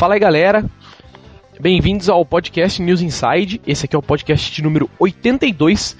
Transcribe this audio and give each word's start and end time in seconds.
Fala 0.00 0.14
aí, 0.14 0.20
galera. 0.20 0.64
Bem-vindos 1.60 2.08
ao 2.08 2.24
podcast 2.24 2.80
News 2.80 3.02
Inside. 3.02 3.60
Esse 3.66 3.84
aqui 3.84 3.94
é 3.94 3.98
o 3.98 4.02
podcast 4.02 4.50
de 4.50 4.62
número 4.62 4.88
82. 4.98 5.94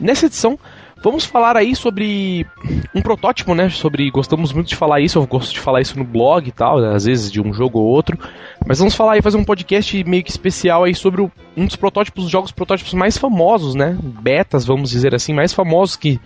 Nessa 0.00 0.26
edição, 0.26 0.58
vamos 1.04 1.24
falar 1.24 1.56
aí 1.56 1.76
sobre 1.76 2.44
um 2.92 3.00
protótipo, 3.00 3.54
né? 3.54 3.68
Sobre 3.70 4.10
gostamos 4.10 4.52
muito 4.52 4.66
de 4.66 4.74
falar 4.74 4.98
isso, 4.98 5.20
eu 5.20 5.26
gosto 5.28 5.52
de 5.52 5.60
falar 5.60 5.80
isso 5.80 5.96
no 5.96 6.04
blog 6.04 6.48
e 6.48 6.50
tal, 6.50 6.80
né? 6.80 6.96
às 6.96 7.04
vezes 7.04 7.30
de 7.30 7.40
um 7.40 7.54
jogo 7.54 7.78
ou 7.78 7.86
outro. 7.86 8.18
Mas 8.66 8.80
vamos 8.80 8.96
falar 8.96 9.12
aí, 9.12 9.22
fazer 9.22 9.36
um 9.36 9.44
podcast 9.44 10.02
meio 10.02 10.24
que 10.24 10.30
especial 10.30 10.82
aí 10.82 10.92
sobre 10.92 11.22
um 11.56 11.64
dos 11.64 11.76
protótipos, 11.76 12.28
jogos 12.28 12.50
protótipos 12.50 12.92
mais 12.92 13.16
famosos, 13.16 13.76
né? 13.76 13.96
Betas, 14.02 14.64
vamos 14.64 14.90
dizer 14.90 15.14
assim, 15.14 15.32
mais 15.32 15.52
famosos 15.52 15.94
que, 15.94 16.20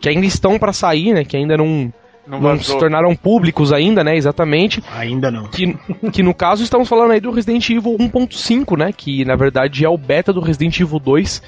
que 0.00 0.08
ainda 0.08 0.26
estão 0.26 0.58
para 0.58 0.72
sair, 0.72 1.14
né? 1.14 1.24
Que 1.24 1.36
ainda 1.36 1.56
não 1.56 1.92
não, 2.26 2.40
não 2.40 2.58
se 2.58 2.76
tornaram 2.78 3.14
públicos 3.16 3.72
ainda, 3.72 4.04
né? 4.04 4.16
Exatamente. 4.16 4.82
Ainda 4.92 5.30
não. 5.30 5.48
Que, 5.48 5.76
que 6.12 6.22
no 6.22 6.32
caso 6.32 6.62
estamos 6.62 6.88
falando 6.88 7.12
aí 7.12 7.20
do 7.20 7.32
Resident 7.32 7.68
Evil 7.70 7.96
1.5, 7.98 8.78
né? 8.78 8.92
Que 8.92 9.24
na 9.24 9.34
verdade 9.34 9.84
é 9.84 9.88
o 9.88 9.98
beta 9.98 10.32
do 10.32 10.40
Resident 10.40 10.78
Evil 10.80 10.98
2. 10.98 11.42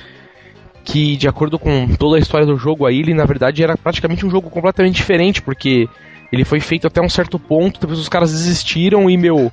Que 0.85 1.17
de 1.17 1.29
acordo 1.29 1.59
com 1.59 1.89
toda 1.97 2.17
a 2.17 2.21
história 2.21 2.47
do 2.47 2.57
jogo 2.57 2.85
aí, 2.85 2.99
ele 2.99 3.15
na 3.15 3.25
verdade 3.25 3.63
era 3.63 3.77
praticamente 3.77 4.27
um 4.27 4.31
jogo 4.31 4.51
completamente 4.51 4.97
diferente, 4.97 5.41
porque 5.41 5.89
ele 6.31 6.45
foi 6.45 6.61
feito 6.61 6.87
até 6.87 7.01
um 7.01 7.09
certo 7.09 7.39
ponto, 7.39 7.81
depois 7.81 7.99
os 7.99 8.09
caras 8.09 8.33
desistiram 8.33 9.09
e, 9.09 9.17
meu, 9.17 9.53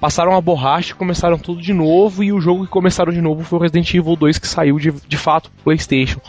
passaram 0.00 0.34
a 0.34 0.40
borracha 0.40 0.92
e 0.92 0.96
começaram 0.96 1.38
tudo 1.38 1.62
de 1.62 1.72
novo. 1.72 2.24
E 2.24 2.32
o 2.32 2.40
jogo 2.40 2.64
que 2.64 2.70
começaram 2.70 3.12
de 3.12 3.20
novo 3.20 3.44
foi 3.44 3.58
o 3.58 3.62
Resident 3.62 3.94
Evil 3.94 4.16
2 4.16 4.38
que 4.38 4.48
saiu 4.48 4.78
de, 4.78 4.90
de 4.90 5.16
fato 5.16 5.50
pro 5.50 5.64
PlayStation. 5.64 6.20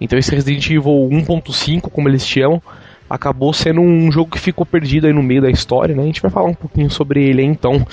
Então 0.00 0.18
esse 0.18 0.34
Resident 0.34 0.64
Evil 0.70 1.08
1.5, 1.10 1.90
como 1.90 2.08
eles 2.08 2.26
chamam, 2.26 2.62
acabou 3.10 3.52
sendo 3.52 3.80
um 3.80 4.10
jogo 4.12 4.30
que 4.30 4.38
ficou 4.38 4.64
perdido 4.64 5.08
aí 5.08 5.12
no 5.12 5.22
meio 5.22 5.42
da 5.42 5.50
história, 5.50 5.96
né? 5.96 6.02
A 6.02 6.06
gente 6.06 6.22
vai 6.22 6.30
falar 6.30 6.48
um 6.48 6.54
pouquinho 6.54 6.88
sobre 6.88 7.28
ele 7.28 7.42
aí, 7.42 7.48
então. 7.48 7.84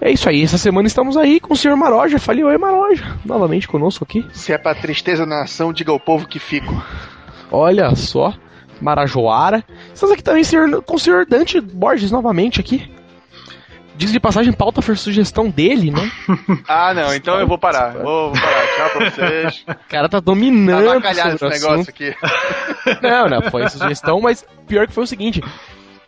É 0.00 0.10
isso 0.10 0.28
aí, 0.28 0.42
essa 0.42 0.58
semana 0.58 0.86
estamos 0.86 1.16
aí 1.16 1.40
com 1.40 1.54
o 1.54 1.56
senhor 1.56 1.76
Maroja. 1.76 2.18
Falei, 2.18 2.44
oi 2.44 2.58
Maroja, 2.58 3.16
novamente 3.24 3.66
conosco 3.66 4.04
aqui. 4.04 4.24
Se 4.32 4.52
é 4.52 4.58
pra 4.58 4.74
tristeza 4.74 5.24
na 5.24 5.40
nação, 5.40 5.72
diga 5.72 5.90
ao 5.90 5.98
povo 5.98 6.26
que 6.26 6.38
fico. 6.38 6.80
Olha 7.50 7.94
só, 7.96 8.34
Marajoara. 8.80 9.64
Estamos 9.92 10.12
aqui 10.12 10.22
também 10.22 10.44
com 10.84 10.96
o 10.96 11.00
senhor 11.00 11.26
Dante 11.26 11.60
Borges 11.60 12.10
novamente 12.10 12.60
aqui. 12.60 12.97
Diz 13.98 14.12
de 14.12 14.20
passagem, 14.20 14.52
pauta 14.52 14.80
foi 14.80 14.94
sugestão 14.94 15.50
dele, 15.50 15.90
né? 15.90 16.08
ah, 16.68 16.94
não, 16.94 17.12
então 17.12 17.40
eu 17.40 17.48
vou 17.48 17.58
parar. 17.58 17.94
Vou, 17.94 18.32
vou 18.32 18.40
parar. 18.40 18.66
Tchau 18.76 18.90
pra 18.90 19.10
vocês. 19.10 19.64
O 19.68 19.88
cara 19.88 20.08
tá 20.08 20.20
dominando. 20.20 21.02
Tá 21.02 21.10
esse 21.10 21.44
negócio 21.44 21.90
aqui. 21.90 22.14
Não, 23.02 23.28
não, 23.28 23.42
foi 23.50 23.68
sugestão, 23.68 24.20
mas 24.20 24.46
pior 24.68 24.86
que 24.86 24.92
foi 24.92 25.02
o 25.02 25.06
seguinte: 25.06 25.42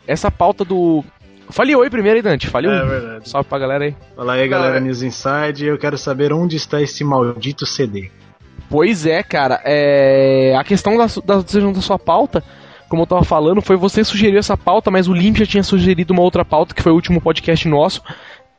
essa 0.07 0.31
pauta 0.31 0.63
do. 0.63 1.03
Fale 1.49 1.75
oi 1.75 1.89
primeiro 1.89 2.15
aí, 2.15 2.23
Dante. 2.23 2.47
Fale 2.47 2.67
é, 2.67 2.71
um. 2.71 2.87
verdade. 2.87 3.29
Salve 3.29 3.49
pra 3.49 3.59
galera 3.59 3.83
aí. 3.83 3.95
Fala 4.15 4.33
aí, 4.33 4.47
galera, 4.47 4.79
News 4.79 5.01
Inside. 5.01 5.65
Eu 5.65 5.77
quero 5.77 5.97
saber 5.97 6.31
onde 6.31 6.55
está 6.55 6.81
esse 6.81 7.03
maldito 7.03 7.65
CD. 7.65 8.09
Pois 8.69 9.05
é, 9.05 9.21
cara. 9.21 9.59
É... 9.65 10.55
A 10.57 10.63
questão 10.63 10.97
da, 10.97 11.07
da, 11.25 11.41
da 11.41 11.81
sua 11.81 11.99
pauta 11.99 12.41
como 12.91 13.03
eu 13.03 13.07
tava 13.07 13.23
falando, 13.23 13.61
foi 13.61 13.77
você 13.77 14.03
sugerir 14.03 14.37
essa 14.37 14.57
pauta, 14.57 14.91
mas 14.91 15.07
o 15.07 15.13
Limp 15.13 15.37
já 15.37 15.45
tinha 15.45 15.63
sugerido 15.63 16.11
uma 16.11 16.21
outra 16.21 16.43
pauta, 16.43 16.75
que 16.75 16.83
foi 16.83 16.91
o 16.91 16.95
último 16.95 17.21
podcast 17.21 17.65
nosso. 17.65 18.03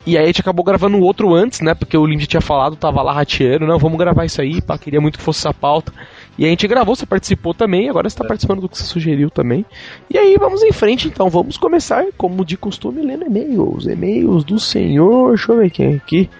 E 0.06 0.16
aí 0.16 0.24
a 0.24 0.26
gente 0.26 0.40
acabou 0.40 0.64
gravando 0.64 0.98
outro 0.98 1.34
antes, 1.34 1.60
né? 1.60 1.74
Porque 1.74 1.94
o 1.98 2.06
Limp 2.06 2.22
tinha 2.22 2.40
falado, 2.40 2.74
tava 2.74 3.02
lá 3.02 3.12
rateando, 3.12 3.66
não, 3.66 3.78
vamos 3.78 3.98
gravar 3.98 4.24
isso 4.24 4.40
aí, 4.40 4.62
pá, 4.62 4.78
queria 4.78 5.02
muito 5.02 5.18
que 5.18 5.24
fosse 5.24 5.40
essa 5.40 5.52
pauta. 5.52 5.92
E 6.38 6.46
a 6.46 6.48
gente 6.48 6.66
gravou, 6.66 6.96
você 6.96 7.04
participou 7.04 7.52
também, 7.52 7.90
agora 7.90 8.08
você 8.08 8.16
tá 8.16 8.24
é. 8.24 8.28
participando 8.28 8.62
do 8.62 8.70
que 8.70 8.78
você 8.78 8.84
sugeriu 8.84 9.28
também. 9.28 9.66
E 10.08 10.16
aí 10.16 10.34
vamos 10.38 10.62
em 10.62 10.72
frente 10.72 11.08
então, 11.08 11.28
vamos 11.28 11.58
começar, 11.58 12.06
como 12.16 12.42
de 12.42 12.56
costume, 12.56 13.02
lendo 13.02 13.26
e-mails. 13.26 13.86
E-mails 13.86 14.44
do 14.44 14.58
senhor, 14.58 15.34
deixa 15.34 15.52
eu 15.52 15.58
ver 15.58 15.68
quem 15.68 15.92
é 15.92 15.96
aqui. 15.96 16.30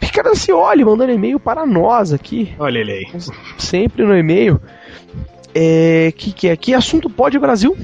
Ricardo 0.00 0.36
Cioli 0.36 0.84
mandando 0.84 1.10
e-mail 1.10 1.40
para 1.40 1.66
nós 1.66 2.12
aqui. 2.12 2.54
Olha 2.60 2.78
ele 2.78 2.92
aí. 2.92 3.06
Sempre 3.58 4.04
no 4.04 4.16
e-mail. 4.16 4.60
É, 5.54 6.12
que 6.16 6.32
que 6.32 6.48
é? 6.48 6.56
Que 6.56 6.74
assunto 6.74 7.10
pode 7.10 7.38
Brasil? 7.38 7.76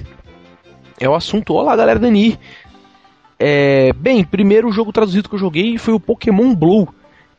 É 0.99 1.09
o 1.09 1.15
assunto. 1.15 1.55
Olá, 1.55 1.75
galera 1.75 1.99
da 1.99 2.11
NI. 2.11 2.39
É, 3.39 3.93
bem, 3.95 4.25
primeiro 4.25 4.71
jogo 4.73 4.93
traduzido 4.93 5.29
que 5.29 5.35
eu 5.35 5.39
joguei 5.39 5.77
foi 5.77 5.93
o 5.93 6.01
Pokémon 6.01 6.55
Blue. 6.55 6.89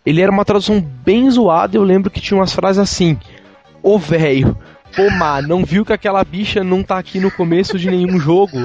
Ele 0.05 0.21
era 0.21 0.31
uma 0.31 0.45
tradução 0.45 0.79
bem 0.79 1.29
zoada. 1.29 1.75
Eu 1.75 1.83
lembro 1.83 2.11
que 2.11 2.21
tinha 2.21 2.37
umas 2.37 2.53
frases 2.53 2.79
assim: 2.79 3.17
Ô 3.81 3.97
velho, 3.97 4.57
pô, 4.95 5.09
má, 5.11 5.41
não 5.41 5.63
viu 5.63 5.85
que 5.85 5.93
aquela 5.93 6.23
bicha 6.23 6.63
não 6.63 6.83
tá 6.83 6.97
aqui 6.97 7.19
no 7.19 7.31
começo 7.31 7.79
de 7.79 7.89
nenhum 7.89 8.19
jogo? 8.19 8.57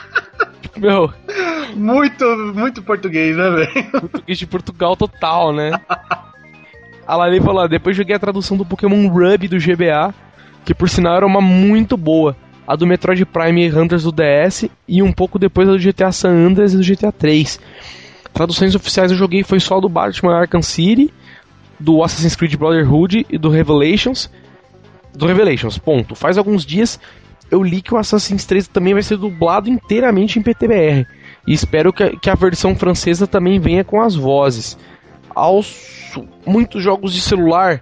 Meu. 0.76 1.12
Muito, 1.74 2.24
muito 2.54 2.82
português, 2.82 3.36
né, 3.36 3.50
velho? 3.50 3.90
Português 3.90 4.38
de 4.38 4.46
Portugal 4.46 4.96
total, 4.96 5.52
né? 5.52 5.72
A 7.06 7.16
Lali 7.16 7.40
falou: 7.40 7.68
depois 7.68 7.96
joguei 7.96 8.16
a 8.16 8.18
tradução 8.18 8.56
do 8.56 8.64
Pokémon 8.64 9.08
Rub 9.08 9.46
do 9.46 9.58
GBA 9.58 10.14
que 10.66 10.74
por 10.74 10.90
sinal 10.90 11.16
era 11.16 11.26
uma 11.26 11.40
muito 11.40 11.96
boa. 11.96 12.36
A 12.66 12.74
do 12.74 12.86
Metroid 12.86 13.24
Prime 13.24 13.70
Hunters 13.70 14.02
do 14.02 14.10
DS 14.10 14.68
e 14.88 15.00
um 15.00 15.12
pouco 15.12 15.38
depois 15.38 15.68
a 15.68 15.72
do 15.72 15.78
GTA 15.78 16.10
San 16.10 16.30
Andreas 16.30 16.74
e 16.74 16.76
do 16.76 16.82
GTA 16.82 17.12
3. 17.12 17.60
Traduções 18.34 18.74
oficiais 18.74 19.12
eu 19.12 19.16
joguei 19.16 19.44
foi 19.44 19.60
só 19.60 19.80
do 19.80 19.88
Batman 19.88 20.34
Arkham 20.34 20.60
City, 20.60 21.14
do 21.78 22.02
Assassin's 22.02 22.34
Creed 22.34 22.56
Brotherhood 22.56 23.24
e 23.30 23.38
do 23.38 23.48
Revelations. 23.48 24.28
Do 25.14 25.26
Revelations, 25.26 25.78
ponto. 25.78 26.16
Faz 26.16 26.36
alguns 26.36 26.66
dias 26.66 26.98
eu 27.50 27.62
li 27.62 27.80
que 27.80 27.94
o 27.94 27.96
Assassin's 27.96 28.44
3 28.44 28.66
também 28.66 28.92
vai 28.92 29.04
ser 29.04 29.16
dublado 29.16 29.70
inteiramente 29.70 30.36
em 30.36 30.42
PTBR. 30.42 31.06
E 31.46 31.52
espero 31.52 31.92
que, 31.92 32.16
que 32.16 32.28
a 32.28 32.34
versão 32.34 32.74
francesa 32.74 33.26
também 33.26 33.60
venha 33.60 33.84
com 33.84 34.00
as 34.00 34.16
vozes. 34.16 34.76
Aos 35.32 36.18
muitos 36.44 36.82
jogos 36.82 37.12
de 37.12 37.20
celular, 37.20 37.80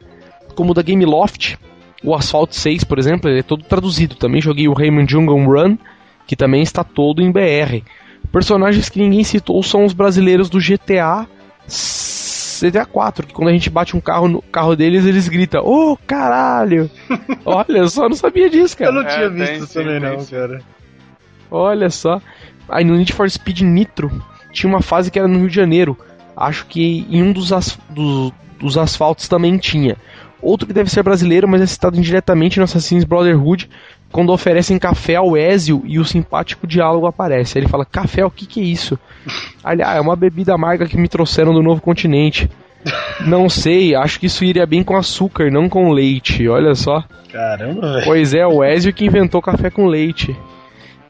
como 0.55 0.73
o 0.73 0.75
da 0.75 0.83
Gameloft, 0.83 1.57
o 2.05 2.15
Asphalt 2.15 2.53
6, 2.53 2.85
por 2.85 2.99
exemplo, 2.99 3.31
ele 3.31 3.41
é 3.41 3.43
todo 3.43 3.65
traduzido. 3.65 4.15
Também 4.15 4.41
joguei 4.41 4.69
o 4.69 4.75
Rayman 4.75 5.09
Jungle 5.09 5.45
Run, 5.45 5.77
que 6.27 6.37
também 6.37 6.63
está 6.63 6.85
todo 6.85 7.23
em 7.23 7.33
BR. 7.33 7.83
Personagens 8.31 8.89
que 8.89 8.99
ninguém 8.99 9.25
citou 9.25 9.63
são 9.63 9.85
os 9.85 9.93
brasileiros 9.93 10.51
do 10.51 10.59
GTA 10.59 11.27
GTA 12.61 12.87
4, 12.87 13.27
que 13.27 13.35
quando 13.35 13.49
a 13.49 13.53
gente 13.53 13.69
bate 13.71 13.97
um 13.97 14.01
carro 14.01 14.29
no 14.29 14.43
carro 14.43 14.77
deles, 14.77 15.05
eles 15.05 15.29
gritam: 15.29 15.65
Ô 15.65 15.93
oh, 15.93 15.97
caralho! 15.97 16.91
Olha 17.45 17.89
só, 17.89 18.09
não 18.09 18.17
sabia 18.17 18.49
disso, 18.49 18.77
cara. 18.77 18.91
Eu 18.91 18.95
não 18.95 19.05
tinha 19.05 19.25
é, 19.25 19.29
visto 19.29 19.65
isso 19.65 19.75
também, 19.75 20.01
não, 20.01 20.25
cara. 20.25 20.61
Olha 21.51 21.91
só. 21.91 22.21
Aí 22.69 22.85
no 22.85 22.97
Need 22.97 23.13
for 23.13 23.29
Speed 23.31 23.61
Nitro 23.61 24.11
tinha 24.53 24.71
uma 24.71 24.81
fase 24.81 25.11
que 25.11 25.19
era 25.19 25.29
no 25.29 25.39
Rio 25.39 25.49
de 25.49 25.55
Janeiro. 25.55 25.99
Acho 26.37 26.67
que 26.67 27.07
em 27.11 27.23
um 27.23 27.33
dos, 27.33 27.53
as, 27.53 27.79
dos, 27.91 28.33
dos 28.59 28.79
asfaltos 28.79 29.29
também 29.29 29.57
tinha. 29.59 29.97
Outro 30.45 30.67
que 30.67 30.75
deve 30.75 30.91
ser 30.91 31.03
brasileiro, 31.03 31.49
mas 31.49 31.63
é 31.63 31.67
citado 31.67 31.97
indiretamente 31.97 32.59
no 32.59 32.65
Assassin's 32.65 33.05
Brotherhood, 33.05 33.69
quando 34.13 34.31
oferecem 34.31 34.79
café 34.79 35.17
ao 35.17 35.37
Ezio 35.37 35.83
e 35.87 35.99
o 35.99 36.05
simpático 36.05 36.67
diálogo 36.67 37.07
aparece. 37.07 37.57
Aí 37.57 37.65
ele 37.65 37.71
fala: 37.71 37.87
Café, 37.87 38.25
o 38.25 38.31
que, 38.31 38.45
que 38.45 38.61
é 38.61 38.65
isso? 38.65 38.99
Aliás, 39.65 39.95
ah, 39.95 39.97
é 39.97 40.01
uma 40.01 40.15
bebida 40.15 40.55
amarga 40.55 40.87
que 40.87 40.99
me 40.99 41.09
trouxeram 41.09 41.55
do 41.55 41.63
novo 41.63 41.81
continente. 41.81 42.49
Não 43.27 43.49
sei, 43.49 43.95
acho 43.95 44.21
que 44.21 44.27
isso 44.27 44.45
iria 44.45 44.67
bem 44.67 44.85
com 44.85 44.95
açúcar, 44.95 45.51
não 45.51 45.71
com 45.71 45.91
leite. 45.91 46.47
Olha 46.47 46.75
só. 46.75 47.03
Caramba, 47.33 47.95
velho. 47.95 48.05
Pois 48.05 48.35
é, 48.35 48.47
o 48.47 48.63
Ezio 48.63 48.93
que 48.93 49.07
inventou 49.07 49.41
café 49.41 49.71
com 49.71 49.87
leite. 49.87 50.37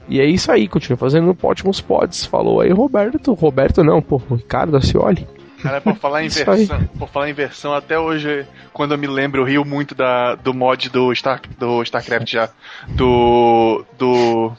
E 0.08 0.20
é 0.20 0.24
isso 0.24 0.52
aí, 0.52 0.68
continua 0.68 0.96
fazendo 0.96 1.36
ótimos 1.42 1.80
pods. 1.80 2.26
Falou 2.26 2.60
aí, 2.60 2.70
Roberto. 2.70 3.34
Roberto 3.34 3.82
não, 3.82 4.00
pô, 4.00 4.22
Ricardo 4.30 4.76
Acioli. 4.76 5.26
Cara, 5.64 5.80
por 5.80 5.96
falar 5.96 6.22
em 6.22 6.28
versão, 6.28 6.84
por 6.98 7.08
falar 7.08 7.30
em 7.30 7.32
versão, 7.32 7.72
até 7.72 7.98
hoje, 7.98 8.46
quando 8.70 8.92
eu 8.92 8.98
me 8.98 9.06
lembro, 9.06 9.40
eu 9.40 9.46
rio 9.46 9.64
muito 9.64 9.94
da, 9.94 10.34
do 10.34 10.52
mod 10.52 10.90
do, 10.90 11.10
Star, 11.14 11.40
do 11.58 11.82
StarCraft 11.82 12.30
já. 12.30 12.50
Do. 12.88 13.82
Do. 13.98 14.52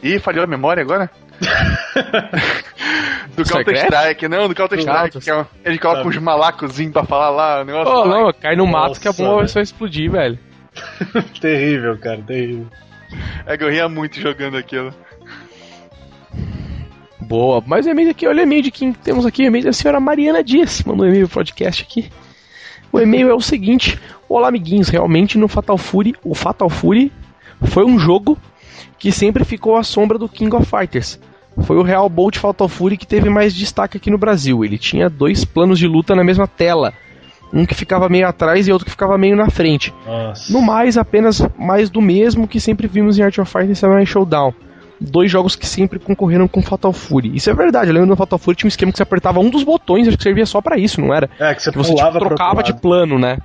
Ih, 0.00 0.20
falhou 0.20 0.44
a 0.44 0.46
memória 0.46 0.80
agora? 0.80 1.10
do 3.34 3.42
Counter-Strike, 3.44 4.28
não, 4.28 4.46
do 4.46 4.54
Counter-Strike. 4.54 5.18
Que 5.18 5.30
é, 5.30 5.44
ele 5.64 5.78
coloca 5.78 6.06
uns 6.06 6.18
malacozinhos 6.18 6.92
pra 6.92 7.02
falar 7.04 7.30
lá, 7.30 7.62
o 7.62 7.64
negócio. 7.64 7.92
Oh, 7.92 8.04
não, 8.06 8.32
cai 8.32 8.54
no 8.54 8.64
mato 8.64 8.90
Nossa, 8.90 9.00
que 9.00 9.08
a 9.08 9.12
bomba 9.12 9.38
vai 9.38 9.48
só 9.48 9.60
explodir, 9.60 10.08
velho. 10.08 10.38
terrível, 11.40 11.98
cara, 11.98 12.22
terrível. 12.22 12.68
É 13.44 13.56
que 13.56 13.64
eu 13.64 13.70
ria 13.70 13.88
muito 13.88 14.20
jogando 14.20 14.56
aquilo. 14.56 14.94
Boa. 17.28 17.62
Mas 17.66 17.84
o 17.84 17.90
e-mail 17.90 18.10
aqui, 18.10 18.26
olha 18.26 18.40
o 18.40 18.42
e-mail 18.42 18.62
de 18.62 18.70
quem 18.70 18.90
temos 18.90 19.26
aqui, 19.26 19.42
o 19.42 19.46
e-mail 19.46 19.64
da 19.64 19.72
senhora 19.72 20.00
Mariana 20.00 20.42
Dias, 20.42 20.82
mandou 20.82 21.04
um 21.04 21.10
e-mail 21.10 21.28
pro 21.28 21.34
podcast 21.34 21.82
aqui. 21.82 22.10
O 22.90 22.98
e-mail 22.98 23.28
é 23.28 23.34
o 23.34 23.40
seguinte: 23.40 24.00
Olá, 24.26 24.48
amiguinhos, 24.48 24.88
realmente 24.88 25.36
no 25.36 25.46
Fatal 25.46 25.76
Fury, 25.76 26.14
o 26.24 26.34
Fatal 26.34 26.70
Fury 26.70 27.12
foi 27.64 27.84
um 27.84 27.98
jogo 27.98 28.38
que 28.98 29.12
sempre 29.12 29.44
ficou 29.44 29.76
à 29.76 29.82
sombra 29.82 30.16
do 30.16 30.26
King 30.26 30.56
of 30.56 30.64
Fighters. 30.64 31.20
Foi 31.64 31.76
o 31.76 31.82
Real 31.82 32.08
Bolt 32.08 32.38
Fatal 32.38 32.68
Fury 32.68 32.96
que 32.96 33.06
teve 33.06 33.28
mais 33.28 33.54
destaque 33.54 33.98
aqui 33.98 34.10
no 34.10 34.16
Brasil. 34.16 34.64
Ele 34.64 34.78
tinha 34.78 35.10
dois 35.10 35.44
planos 35.44 35.78
de 35.78 35.86
luta 35.86 36.14
na 36.14 36.24
mesma 36.24 36.46
tela. 36.46 36.94
Um 37.52 37.66
que 37.66 37.74
ficava 37.74 38.08
meio 38.08 38.26
atrás 38.26 38.68
e 38.68 38.72
outro 38.72 38.86
que 38.86 38.90
ficava 38.90 39.18
meio 39.18 39.36
na 39.36 39.50
frente. 39.50 39.92
Nossa. 40.06 40.52
No 40.52 40.62
mais, 40.62 40.96
apenas 40.96 41.42
mais 41.58 41.90
do 41.90 42.00
mesmo 42.00 42.48
que 42.48 42.60
sempre 42.60 42.86
vimos 42.86 43.18
em 43.18 43.22
Art 43.22 43.36
of 43.38 43.50
Fighting 43.50 43.74
Samurai 43.74 44.06
Showdown 44.06 44.54
dois 45.00 45.30
jogos 45.30 45.54
que 45.56 45.66
sempre 45.66 45.98
concorreram 45.98 46.48
com 46.48 46.62
Fatal 46.62 46.92
Fury. 46.92 47.34
Isso 47.34 47.50
é 47.50 47.54
verdade, 47.54 47.88
eu 47.88 47.94
lembro 47.94 48.08
no 48.08 48.16
Fatal 48.16 48.38
Fury 48.38 48.56
tinha 48.56 48.66
um 48.66 48.68
esquema 48.68 48.92
que 48.92 48.98
você 48.98 49.02
apertava 49.02 49.40
um 49.40 49.50
dos 49.50 49.62
botões, 49.62 50.08
acho 50.08 50.16
que 50.16 50.22
servia 50.22 50.46
só 50.46 50.60
para 50.60 50.78
isso, 50.78 51.00
não 51.00 51.14
era? 51.14 51.28
É, 51.38 51.54
que 51.54 51.62
você, 51.62 51.70
que 51.70 51.78
você 51.78 51.94
tipo, 51.94 52.18
trocava 52.18 52.62
de 52.62 52.72
plano, 52.74 53.18
né? 53.18 53.38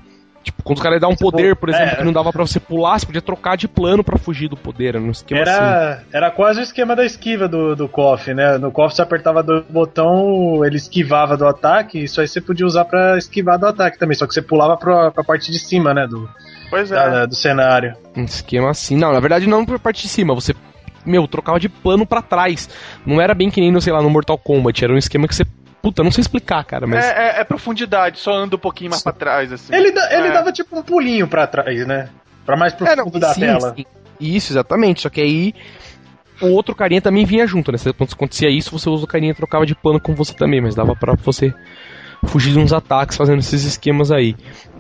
Tipo, 0.44 0.62
quando 0.62 0.78
os 0.78 0.84
caras 0.84 1.00
dão 1.00 1.12
um 1.12 1.16
poder, 1.16 1.56
por 1.56 1.70
exemplo, 1.70 1.94
é, 1.94 1.96
que 1.96 2.04
não 2.04 2.12
dava 2.12 2.32
pra 2.32 2.46
você 2.46 2.60
pular, 2.60 3.00
você 3.00 3.06
podia 3.06 3.22
trocar 3.22 3.56
de 3.56 3.66
plano 3.66 4.04
para 4.04 4.18
fugir 4.18 4.50
do 4.50 4.58
poder, 4.58 5.00
no 5.00 5.12
esquema 5.12 5.42
era, 5.42 5.94
assim. 5.94 6.06
Era 6.12 6.32
quase 6.32 6.60
o 6.60 6.64
esquema 6.64 6.96
da 6.98 7.06
esquiva 7.06 7.48
do, 7.48 7.76
do 7.78 7.88
KOF, 7.88 8.34
né? 8.34 8.58
No 8.58 8.70
KOF 8.70 8.94
você 8.94 9.02
apertava 9.02 9.42
do 9.42 9.64
botão, 9.70 10.66
ele 10.66 10.76
esquivava 10.76 11.38
do 11.38 11.48
ataque, 11.48 12.04
isso 12.04 12.20
aí 12.20 12.28
você 12.28 12.42
podia 12.42 12.66
usar 12.66 12.84
para 12.84 13.18
esquivar 13.18 13.58
do 13.58 13.68
ataque 13.68 13.98
também, 13.98 14.16
só 14.16 14.28
que 14.28 14.34
você 14.34 14.42
pulava 14.42 14.76
pra, 14.76 15.12
pra 15.12 15.24
parte 15.24 15.50
de 15.50 15.60
cima, 15.60 15.94
né? 15.94 16.06
Do, 16.08 16.30
pois 16.70 16.92
é. 16.92 16.96
Da, 16.96 17.26
do 17.26 17.36
cenário. 17.36 17.96
Um 18.16 18.26
esquema 18.26 18.70
assim. 18.70 18.98
Não, 18.98 19.14
na 19.14 19.22
verdade 19.22 19.48
não 19.48 19.66
pra 19.66 19.80
parte 19.80 20.02
de 20.02 20.10
cima, 20.10 20.36
você 20.36 20.54
meu, 21.06 21.28
trocava 21.28 21.60
de 21.60 21.70
plano 21.70 22.06
para 22.06 22.22
trás. 22.22 22.70
Não 23.06 23.22
era 23.22 23.34
bem 23.34 23.50
que 23.50 23.62
nem 23.62 23.72
no, 23.72 23.82
sei 23.82 23.94
lá, 23.94 24.02
no 24.02 24.10
Mortal 24.10 24.38
Kombat, 24.38 24.84
era 24.84 24.94
um 24.94 24.98
esquema 24.98 25.28
que 25.28 25.36
você 25.36 25.46
Puta, 25.84 26.02
não 26.02 26.12
sei 26.12 26.22
explicar, 26.22 26.64
cara, 26.64 26.88
mas. 26.88 27.04
É, 27.04 27.10
é, 27.10 27.42
é 27.42 27.44
profundidade, 27.44 28.18
só 28.18 28.32
anda 28.32 28.56
um 28.56 28.60
pouquinho 28.60 28.90
mais 28.90 29.04
pra 29.04 29.12
trás, 29.12 29.52
assim. 29.52 29.76
Ele, 29.76 29.92
da, 29.92 30.14
ele 30.14 30.30
é. 30.30 30.32
dava 30.32 30.50
tipo 30.50 30.80
um 30.80 30.82
pulinho 30.82 31.28
pra 31.28 31.46
trás, 31.46 31.86
né? 31.86 32.08
Pra 32.46 32.56
mais 32.56 32.74
pro 32.74 32.88
é, 32.88 32.96
fundo 32.96 33.20
da 33.20 33.34
sim, 33.34 33.42
tela. 33.42 33.74
Sim. 33.76 33.86
Isso, 34.18 34.54
exatamente. 34.54 35.02
Só 35.02 35.10
que 35.10 35.20
aí 35.20 35.54
o 36.42 36.48
outro 36.48 36.74
carinha 36.74 37.02
também 37.02 37.26
vinha 37.26 37.46
junto, 37.46 37.70
né? 37.70 37.78
Quando 37.98 38.14
acontecia 38.14 38.50
isso, 38.50 38.72
você 38.72 38.90
usa 38.90 39.04
o 39.04 39.08
carinha 39.08 39.32
e 39.32 39.36
trocava 39.36 39.66
de 39.66 39.76
plano 39.76 40.00
com 40.00 40.16
você 40.16 40.34
também, 40.34 40.62
mas 40.62 40.74
dava 40.74 40.96
para 40.96 41.16
você 41.16 41.54
fugir 42.26 42.54
de 42.54 42.60
uns 42.60 42.72
ataques 42.72 43.18
fazendo 43.18 43.40
esses 43.40 43.66
esquemas 43.66 44.10
aí. 44.10 44.38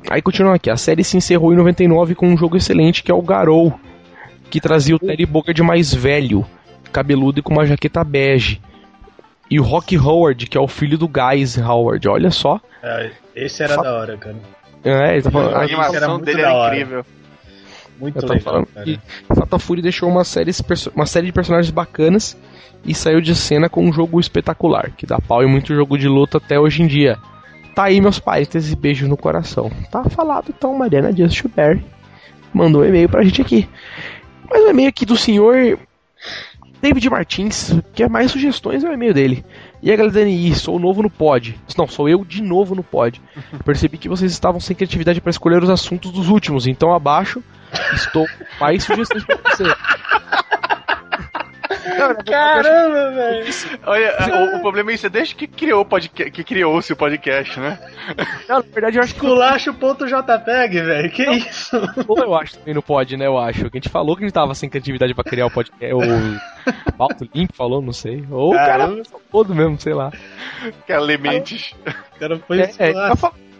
Aí 0.09 0.21
continuando 0.21 0.55
aqui, 0.55 0.69
a 0.69 0.77
série 0.77 1.03
se 1.03 1.17
encerrou 1.17 1.51
em 1.51 1.57
99 1.57 2.15
com 2.15 2.29
um 2.29 2.37
jogo 2.37 2.55
excelente 2.55 3.03
que 3.03 3.11
é 3.11 3.13
o 3.13 3.21
Garou, 3.21 3.77
que 4.53 4.61
trazia 4.61 4.95
o 4.95 4.99
Terry 4.99 5.25
Bogard 5.25 5.63
mais 5.63 5.91
velho, 5.91 6.45
cabeludo 6.91 7.39
e 7.39 7.41
com 7.41 7.53
uma 7.53 7.65
jaqueta 7.65 8.03
bege. 8.03 8.61
E 9.49 9.59
o 9.59 9.63
Rock 9.63 9.97
Howard, 9.97 10.45
que 10.45 10.55
é 10.55 10.61
o 10.61 10.67
filho 10.67 10.95
do 10.95 11.07
Guys 11.07 11.57
Howard, 11.57 12.07
olha 12.07 12.29
só. 12.29 12.61
É, 12.83 13.09
esse 13.35 13.63
era 13.63 13.73
Fa 13.73 13.81
da 13.81 13.93
hora, 13.95 14.15
cara. 14.15 14.35
É, 14.83 15.13
ele 15.13 15.23
tá 15.23 15.31
falando, 15.31 15.55
a 15.55 15.63
animação 15.63 16.19
dele 16.19 16.41
era 16.41 16.67
incrível. 16.67 17.03
Muito 17.99 18.19
Eu 18.23 18.29
legal, 18.29 18.67
cara. 18.67 19.01
Fatal 19.35 19.57
Fury 19.57 19.81
deixou 19.81 20.07
uma 20.07 20.23
série, 20.23 20.51
uma 20.95 21.07
série 21.07 21.25
de 21.25 21.33
personagens 21.33 21.71
bacanas 21.71 22.37
e 22.85 22.93
saiu 22.93 23.21
de 23.21 23.33
cena 23.33 23.67
com 23.67 23.83
um 23.83 23.91
jogo 23.91 24.19
espetacular, 24.19 24.91
que 24.95 25.07
dá 25.07 25.17
pau 25.19 25.41
em 25.41 25.49
muito 25.49 25.73
jogo 25.73 25.97
de 25.97 26.07
luta 26.07 26.37
até 26.37 26.59
hoje 26.59 26.83
em 26.83 26.85
dia. 26.85 27.17
Tá 27.73 27.85
aí, 27.85 27.99
meus 27.99 28.19
parênteses, 28.19 28.71
beijo 28.75 29.07
no 29.07 29.17
coração. 29.17 29.71
Tá 29.89 30.03
falado, 30.03 30.53
então, 30.55 30.77
Mariana 30.77 31.11
Dias 31.11 31.33
Schubert 31.33 31.81
mandou 32.53 32.83
um 32.83 32.85
e-mail 32.85 33.09
pra 33.09 33.23
gente 33.23 33.41
aqui. 33.41 33.67
Mas 34.53 34.63
o 34.65 34.69
e-mail 34.69 34.87
aqui 34.87 35.03
do 35.03 35.17
senhor 35.17 35.79
David 36.79 37.09
Martins, 37.09 37.71
quer 37.95 38.07
mais 38.07 38.29
sugestões 38.29 38.83
é 38.83 38.89
o 38.89 38.93
e-mail 38.93 39.15
dele. 39.15 39.43
E 39.81 39.89
aí, 39.89 39.97
galera, 39.97 40.13
Dani, 40.13 40.53
sou 40.53 40.77
novo 40.77 41.01
no 41.01 41.09
pod. 41.09 41.59
Não, 41.75 41.87
sou 41.87 42.07
eu 42.07 42.23
de 42.23 42.39
novo 42.41 42.75
no 42.75 42.83
pod. 42.83 43.19
Percebi 43.65 43.97
que 43.97 44.07
vocês 44.07 44.31
estavam 44.31 44.59
sem 44.59 44.75
criatividade 44.75 45.19
para 45.19 45.31
escolher 45.31 45.63
os 45.63 45.69
assuntos 45.71 46.11
dos 46.11 46.29
últimos, 46.29 46.67
então 46.67 46.93
abaixo 46.93 47.43
estou 47.93 48.27
com 48.27 48.45
mais 48.59 48.83
sugestões 48.83 49.25
para 49.25 49.37
você. 49.37 49.63
Caramba, 52.25 53.11
velho. 53.11 53.45
Olha, 53.85 54.17
o, 54.53 54.57
o, 54.57 54.61
problema 54.61 54.91
é 54.91 54.93
isso, 54.95 55.05
é 55.05 55.09
desde 55.09 55.35
que 55.35 55.47
criou 55.47 55.85
podcast, 55.85 56.31
que 56.31 56.43
criou-se 56.43 56.91
o 56.91 56.95
podcast, 56.95 57.59
né? 57.59 57.79
Não, 58.47 58.57
na 58.57 58.61
verdade 58.61 58.97
eu 58.97 59.03
acho 59.03 59.13
que. 59.13 59.19
Culacho.jpg, 59.19 60.81
velho. 60.81 61.11
Que 61.11 61.25
não, 61.25 61.33
isso? 61.33 61.77
Ou 62.07 62.19
eu 62.19 62.35
acho 62.35 62.57
também 62.57 62.73
no 62.73 62.81
pod, 62.81 63.15
né? 63.15 63.25
Eu 63.25 63.37
acho. 63.37 63.69
Que 63.69 63.77
a 63.77 63.79
gente 63.79 63.89
falou 63.89 64.15
que 64.15 64.23
a 64.23 64.27
gente 64.27 64.33
tava 64.33 64.53
sem 64.53 64.69
criatividade 64.69 65.13
pra 65.13 65.23
criar 65.23 65.45
o 65.45 65.51
podcast. 65.51 65.93
O 65.93 66.91
Paulo 66.97 67.15
Limpo 67.33 67.53
falou, 67.53 67.81
não 67.81 67.93
sei. 67.93 68.25
Ou 68.29 68.51
o 68.51 68.55
cara 68.55 68.89
todo 69.31 69.55
mesmo, 69.55 69.79
sei 69.79 69.93
lá. 69.93 70.11
Que 70.85 70.93
elementes. 70.93 71.73
O 72.15 72.19
cara 72.19 72.37
foi 72.39 72.61
é, 72.61 72.71
é, 72.79 72.93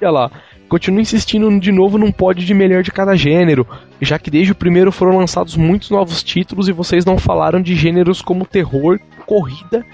olha 0.01 0.11
lá 0.11 0.31
continua 0.73 1.03
insistindo 1.03 1.59
de 1.59 1.71
novo 1.71 1.99
num 1.99 2.11
pod 2.11 2.43
de 2.43 2.51
melhor 2.51 2.81
de 2.81 2.89
cada 2.89 3.15
gênero, 3.15 3.67
já 4.01 4.17
que 4.17 4.31
desde 4.31 4.53
o 4.53 4.55
primeiro 4.55 4.91
foram 4.91 5.15
lançados 5.15 5.55
muitos 5.55 5.91
novos 5.91 6.23
títulos 6.23 6.67
e 6.67 6.71
vocês 6.71 7.05
não 7.05 7.15
falaram 7.15 7.61
de 7.61 7.75
gêneros 7.75 8.23
como 8.23 8.43
terror, 8.43 8.99
corrida, 9.23 9.85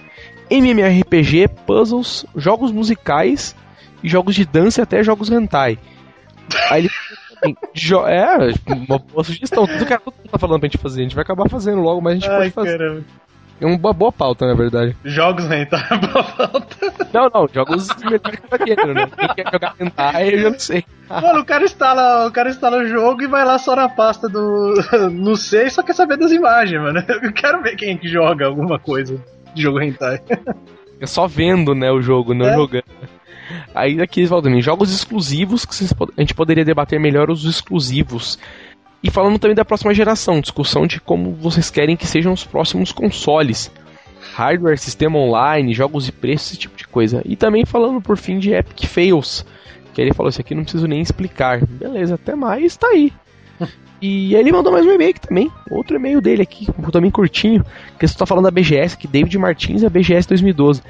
MMORPG, 0.49 1.49
puzzles, 1.67 2.25
jogos 2.33 2.71
musicais, 2.71 3.53
jogos 4.01 4.35
de 4.35 4.45
dança 4.45 4.79
e 4.79 4.83
até 4.83 5.03
jogos 5.03 5.29
hentai. 5.29 5.77
Aí 6.71 6.87
ele 7.43 7.57
é, 8.07 8.73
uma 8.73 8.99
boa 8.99 9.25
sugestão. 9.25 9.67
Tudo 9.67 9.85
que 9.85 9.93
a 9.93 9.99
tá 9.99 10.39
falando 10.39 10.61
pra 10.61 10.69
gente 10.69 10.77
fazer, 10.77 11.01
a 11.01 11.03
gente 11.03 11.15
vai 11.15 11.23
acabar 11.23 11.49
fazendo 11.49 11.81
logo, 11.81 11.99
mas 11.99 12.13
a 12.13 12.15
gente 12.15 12.29
Ai, 12.29 12.37
pode 12.37 12.51
fazer. 12.51 12.77
Caramba. 12.77 13.03
É 13.61 13.65
uma 13.65 13.94
boa 13.94 14.11
pauta, 14.11 14.47
na 14.47 14.53
verdade. 14.53 14.95
Jogos 15.03 15.45
hentai 15.51 15.83
é 15.91 15.97
boa 15.97 16.23
pauta. 16.23 16.94
Não, 17.13 17.29
não, 17.33 17.47
jogos 17.53 17.88
gênero, 18.65 18.94
né? 18.94 19.09
Quem 19.17 19.27
quer 19.35 19.51
jogar 19.51 19.75
hentai, 19.79 20.33
eu 20.33 20.39
já 20.39 20.50
não 20.50 20.59
sei. 20.59 20.85
Mano, 21.09 21.39
o 21.41 21.45
cara 21.45 21.65
instala, 21.65 22.27
o 22.27 22.31
cara 22.31 22.50
instala 22.50 22.77
o 22.77 22.88
jogo 22.88 23.23
e 23.23 23.27
vai 23.27 23.44
lá 23.44 23.57
só 23.57 23.75
na 23.75 23.89
pasta 23.89 24.29
do. 24.29 24.75
Não 25.11 25.35
sei, 25.35 25.69
só 25.69 25.81
quer 25.81 25.94
saber 25.94 26.17
das 26.17 26.31
imagens, 26.31 26.79
mano. 26.79 27.03
Eu 27.23 27.33
quero 27.33 27.63
ver 27.63 27.75
quem 27.75 27.95
é 27.95 27.97
que 27.97 28.07
joga 28.07 28.45
alguma 28.45 28.77
coisa 28.77 29.19
de 29.56 29.61
jogo 29.63 29.81
hentai. 29.81 30.21
É 31.01 31.07
só 31.07 31.27
vendo, 31.27 31.73
né, 31.73 31.91
o 31.91 32.01
jogo, 32.01 32.33
não 32.35 32.45
é? 32.45 32.53
jogando. 32.53 32.83
Aí 33.73 34.00
aqui 34.01 34.19
eles 34.19 34.29
falam 34.29 34.61
jogos 34.61 34.94
exclusivos, 34.94 35.65
que 35.65 35.73
a 36.17 36.21
gente 36.21 36.35
poderia 36.35 36.63
debater 36.63 37.00
melhor 37.00 37.31
os 37.31 37.45
exclusivos 37.45 38.38
e 39.01 39.09
falando 39.09 39.39
também 39.39 39.55
da 39.55 39.63
próxima 39.63 39.93
geração, 39.93 40.41
discussão 40.41 40.85
de 40.85 40.99
como 40.99 41.33
vocês 41.33 41.69
querem 41.69 41.95
que 41.95 42.05
sejam 42.05 42.33
os 42.33 42.43
próximos 42.43 42.91
consoles. 42.91 43.71
Hardware, 44.33 44.77
sistema 44.77 45.17
online, 45.17 45.73
jogos 45.73 46.05
de 46.05 46.11
preço, 46.11 46.49
esse 46.49 46.57
tipo 46.57 46.77
de 46.77 46.87
coisa. 46.87 47.21
E 47.25 47.35
também 47.35 47.65
falando 47.65 48.01
por 48.01 48.17
fim 48.17 48.39
de 48.39 48.53
Epic 48.53 48.85
Fails. 48.85 49.45
Que 49.93 50.01
ele 50.01 50.13
falou, 50.13 50.29
isso 50.29 50.41
aqui 50.41 50.53
não 50.53 50.63
preciso 50.63 50.87
nem 50.87 51.01
explicar. 51.01 51.65
Beleza, 51.65 52.15
até 52.15 52.35
mais, 52.35 52.75
tá 52.77 52.87
aí. 52.87 53.11
E 54.01 54.33
ele 54.33 54.49
mandou 54.49 54.71
mais 54.71 54.85
um 54.85 54.94
e-mail 54.94 55.13
também. 55.19 55.51
Outro 55.69 55.97
e-mail 55.97 56.21
dele 56.21 56.41
aqui, 56.41 56.69
também 56.89 57.11
curtinho. 57.11 57.65
Que 57.99 58.07
você 58.07 58.18
tá 58.18 58.25
falando 58.25 58.45
da 58.45 58.51
BGS, 58.51 58.97
que 58.97 59.06
David 59.06 59.37
Martins 59.37 59.83
é 59.83 59.89
BGS 59.89 60.25
2012. 60.25 60.81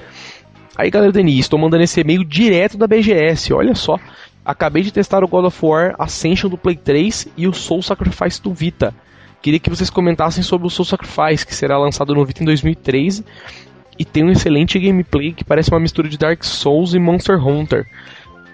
Aí 0.77 0.91
galera 0.91 1.11
do 1.11 1.19
NI, 1.19 1.39
estou 1.39 1.57
mandando 1.57 1.83
esse 1.83 1.99
e-mail 1.99 2.23
direto 2.23 2.77
da 2.77 2.85
BGS, 2.85 3.51
olha 3.51 3.73
só. 3.73 3.97
Acabei 4.43 4.83
de 4.83 4.91
testar 4.91 5.23
o 5.23 5.27
God 5.27 5.45
of 5.45 5.65
War 5.65 5.95
Ascension 5.99 6.49
do 6.49 6.57
Play 6.57 6.75
3 6.75 7.27
e 7.37 7.47
o 7.47 7.53
Soul 7.53 7.81
Sacrifice 7.81 8.41
do 8.41 8.53
Vita. 8.53 8.93
Queria 9.41 9.59
que 9.59 9.69
vocês 9.69 9.89
comentassem 9.89 10.43
sobre 10.43 10.67
o 10.67 10.69
Soul 10.69 10.85
Sacrifice, 10.85 11.45
que 11.45 11.55
será 11.55 11.77
lançado 11.77 12.13
no 12.13 12.25
Vita 12.25 12.43
em 12.43 12.45
2013 12.45 13.23
e 13.99 14.05
tem 14.05 14.23
um 14.23 14.31
excelente 14.31 14.79
gameplay 14.79 15.33
que 15.33 15.43
parece 15.43 15.69
uma 15.69 15.79
mistura 15.79 16.07
de 16.07 16.17
Dark 16.17 16.43
Souls 16.43 16.93
e 16.93 16.99
Monster 16.99 17.45
Hunter. 17.45 17.85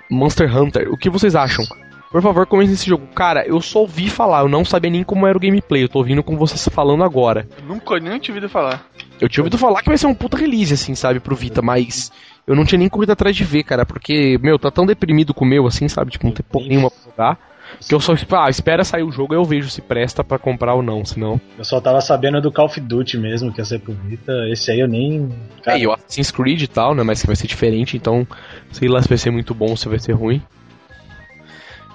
Monster 0.10 0.56
Hunter. 0.56 0.92
O 0.92 0.98
que 0.98 1.10
vocês 1.10 1.36
acham? 1.36 1.64
Por 2.12 2.22
favor, 2.22 2.48
comentem 2.48 2.74
esse 2.74 2.88
jogo. 2.88 3.06
Cara, 3.14 3.46
eu 3.46 3.62
só 3.62 3.80
ouvi 3.80 4.10
falar, 4.10 4.42
eu 4.42 4.50
não 4.50 4.66
sabia 4.66 4.90
nem 4.90 5.04
como 5.04 5.28
era 5.28 5.38
o 5.38 5.42
gameplay. 5.42 5.84
Eu 5.84 5.90
tô 5.90 6.00
ouvindo 6.00 6.24
com 6.24 6.36
vocês 6.36 6.68
falando 6.70 7.04
agora. 7.04 7.48
nunca 7.68 8.00
nem 8.00 8.18
tinha 8.18 8.34
ouvido 8.34 8.50
falar. 8.50 8.88
Eu 9.20 9.30
tinha 9.30 9.44
ouvido 9.44 9.58
falar 9.58 9.82
que 9.82 9.90
vai 9.90 9.98
ser 9.98 10.08
um 10.08 10.16
puta 10.16 10.38
release, 10.38 10.74
assim, 10.74 10.96
sabe, 10.96 11.20
pro 11.20 11.36
Vita, 11.36 11.62
mas 11.62 12.12
eu 12.48 12.56
não 12.56 12.66
tinha 12.66 12.80
nem 12.80 12.90
corrido 12.90 13.12
atrás 13.12 13.36
de 13.36 13.44
ver, 13.44 13.64
cara, 13.64 13.86
porque, 13.86 14.38
meu, 14.42 14.60
tá 14.60 14.70
tão 14.70 14.86
deprimido 14.86 15.34
com 15.34 15.46
o 15.46 15.48
meu, 15.48 15.66
assim, 15.66 15.88
sabe? 15.88 16.12
Tipo, 16.12 16.28
não 16.28 16.34
tem 16.34 16.46
porra 16.48 16.68
nenhuma 16.68 16.92
pra 16.92 17.12
jogar. 17.12 17.40
Que 17.88 17.94
eu 17.94 18.00
só 18.00 18.14
ah, 18.14 18.50
espera 18.50 18.84
sair 18.84 19.04
o 19.04 19.12
jogo 19.12 19.34
e 19.34 19.38
eu 19.38 19.44
vejo 19.44 19.70
se 19.70 19.82
presta 19.82 20.24
para 20.24 20.38
comprar 20.38 20.76
ou 20.76 20.84
não, 20.84 21.04
senão. 21.04 21.42
Eu 21.58 21.66
só 21.66 21.82
tava 21.82 22.00
sabendo 22.00 22.40
do 22.40 22.52
Call 22.52 22.66
of 22.66 22.80
Duty 22.80 23.18
mesmo, 23.18 23.52
que 23.52 23.60
ia 23.60 23.66
ser 23.66 23.80
pro 23.80 23.94
Vita. 23.94 24.32
Esse 24.50 24.72
aí 24.72 24.80
eu 24.80 24.88
nem. 24.88 25.30
Cara... 25.64 25.78
É, 25.78 25.82
e 25.82 25.88
o 25.88 25.92
Assassin's 25.92 26.32
Creed 26.32 26.62
e 26.62 26.68
tal, 26.68 26.94
né? 26.94 27.04
Mas 27.04 27.22
que 27.22 27.28
vai 27.28 27.36
ser 27.36 27.48
diferente, 27.48 27.98
então 27.98 28.26
sei 28.72 28.88
lá 28.88 29.02
se 29.02 29.10
vai 29.10 29.18
ser 29.18 29.32
muito 29.32 29.54
bom 29.54 29.72
ou 29.72 29.78
se 29.78 29.90
vai 29.90 30.00
ser 30.00 30.14
ruim. 30.14 30.42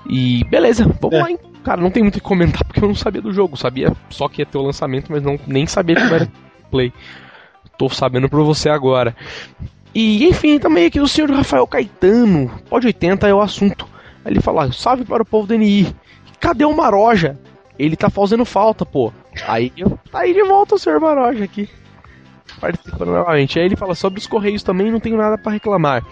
E 0.08 0.44
beleza, 0.44 0.84
vamos 1.00 1.16
é. 1.16 1.22
lá, 1.22 1.30
hein? 1.30 1.38
Cara, 1.62 1.80
não 1.80 1.90
tem 1.90 2.02
muito 2.02 2.16
o 2.16 2.18
que 2.18 2.24
comentar 2.24 2.64
porque 2.66 2.82
eu 2.82 2.88
não 2.88 2.94
sabia 2.94 3.22
do 3.22 3.32
jogo. 3.32 3.56
Sabia 3.56 3.92
só 4.10 4.28
que 4.28 4.42
ia 4.42 4.46
ter 4.46 4.58
o 4.58 4.62
lançamento, 4.62 5.10
mas 5.10 5.22
não, 5.22 5.38
nem 5.46 5.66
sabia 5.66 5.96
como 5.96 6.14
era 6.14 6.28
play. 6.70 6.92
Tô 7.78 7.88
sabendo 7.88 8.28
por 8.28 8.44
você 8.44 8.68
agora. 8.68 9.14
E 9.94 10.24
enfim, 10.26 10.58
também 10.58 10.86
aqui 10.86 11.00
do 11.00 11.08
senhor 11.08 11.30
Rafael 11.30 11.66
Caetano, 11.66 12.50
pode 12.68 12.86
80 12.86 13.28
é 13.28 13.34
o 13.34 13.40
assunto. 13.40 13.88
Aí 14.24 14.32
ele 14.32 14.40
fala: 14.40 14.70
salve 14.72 15.04
para 15.04 15.22
o 15.22 15.26
povo 15.26 15.46
do 15.46 15.56
NI. 15.56 15.94
Cadê 16.38 16.64
o 16.64 16.76
Maroja? 16.76 17.38
Ele 17.78 17.96
tá 17.96 18.08
fazendo 18.08 18.44
falta, 18.44 18.84
pô. 18.86 19.12
Aí 19.46 19.72
tá 20.10 20.20
aí 20.20 20.32
de 20.32 20.42
volta 20.42 20.74
o 20.74 20.78
senhor 20.78 21.00
Maroja 21.00 21.44
aqui. 21.44 21.68
Participando 22.60 23.10
novamente. 23.10 23.58
Aí 23.58 23.64
ele 23.64 23.76
fala: 23.76 23.94
sobre 23.94 24.20
os 24.20 24.26
Correios 24.26 24.62
também 24.62 24.90
não 24.90 25.00
tenho 25.00 25.16
nada 25.16 25.36
para 25.36 25.52
reclamar. 25.52 26.04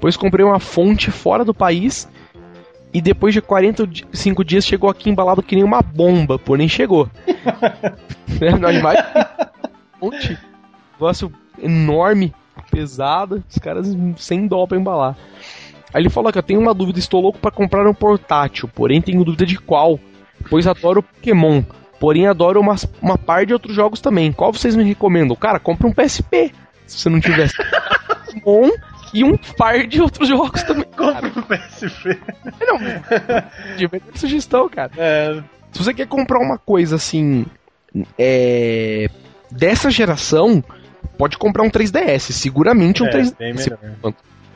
Pois 0.00 0.16
comprei 0.16 0.44
uma 0.44 0.58
fonte 0.58 1.10
fora 1.10 1.44
do 1.44 1.54
país 1.54 2.08
e 2.92 3.00
depois 3.00 3.32
de 3.32 3.40
45 3.40 4.44
dias 4.44 4.64
chegou 4.64 4.90
aqui 4.90 5.10
embalado 5.10 5.42
que 5.42 5.54
nem 5.54 5.64
uma 5.64 5.80
bomba, 5.80 6.38
porém 6.38 6.68
chegou. 6.68 7.08
né? 8.40 8.50
No 8.58 8.66
animais, 8.66 8.98
fonte, 9.98 10.38
negócio 10.92 11.32
enorme 11.62 12.34
pesada, 12.62 13.42
os 13.48 13.58
caras 13.58 13.94
sem 14.16 14.46
dó 14.46 14.66
pra 14.66 14.78
embalar. 14.78 15.16
Aí 15.92 16.02
ele 16.02 16.10
falou 16.10 16.32
que 16.32 16.38
eu 16.38 16.42
tenho 16.42 16.60
uma 16.60 16.74
dúvida, 16.74 16.98
estou 16.98 17.20
louco 17.20 17.38
para 17.38 17.50
comprar 17.50 17.86
um 17.86 17.94
portátil, 17.94 18.68
porém 18.68 19.02
tenho 19.02 19.24
dúvida 19.24 19.44
de 19.44 19.58
qual, 19.58 19.98
pois 20.48 20.66
adoro 20.66 21.02
Pokémon. 21.02 21.62
porém 21.98 22.26
adoro 22.26 22.60
uma, 22.60 22.76
uma 23.02 23.18
par 23.18 23.44
de 23.44 23.52
outros 23.52 23.74
jogos 23.74 24.00
também. 24.00 24.32
Qual 24.32 24.52
vocês 24.52 24.76
me 24.76 24.84
recomendam? 24.84 25.36
Cara, 25.36 25.58
compre 25.58 25.86
um 25.86 25.92
PSP, 25.92 26.52
se 26.86 26.98
você 26.98 27.08
não 27.10 27.20
tivesse. 27.20 27.54
Bom, 28.44 28.70
e 29.12 29.24
um 29.24 29.36
par 29.36 29.86
de 29.86 30.00
outros 30.00 30.28
jogos 30.28 30.62
também. 30.62 30.84
Compre 30.96 31.32
um 31.36 31.42
PSP. 31.42 32.18
Não, 32.60 32.78
de 34.12 34.18
sugestão, 34.18 34.68
cara. 34.68 34.92
É. 34.96 35.42
Se 35.72 35.82
você 35.82 35.92
quer 35.92 36.06
comprar 36.06 36.38
uma 36.38 36.58
coisa 36.58 36.96
assim. 36.96 37.44
É, 38.16 39.08
dessa 39.50 39.90
geração, 39.90 40.62
pode 41.20 41.36
comprar 41.36 41.62
um 41.62 41.70
3DS. 41.70 42.32
Seguramente 42.32 43.02
um 43.02 43.06
é, 43.06 43.10
3DS. 43.10 43.76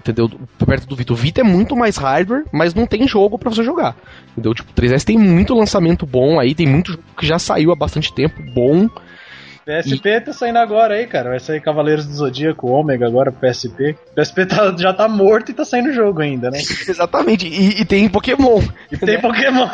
Entendeu? 0.00 0.30
Perto 0.66 0.87
do 0.87 0.97
Vita. 0.97 1.12
O 1.12 1.16
Vita 1.16 1.40
é 1.42 1.44
muito 1.44 1.76
mais 1.76 1.99
hardware, 1.99 2.44
mas 2.50 2.75
não 2.75 2.87
tem 2.87 3.06
jogo 3.06 3.38
para 3.38 3.50
você 3.50 3.62
jogar. 3.62 3.94
Entendeu? 4.33 4.54
Tipo, 4.54 4.71
o 4.71 4.75
3DS 4.75 5.04
tem 5.04 5.18
muito 5.18 5.54
lançamento 5.54 6.06
bom 6.06 6.40
aí, 6.40 6.54
tem 6.54 6.66
muito 6.66 6.92
jogo 6.92 7.04
que 7.18 7.26
já 7.26 7.38
saiu 7.38 7.71
há 7.71 7.76
bastante 7.76 8.12
tempo, 8.12 8.35
bom. 8.54 8.88
PSP 9.64 10.21
tá 10.21 10.33
saindo 10.33 10.59
agora 10.59 10.94
aí, 10.94 11.06
cara. 11.06 11.30
Vai 11.30 11.40
sair 11.40 11.61
Cavaleiros 11.61 12.06
do 12.06 12.12
Zodíaco, 12.12 12.68
Ômega 12.68 13.06
agora, 13.06 13.33
PSP. 13.33 13.97
PSP 14.14 14.47
tá, 14.47 14.75
já 14.76 14.92
tá 14.92 15.09
morto 15.09 15.50
e 15.50 15.54
tá 15.54 15.64
saindo 15.64 15.92
jogo 15.92 16.21
ainda, 16.21 16.50
né? 16.50 16.59
Exatamente. 16.87 17.47
E, 17.47 17.80
e, 17.80 17.85
tem 17.85 18.09
Pokémon. 18.09 18.61
E 18.92 18.99
tem 18.99 19.21
Pokémon. 19.21 19.68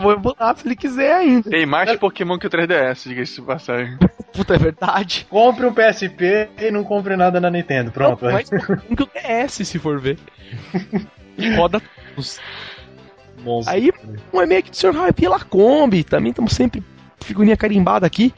Vou 0.00 0.18
botar 0.18 0.54
se 0.56 0.66
ele 0.66 0.76
quiser 0.76 1.14
ainda. 1.14 1.48
Tem 1.48 1.64
mais 1.64 1.88
é... 1.88 1.96
Pokémon 1.96 2.38
que 2.38 2.46
o 2.46 2.50
3DS, 2.50 3.08
diga-se 3.08 3.36
de 3.36 3.42
passagem. 3.42 3.96
Puta, 4.32 4.54
é 4.54 4.58
verdade. 4.58 5.26
Compre 5.30 5.64
um 5.64 5.72
PSP 5.72 6.50
e 6.58 6.70
não 6.70 6.84
compre 6.84 7.16
nada 7.16 7.40
na 7.40 7.50
Nintendo. 7.50 7.90
Pronto. 7.90 8.24
Não, 8.24 8.32
mais 8.32 8.48
que 8.48 8.56
o 9.02 9.08
DS, 9.14 9.66
se 9.66 9.78
for 9.78 9.98
ver. 9.98 10.18
Roda 11.56 11.80
todos. 12.14 12.38
Nossa, 13.42 13.70
Aí, 13.70 13.92
um 14.32 14.42
e-mail 14.42 14.58
aqui 14.58 14.70
do 14.70 14.76
Sr. 14.76 14.92
Hype 14.92 15.28
Lacombe. 15.28 16.04
Também 16.04 16.30
estamos 16.30 16.52
sempre 16.52 16.82
figurinha 17.20 17.56
carimbada 17.56 18.06
aqui. 18.06 18.34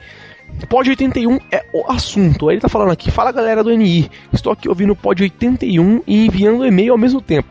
Pod 0.67 0.89
81 0.89 1.39
é 1.51 1.65
o 1.73 1.91
assunto. 1.91 2.49
Aí 2.49 2.55
ele 2.55 2.61
tá 2.61 2.69
falando 2.69 2.91
aqui, 2.91 3.11
fala 3.11 3.33
galera 3.33 3.63
do 3.63 3.71
NI. 3.71 4.11
Estou 4.33 4.53
aqui 4.53 4.69
ouvindo 4.69 4.93
o 4.93 4.97
Pod 4.97 5.23
81 5.23 6.03
e 6.07 6.27
enviando 6.27 6.67
e-mail 6.67 6.93
ao 6.93 6.99
mesmo 6.99 7.21
tempo. 7.21 7.49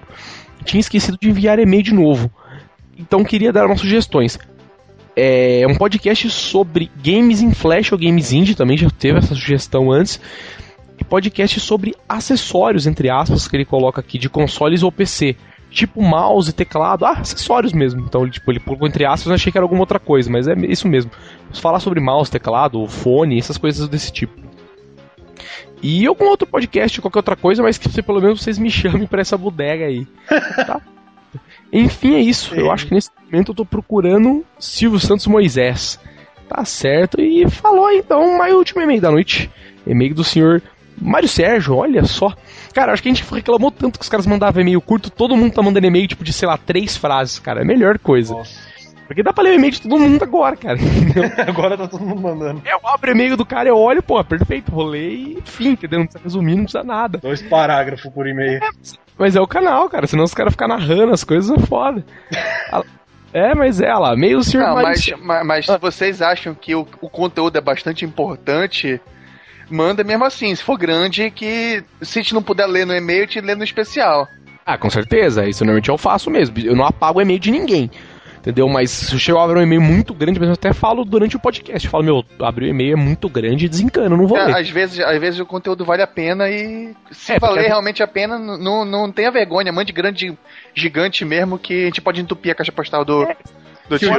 Tinha 0.64 0.80
esquecido 0.80 1.18
de 1.20 1.30
enviar 1.30 1.60
e-mail 1.60 1.84
de 1.84 1.94
novo. 1.94 2.30
Então 2.98 3.24
queria 3.24 3.54
dar 3.54 3.66
umas 3.66 3.80
sugestões. 3.80 4.38
É 5.16 5.66
um 5.68 5.76
podcast 5.76 6.30
sobre 6.30 6.92
games 7.04 7.42
em 7.42 7.52
flash 7.52 7.92
ou 7.92 7.98
games 7.98 8.32
indie, 8.32 8.54
também 8.54 8.78
já 8.78 8.90
teve 8.90 9.18
essa 9.18 9.34
sugestão 9.34 9.92
antes. 9.92 10.20
E 11.00 11.04
podcast 11.04 11.60
sobre 11.60 11.96
acessórios, 12.08 12.86
entre 12.86 13.10
aspas, 13.10 13.48
que 13.48 13.56
ele 13.56 13.66
coloca 13.66 14.02
aqui, 14.02 14.18
de 14.18 14.30
consoles 14.30 14.84
ou 14.84 14.92
PC 14.92 15.36
tipo 15.70 16.02
mouse, 16.02 16.54
teclado, 16.54 17.06
ah, 17.06 17.12
acessórios 17.20 17.74
mesmo. 17.74 18.02
Então, 18.02 18.24
ele, 18.24 18.32
tipo, 18.32 18.52
ele 18.52 18.60
colocou 18.60 18.88
entre 18.88 19.06
aspas, 19.06 19.28
eu 19.28 19.34
achei 19.34 19.52
que 19.52 19.58
era 19.58 19.66
alguma 19.66 19.82
outra 19.82 20.00
coisa, 20.00 20.30
mas 20.30 20.48
é 20.48 20.54
isso 20.68 20.88
mesmo. 20.88 21.12
Falar 21.54 21.80
sobre 21.80 22.00
mouse, 22.00 22.32
teclado, 22.32 22.86
fone, 22.88 23.38
essas 23.38 23.58
coisas 23.58 23.88
desse 23.88 24.12
tipo. 24.12 24.48
E 25.82 26.06
algum 26.06 26.26
outro 26.26 26.48
podcast, 26.48 27.00
qualquer 27.02 27.20
outra 27.20 27.36
coisa, 27.36 27.62
mas 27.62 27.78
que 27.78 28.02
pelo 28.02 28.22
menos 28.22 28.42
vocês 28.42 28.58
me 28.58 28.70
chamem 28.72 29.08
para 29.08 29.22
essa 29.22 29.38
bodega 29.38 29.86
aí. 29.86 30.08
Tá? 30.66 30.82
Enfim, 31.72 32.16
é 32.16 32.20
isso. 32.20 32.56
Eu 32.56 32.72
acho 32.72 32.88
que 32.88 32.94
nesse 32.94 33.10
momento 33.26 33.52
eu 33.52 33.56
tô 33.56 33.66
procurando 33.66 34.46
Silvio 34.58 35.00
Santos 35.00 35.28
Moisés. 35.28 36.00
Tá 36.48 36.64
certo. 36.64 37.20
E 37.20 37.50
falou 37.50 37.92
então, 37.92 38.38
mais 38.38 38.54
último 38.54 38.82
e-mail 38.82 39.02
da 39.02 39.12
noite. 39.12 39.52
E-mail 39.86 40.16
do 40.16 40.24
senhor 40.24 40.62
Mário 41.00 41.28
Sérgio, 41.28 41.76
olha 41.76 42.06
só. 42.06 42.34
Cara, 42.74 42.94
acho 42.94 43.04
que 43.04 43.10
a 43.10 43.14
gente 43.14 43.30
reclamou 43.30 43.70
tanto 43.70 44.00
que 44.00 44.04
os 44.04 44.10
caras 44.10 44.26
mandavam 44.26 44.62
e-mail 44.62 44.82
curto, 44.82 45.10
todo 45.10 45.36
mundo 45.36 45.54
tá 45.54 45.62
mandando 45.62 45.86
e-mail 45.86 46.08
tipo 46.08 46.24
de, 46.24 46.32
sei 46.32 46.48
lá, 46.48 46.58
três 46.58 46.96
frases, 46.96 47.40
cara. 47.40 47.60
É 47.60 47.64
a 47.64 47.68
melhor 47.68 48.00
coisa. 48.00 48.34
Nossa. 48.34 48.60
Porque 49.08 49.24
dá 49.24 49.32
pra 49.32 49.44
ler 49.44 49.52
o 49.52 49.56
e-mail 49.56 49.72
de 49.72 49.82
todo 49.82 49.98
mundo 49.98 50.22
agora, 50.22 50.56
cara. 50.58 50.78
agora 51.48 51.78
tá 51.78 51.88
todo 51.88 52.04
mundo 52.04 52.22
mandando. 52.22 52.62
É, 52.66 52.74
eu 52.74 52.80
abro 52.84 53.10
o 53.10 53.14
e-mail 53.14 53.38
do 53.38 53.46
cara, 53.46 53.70
eu 53.70 53.78
olho, 53.78 54.04
pô, 54.04 54.22
perfeito, 54.24 54.72
vou 54.72 54.86
ler 54.86 55.10
e 55.10 55.38
enfim, 55.38 55.70
entendeu? 55.70 56.00
Não 56.00 56.06
precisa 56.06 56.24
resumir, 56.24 56.56
não 56.56 56.64
precisa 56.64 56.84
nada. 56.84 57.18
Dois 57.18 57.42
parágrafos 57.42 58.12
por 58.12 58.28
e-mail. 58.28 58.62
É, 58.62 58.70
mas 59.18 59.36
é 59.36 59.42
o 59.42 59.48
canal, 59.48 59.90
cara, 59.90 60.06
senão 60.06 60.26
os 60.26 60.34
caras 60.34 60.54
ficam 60.54 60.68
narrando 60.68 61.14
as 61.14 61.24
coisas 61.24 61.50
é 61.58 61.66
foda. 61.66 62.06
É, 63.34 63.54
mas 63.54 63.82
é 63.82 63.94
lá, 63.94 64.16
meio 64.16 64.40
Não, 64.54 64.76
mas, 64.76 65.06
mas, 65.22 65.46
mas 65.46 65.66
se 65.66 65.78
vocês 65.78 66.22
acham 66.22 66.56
que 66.56 66.74
o, 66.74 66.88
o 67.02 67.10
conteúdo 67.10 67.58
é 67.58 67.62
bastante 67.62 68.06
importante, 68.06 69.02
manda 69.70 70.04
mesmo 70.04 70.24
assim. 70.24 70.56
Se 70.56 70.64
for 70.64 70.78
grande, 70.78 71.30
que 71.30 71.84
se 72.02 72.20
a 72.20 72.22
gente 72.22 72.34
não 72.34 72.42
puder 72.42 72.66
ler 72.66 72.86
no 72.86 72.96
e-mail, 72.96 73.22
gente 73.22 73.42
lê 73.42 73.54
no 73.54 73.64
especial. 73.64 74.28
Ah, 74.66 74.78
com 74.78 74.90
certeza. 74.90 75.48
Isso 75.48 75.64
normalmente 75.64 75.90
eu 75.90 75.98
faço 75.98 76.30
mesmo. 76.30 76.58
Eu 76.60 76.76
não 76.76 76.86
apago 76.86 77.20
o 77.20 77.22
e-mail 77.22 77.40
de 77.40 77.52
ninguém. 77.52 77.92
Entendeu? 78.48 78.70
Mas 78.70 78.90
se 78.92 79.30
eu 79.30 79.38
abrir 79.38 79.60
um 79.60 79.62
e-mail 79.62 79.82
muito 79.82 80.14
grande, 80.14 80.40
mas 80.40 80.48
eu 80.48 80.54
até 80.54 80.72
falo 80.72 81.04
durante 81.04 81.36
o 81.36 81.40
podcast. 81.40 81.86
Eu 81.86 81.92
falo, 81.92 82.04
meu, 82.06 82.26
abrir 82.40 82.68
o 82.68 82.70
e-mail 82.70 82.94
é 82.94 82.96
muito 82.96 83.28
grande 83.28 83.66
e 83.66 83.70
desencana, 83.70 84.16
não 84.16 84.26
vou 84.26 84.38
é, 84.38 84.46
ler. 84.46 84.56
Às 84.56 84.70
vezes, 84.70 85.02
às 85.02 85.20
vezes 85.20 85.38
o 85.42 85.46
conteúdo 85.46 85.84
vale 85.84 86.02
a 86.02 86.08
pena 86.08 86.50
e 86.50 86.96
se 87.12 87.34
é, 87.34 87.40
valer 87.40 87.68
realmente 87.68 88.02
a 88.02 88.08
pena, 88.08 88.40
não, 88.40 88.86
não 88.86 89.12
tenha 89.12 89.30
vergonha. 89.30 89.74
Mande 89.74 89.92
grande, 89.92 90.38
gigante 90.74 91.26
mesmo 91.26 91.60
que 91.60 91.74
a 91.74 91.86
gente 91.88 92.00
pode 92.00 92.22
entupir 92.22 92.54
a 92.54 92.56
caixa 92.56 92.72
postal 92.72 93.04
do, 93.04 93.24
é. 93.24 93.36
do 93.90 94.00
tio. 94.00 94.16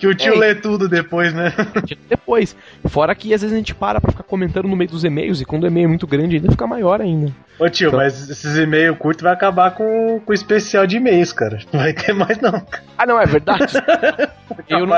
Que 0.00 0.06
o 0.06 0.14
tio 0.14 0.32
é, 0.32 0.38
lê 0.38 0.54
tudo 0.54 0.88
depois, 0.88 1.34
né? 1.34 1.52
Depois. 2.08 2.56
Fora 2.88 3.14
que 3.14 3.34
às 3.34 3.42
vezes 3.42 3.52
a 3.54 3.58
gente 3.58 3.74
para 3.74 4.00
pra 4.00 4.10
ficar 4.10 4.22
comentando 4.22 4.66
no 4.66 4.74
meio 4.74 4.88
dos 4.88 5.04
e-mails, 5.04 5.42
e 5.42 5.44
quando 5.44 5.64
o 5.64 5.66
e-mail 5.66 5.84
é 5.84 5.88
muito 5.88 6.06
grande 6.06 6.36
ainda 6.36 6.50
fica 6.50 6.66
maior 6.66 7.02
ainda. 7.02 7.30
Ô 7.58 7.68
tio, 7.68 7.88
então... 7.88 8.00
mas 8.00 8.30
esses 8.30 8.56
e-mails 8.56 8.96
curtos 8.96 9.22
vai 9.22 9.34
acabar 9.34 9.72
com, 9.72 10.18
com 10.24 10.32
o 10.32 10.34
especial 10.34 10.86
de 10.86 10.96
e-mails, 10.96 11.34
cara. 11.34 11.58
Não 11.70 11.80
vai 11.80 11.92
ter 11.92 12.14
mais 12.14 12.40
não. 12.40 12.66
Ah, 12.96 13.04
não, 13.04 13.20
é 13.20 13.26
verdade. 13.26 13.74
Eu 14.66 14.86
não 14.86 14.96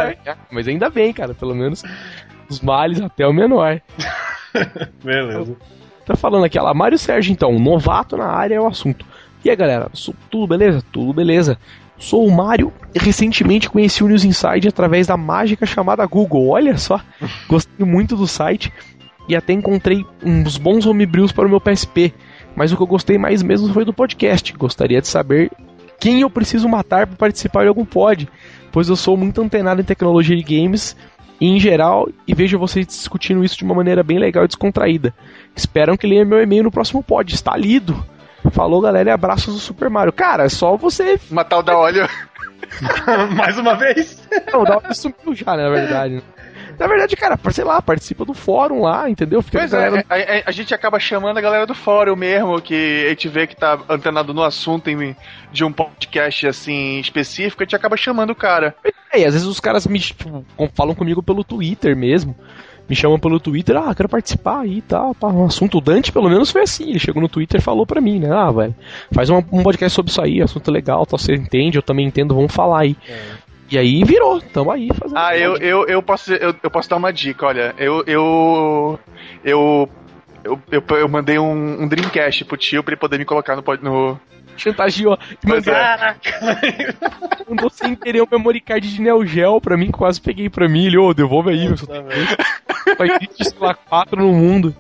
mas 0.53 0.69
ainda 0.69 0.89
bem, 0.89 1.13
cara. 1.13 1.35
Pelo 1.35 1.55
menos 1.57 1.83
os 2.49 2.61
males 2.61 3.01
até 3.01 3.27
o 3.27 3.33
menor. 3.33 3.81
Beleza. 5.03 5.57
Tá 6.07 6.15
falando 6.15 6.45
aqui, 6.45 6.61
lá, 6.61 6.73
Mário 6.73 6.99
Sérgio, 6.99 7.33
então, 7.33 7.59
novato 7.59 8.17
na 8.17 8.27
área 8.27 8.55
é 8.55 8.61
o 8.61 8.69
assunto. 8.69 9.05
E 9.45 9.51
aí, 9.51 9.57
galera, 9.57 9.91
tudo 10.31 10.47
beleza? 10.47 10.81
Tudo 10.93 11.13
beleza. 11.13 11.59
Sou 12.03 12.27
o 12.27 12.33
Mário 12.33 12.73
e 12.93 12.99
recentemente 12.99 13.71
conheci 13.71 14.03
o 14.03 14.09
News 14.09 14.25
Inside 14.25 14.67
através 14.67 15.07
da 15.07 15.17
mágica 15.17 15.65
chamada 15.65 16.05
Google. 16.05 16.49
Olha 16.49 16.77
só, 16.77 17.01
gostei 17.49 17.87
muito 17.87 18.17
do 18.17 18.27
site 18.27 18.73
e 19.29 19.37
até 19.37 19.53
encontrei 19.53 20.05
uns 20.21 20.59
bons 20.59 20.85
homebrews 20.85 21.31
para 21.31 21.47
o 21.47 21.49
meu 21.49 21.61
PSP. 21.61 22.13
Mas 22.57 22.73
o 22.73 22.77
que 22.77 22.83
eu 22.83 22.89
gostei 22.89 23.19
mais 23.19 23.41
mesmo 23.41 23.73
foi 23.73 23.85
do 23.85 23.95
podcast. 23.95 24.53
Gostaria 24.55 25.01
de 25.01 25.07
saber 25.07 25.49
quem 26.01 26.23
eu 26.23 26.29
preciso 26.29 26.69
matar 26.69 27.07
para 27.07 27.15
participar 27.15 27.63
de 27.63 27.69
algum 27.69 27.85
pod, 27.85 28.29
pois 28.73 28.89
eu 28.89 28.97
sou 28.97 29.17
muito 29.17 29.41
antenado 29.41 29.81
em 29.81 29.85
tecnologia 29.85 30.37
de 30.37 30.43
games 30.43 30.97
em 31.41 31.61
geral 31.61 32.09
e 32.27 32.35
vejo 32.35 32.59
vocês 32.59 32.85
discutindo 32.85 33.45
isso 33.45 33.57
de 33.57 33.65
uma 33.65 33.77
maneira 33.77 34.03
bem 34.03 34.19
legal 34.19 34.45
e 34.45 34.49
descontraída. 34.49 35.15
Espero 35.55 35.97
que 35.97 36.09
leia 36.09 36.25
meu 36.25 36.43
e-mail 36.43 36.65
no 36.65 36.71
próximo 36.73 37.01
pod. 37.01 37.33
Está 37.33 37.57
lido! 37.57 38.05
Falou, 38.51 38.81
galera, 38.81 39.11
e 39.11 39.13
abraços 39.13 39.55
do 39.55 39.61
Super 39.61 39.89
Mario. 39.89 40.13
Cara, 40.13 40.45
é 40.45 40.49
só 40.49 40.77
você. 40.77 41.19
Matar 41.31 41.59
o 41.59 41.63
da 41.63 41.77
óleo. 41.77 42.09
Mais 43.37 43.59
uma 43.59 43.75
vez? 43.75 44.27
Não, 44.53 44.63
o 44.63 44.65
da 44.65 44.77
óleo 44.77 44.95
sumiu 44.95 45.35
já, 45.35 45.57
né, 45.57 45.65
na 45.65 45.71
verdade. 45.71 46.23
Na 46.79 46.87
verdade, 46.87 47.15
cara, 47.17 47.39
sei 47.51 47.65
lá, 47.65 47.81
participa 47.81 48.25
do 48.25 48.35
fórum 48.35 48.83
lá, 48.83 49.09
entendeu? 49.09 49.43
Fica 49.43 49.59
pois 49.59 49.73
é, 49.73 49.77
galera... 49.77 50.07
é, 50.11 50.39
a, 50.39 50.43
a, 50.47 50.51
gente 50.51 50.75
acaba 50.75 50.99
chamando 50.99 51.37
a 51.37 51.41
galera 51.41 51.67
do 51.67 51.75
fórum 51.75 52.17
mesmo, 52.17 52.61
que 52.61 53.05
a 53.07 53.11
gente 53.11 53.29
vê 53.29 53.47
que 53.47 53.55
tá 53.55 53.79
antenado 53.89 54.33
no 54.33 54.43
assunto 54.43 54.89
em, 54.89 55.17
de 55.53 55.65
um 55.65 55.73
podcast 55.73 56.47
assim 56.47 56.99
específico, 56.99 57.63
a 57.63 57.65
gente 57.65 57.77
acaba 57.77 57.97
chamando 57.97 58.31
o 58.31 58.35
cara. 58.35 58.75
É, 59.13 59.21
e 59.21 59.25
às 59.25 59.35
vezes 59.35 59.47
os 59.47 59.61
caras 59.61 59.87
me 59.87 60.01
tipo, 60.01 60.45
falam 60.75 60.95
comigo 60.95 61.23
pelo 61.23 61.45
Twitter 61.45 61.97
mesmo 61.97 62.35
me 62.89 62.97
chamam 62.97 63.19
pelo 63.19 63.41
Twitter, 63.41 63.77
ah, 63.77 63.95
quero 63.95 64.09
participar 64.09 64.61
aí 64.61 64.79
e 64.79 64.83
tal, 64.83 65.15
pá, 65.15 65.29
um 65.29 65.47
assunto. 65.47 65.79
O 65.79 65.81
Dante, 65.81 66.13
pelo 66.13 66.29
menos, 66.29 66.51
foi 66.51 66.63
assim. 66.63 66.91
Ele 66.91 66.99
chegou 66.99 67.23
no 67.23 67.29
Twitter 67.29 67.61
e 67.61 67.65
falou 67.65 67.87
pra 67.87 68.01
mim, 68.01 68.19
né? 68.19 68.31
Ah, 68.31 68.51
velho, 68.51 68.75
faz 69.13 69.31
um, 69.31 69.39
um 69.53 69.63
podcast 69.63 69.95
sobre 69.95 70.11
isso 70.11 70.21
aí, 70.21 70.43
assunto 70.43 70.71
legal, 70.71 71.07
tal, 71.07 71.19
você 71.19 71.35
entende, 71.35 71.79
eu 71.79 71.83
também 71.83 72.07
entendo, 72.07 72.35
vamos 72.35 72.55
falar 72.55 72.81
aí. 72.81 72.97
É. 73.09 73.53
E 73.73 73.79
aí 73.79 74.05
virou, 74.05 74.39
tamo 74.39 74.71
aí 74.71 74.91
fazendo. 74.95 75.17
Ah, 75.17 75.35
eu, 75.35 75.57
eu, 75.57 75.87
eu, 75.87 76.03
posso, 76.03 76.35
eu, 76.35 76.55
eu 76.63 76.71
posso 76.71 76.91
dar 76.91 76.97
uma 76.97 77.11
dica, 77.11 77.47
olha, 77.47 77.75
eu. 77.79 78.05
Eu. 78.07 78.99
Eu, 79.43 79.89
eu, 80.45 80.61
eu, 80.71 80.85
eu 80.99 81.09
mandei 81.09 81.39
um, 81.39 81.83
um 81.83 81.89
Dreamcast 81.89 82.45
pro 82.45 82.59
tio 82.59 82.83
pra 82.83 82.93
ele 82.93 83.01
poder 83.01 83.19
me 83.19 83.25
colocar 83.25 83.57
no, 83.57 83.63
no, 83.81 84.21
chantageou. 84.57 85.19
Mandou, 85.45 85.75
é. 85.75 86.17
mandou 87.49 87.71
sem 87.71 87.95
querer 87.95 88.21
o 88.21 88.25
um 88.25 88.29
memory 88.31 88.61
card 88.61 88.93
de 88.93 89.01
Neo 89.01 89.25
Geo 89.27 89.61
pra 89.61 89.77
mim, 89.77 89.91
quase 89.91 90.21
peguei 90.21 90.49
pra 90.49 90.69
mim. 90.69 90.87
Ele, 90.87 90.99
ô, 90.99 91.09
oh, 91.09 91.15
devolve 91.15 91.51
aí. 91.51 91.69
Vai 92.99 93.19
ter 93.19 93.55
lá 93.61 93.75
quatro 93.75 94.21
no 94.21 94.33
mundo. 94.33 94.75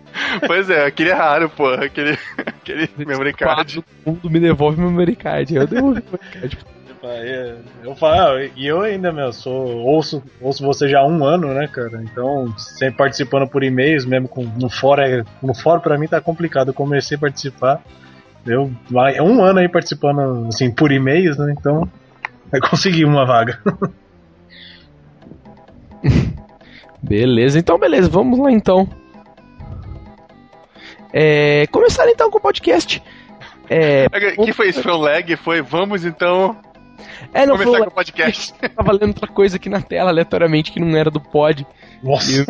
Pois 0.46 0.68
é, 0.70 0.86
aquele 0.86 1.10
é 1.10 1.14
raro, 1.14 1.48
porra. 1.48 1.84
Aquele, 1.84 2.18
aquele 2.38 2.88
memory 2.96 3.32
card. 3.32 3.76
no 3.76 4.12
mundo 4.12 4.30
me 4.30 4.40
devolve 4.40 4.80
o 4.80 4.84
memory 4.84 5.16
card. 5.16 5.54
Eu 5.54 5.66
devolvi 5.66 6.00
o 6.00 6.04
memory 6.04 6.30
card. 6.32 6.58
Eu 7.82 7.96
falo, 7.96 8.36
ah, 8.36 8.44
e 8.56 8.64
eu 8.64 8.80
ainda, 8.80 9.10
meu, 9.10 9.32
sou, 9.32 9.78
ouço, 9.78 10.22
ouço 10.40 10.64
você 10.64 10.88
já 10.88 11.00
há 11.00 11.06
um 11.06 11.24
ano, 11.24 11.52
né, 11.52 11.66
cara? 11.66 12.00
Então, 12.00 12.56
sempre 12.56 12.98
participando 12.98 13.48
por 13.48 13.64
e-mails, 13.64 14.04
mesmo 14.04 14.28
com, 14.28 14.44
no 14.44 14.70
fórum, 14.70 15.02
é, 15.02 15.24
no 15.42 15.52
fórum 15.52 15.80
pra 15.80 15.98
mim 15.98 16.06
tá 16.06 16.20
complicado. 16.20 16.68
Eu 16.68 16.74
comecei 16.74 17.16
a 17.16 17.20
participar, 17.20 17.82
eu 18.46 18.70
é 19.14 19.22
um 19.22 19.42
ano 19.42 19.60
aí 19.60 19.68
participando 19.68 20.46
assim 20.48 20.70
por 20.70 20.90
e-mails, 20.92 21.38
né? 21.38 21.54
Então 21.58 21.88
vai 22.50 22.60
conseguir 22.60 23.04
uma 23.04 23.24
vaga. 23.24 23.60
Beleza, 27.02 27.58
então 27.58 27.78
beleza, 27.78 28.08
vamos 28.08 28.38
lá 28.38 28.52
então. 28.52 28.88
É, 31.12 31.66
começar 31.66 32.08
então 32.08 32.30
com 32.30 32.38
o 32.38 32.40
podcast. 32.40 33.02
É, 33.68 34.06
o 34.38 34.44
que 34.44 34.52
foi 34.52 34.68
isso? 34.68 34.82
Foi 34.82 34.92
um 34.92 34.98
lag? 34.98 35.36
Foi 35.36 35.60
vamos 35.60 36.04
então 36.04 36.56
é, 37.32 37.46
não, 37.46 37.56
começar 37.56 37.78
com 37.78 37.90
o 37.90 37.90
podcast. 37.90 38.54
Tava 38.74 38.92
lendo 38.92 39.08
outra 39.08 39.26
coisa 39.26 39.56
aqui 39.56 39.68
na 39.68 39.80
tela 39.80 40.10
aleatoriamente 40.10 40.72
que 40.72 40.80
não 40.80 40.96
era 40.96 41.10
do 41.10 41.20
pod. 41.20 41.66
Nossa. 42.02 42.44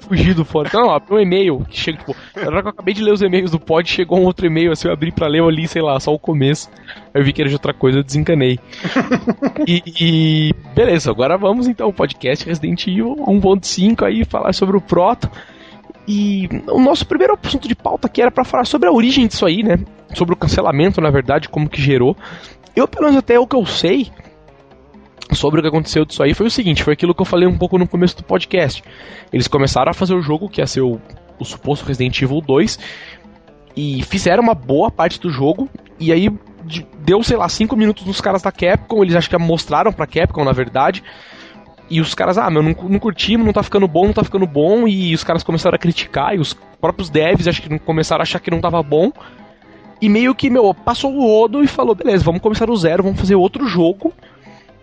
fugi 0.00 0.34
do 0.34 0.44
pod. 0.44 0.68
Então, 0.68 0.86
ó, 0.86 1.00
um 1.10 1.18
e-mail 1.18 1.64
que 1.68 1.78
chega, 1.78 1.98
tipo, 1.98 2.14
na 2.36 2.46
hora 2.46 2.62
que 2.62 2.68
eu 2.68 2.70
acabei 2.70 2.94
de 2.94 3.02
ler 3.02 3.12
os 3.12 3.22
e-mails 3.22 3.50
do 3.50 3.60
pod, 3.60 3.88
chegou 3.88 4.18
um 4.18 4.24
outro 4.24 4.46
e-mail, 4.46 4.72
assim, 4.72 4.88
eu 4.88 4.92
abri 4.92 5.10
pra 5.10 5.28
ler, 5.28 5.40
eu 5.40 5.50
li, 5.50 5.66
sei 5.66 5.82
lá, 5.82 5.98
só 5.98 6.12
o 6.12 6.18
começo. 6.18 6.70
Eu 7.14 7.24
vi 7.24 7.32
que 7.32 7.40
era 7.40 7.48
de 7.48 7.54
outra 7.54 7.72
coisa, 7.72 7.98
eu 7.98 8.04
desencanei. 8.04 8.58
e, 9.66 9.82
e, 9.86 10.54
beleza, 10.74 11.10
agora 11.10 11.36
vamos 11.36 11.66
então, 11.66 11.92
podcast 11.92 12.46
Resident 12.46 12.86
Evil 12.86 13.16
1.5 13.16 14.06
aí, 14.06 14.24
falar 14.24 14.52
sobre 14.52 14.76
o 14.76 14.80
Proto. 14.80 15.30
E 16.06 16.48
o 16.68 16.80
nosso 16.80 17.06
primeiro 17.06 17.38
assunto 17.42 17.68
de 17.68 17.74
pauta 17.74 18.06
aqui 18.06 18.22
era 18.22 18.30
para 18.30 18.42
falar 18.42 18.64
sobre 18.64 18.88
a 18.88 18.92
origem 18.92 19.26
disso 19.26 19.44
aí, 19.44 19.62
né? 19.62 19.78
Sobre 20.14 20.32
o 20.32 20.36
cancelamento, 20.36 21.02
na 21.02 21.10
verdade, 21.10 21.50
como 21.50 21.68
que 21.68 21.82
gerou. 21.82 22.16
Eu, 22.74 22.86
pelo 22.86 23.04
menos 23.04 23.18
até 23.18 23.38
o 23.38 23.46
que 23.46 23.56
eu 23.56 23.66
sei 23.66 24.10
sobre 25.32 25.60
o 25.60 25.62
que 25.62 25.68
aconteceu 25.68 26.04
disso 26.04 26.22
aí 26.22 26.32
foi 26.32 26.46
o 26.46 26.50
seguinte, 26.50 26.82
foi 26.82 26.94
aquilo 26.94 27.14
que 27.14 27.20
eu 27.20 27.26
falei 27.26 27.46
um 27.46 27.56
pouco 27.56 27.78
no 27.78 27.86
começo 27.86 28.16
do 28.16 28.24
podcast. 28.24 28.82
Eles 29.32 29.48
começaram 29.48 29.90
a 29.90 29.94
fazer 29.94 30.14
o 30.14 30.22
jogo, 30.22 30.48
que 30.48 30.60
ia 30.60 30.66
ser 30.66 30.80
o, 30.80 31.00
o 31.38 31.44
suposto 31.44 31.84
Resident 31.84 32.20
Evil 32.22 32.40
2, 32.40 32.78
e 33.76 34.02
fizeram 34.02 34.42
uma 34.42 34.54
boa 34.54 34.90
parte 34.90 35.20
do 35.20 35.30
jogo, 35.30 35.68
e 36.00 36.12
aí 36.12 36.30
deu, 37.00 37.22
sei 37.22 37.36
lá, 37.36 37.48
5 37.48 37.76
minutos 37.76 38.04
nos 38.04 38.20
caras 38.20 38.42
da 38.42 38.50
Capcom, 38.50 39.02
eles 39.02 39.14
acho 39.14 39.28
que 39.28 39.38
mostraram 39.38 39.92
pra 39.92 40.06
Capcom, 40.06 40.44
na 40.44 40.52
verdade, 40.52 41.02
e 41.90 42.00
os 42.00 42.14
caras, 42.14 42.36
ah, 42.36 42.50
meu, 42.50 42.62
não, 42.62 42.74
não 42.88 42.98
curtimos, 42.98 43.46
não 43.46 43.52
tá 43.52 43.62
ficando 43.62 43.88
bom, 43.88 44.06
não 44.06 44.12
tá 44.12 44.22
ficando 44.22 44.46
bom, 44.46 44.86
e 44.86 45.14
os 45.14 45.24
caras 45.24 45.42
começaram 45.42 45.76
a 45.76 45.78
criticar, 45.78 46.34
e 46.34 46.38
os 46.38 46.54
próprios 46.80 47.08
devs 47.08 47.48
acho 47.48 47.62
que 47.62 47.78
começaram 47.78 48.20
a 48.20 48.24
achar 48.24 48.40
que 48.40 48.50
não 48.50 48.60
tava 48.60 48.82
bom. 48.82 49.10
E 50.00 50.08
meio 50.08 50.34
que, 50.34 50.48
meu, 50.48 50.72
passou 50.72 51.14
o 51.14 51.20
rodo 51.20 51.62
e 51.62 51.66
falou, 51.66 51.94
beleza, 51.94 52.24
vamos 52.24 52.40
começar 52.40 52.66
do 52.66 52.76
zero, 52.76 53.02
vamos 53.02 53.18
fazer 53.18 53.34
outro 53.34 53.66
jogo 53.66 54.12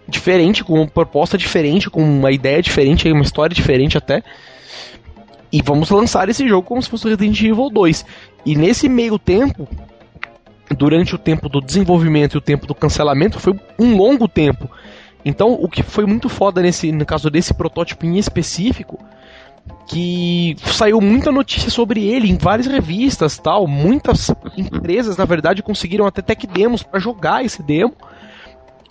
diferente, 0.07 0.63
com 0.63 0.73
uma 0.73 0.87
proposta 0.87 1.37
diferente, 1.37 1.89
com 1.89 2.03
uma 2.03 2.31
ideia 2.31 2.61
diferente, 2.61 3.11
uma 3.11 3.23
história 3.23 3.55
diferente 3.55 3.97
até. 3.97 4.23
E 5.51 5.61
vamos 5.61 5.89
lançar 5.89 6.27
esse 6.27 6.47
jogo 6.47 6.67
como 6.67 6.81
se 6.81 6.89
fosse 6.89 7.07
Resident 7.07 7.39
Evil 7.41 7.69
2. 7.69 8.05
E 8.45 8.55
nesse 8.55 8.89
meio 8.89 9.17
tempo, 9.17 9.67
durante 10.77 11.15
o 11.15 11.17
tempo 11.17 11.47
do 11.47 11.61
desenvolvimento 11.61 12.35
e 12.35 12.37
o 12.37 12.41
tempo 12.41 12.67
do 12.67 12.75
cancelamento, 12.75 13.39
foi 13.39 13.57
um 13.79 13.95
longo 13.95 14.27
tempo. 14.27 14.69
Então, 15.23 15.53
o 15.53 15.67
que 15.67 15.81
foi 15.81 16.05
muito 16.05 16.29
foda 16.29 16.61
nesse, 16.61 16.91
no 16.91 17.05
caso 17.05 17.29
desse 17.29 17.53
protótipo 17.53 18.05
em 18.05 18.17
específico, 18.17 18.99
que 19.87 20.55
saiu 20.65 20.99
muita 20.99 21.31
notícia 21.31 21.69
sobre 21.69 22.03
ele 22.05 22.29
em 22.29 22.37
várias 22.37 22.67
revistas, 22.67 23.37
tal, 23.37 23.67
muitas 23.67 24.31
empresas, 24.57 25.17
na 25.17 25.25
verdade, 25.25 25.61
conseguiram 25.61 26.05
até 26.07 26.21
tech 26.21 26.47
demos 26.47 26.81
para 26.83 26.99
jogar 26.99 27.45
esse 27.45 27.61
demo. 27.61 27.93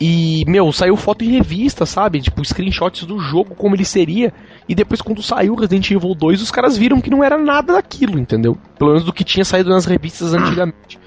E, 0.01 0.45
meu, 0.49 0.73
saiu 0.73 0.97
foto 0.97 1.25
em 1.25 1.31
revista, 1.31 1.87
sabe? 1.87 2.21
Tipo, 2.21 2.45
screenshots 2.45 3.05
do 3.05 3.19
jogo, 3.21 3.55
como 3.55 3.77
ele 3.77 3.85
seria. 3.85 4.33
E 4.69 4.75
depois, 4.75 5.01
quando 5.01 5.23
saiu 5.23 5.55
Resident 5.55 5.91
Evil 5.91 6.15
2, 6.15 6.43
os 6.43 6.51
caras 6.51 6.77
viram 6.77 7.01
que 7.01 7.11
não 7.11 7.23
era 7.23 7.39
nada 7.39 7.75
daquilo, 7.75 8.19
entendeu? 8.19 8.59
Pelo 8.77 8.91
menos 8.91 9.05
do 9.05 9.13
que 9.13 9.23
tinha 9.25 9.45
saído 9.45 9.71
nas 9.71 9.85
revistas 9.85 10.35
antigamente. 10.35 10.99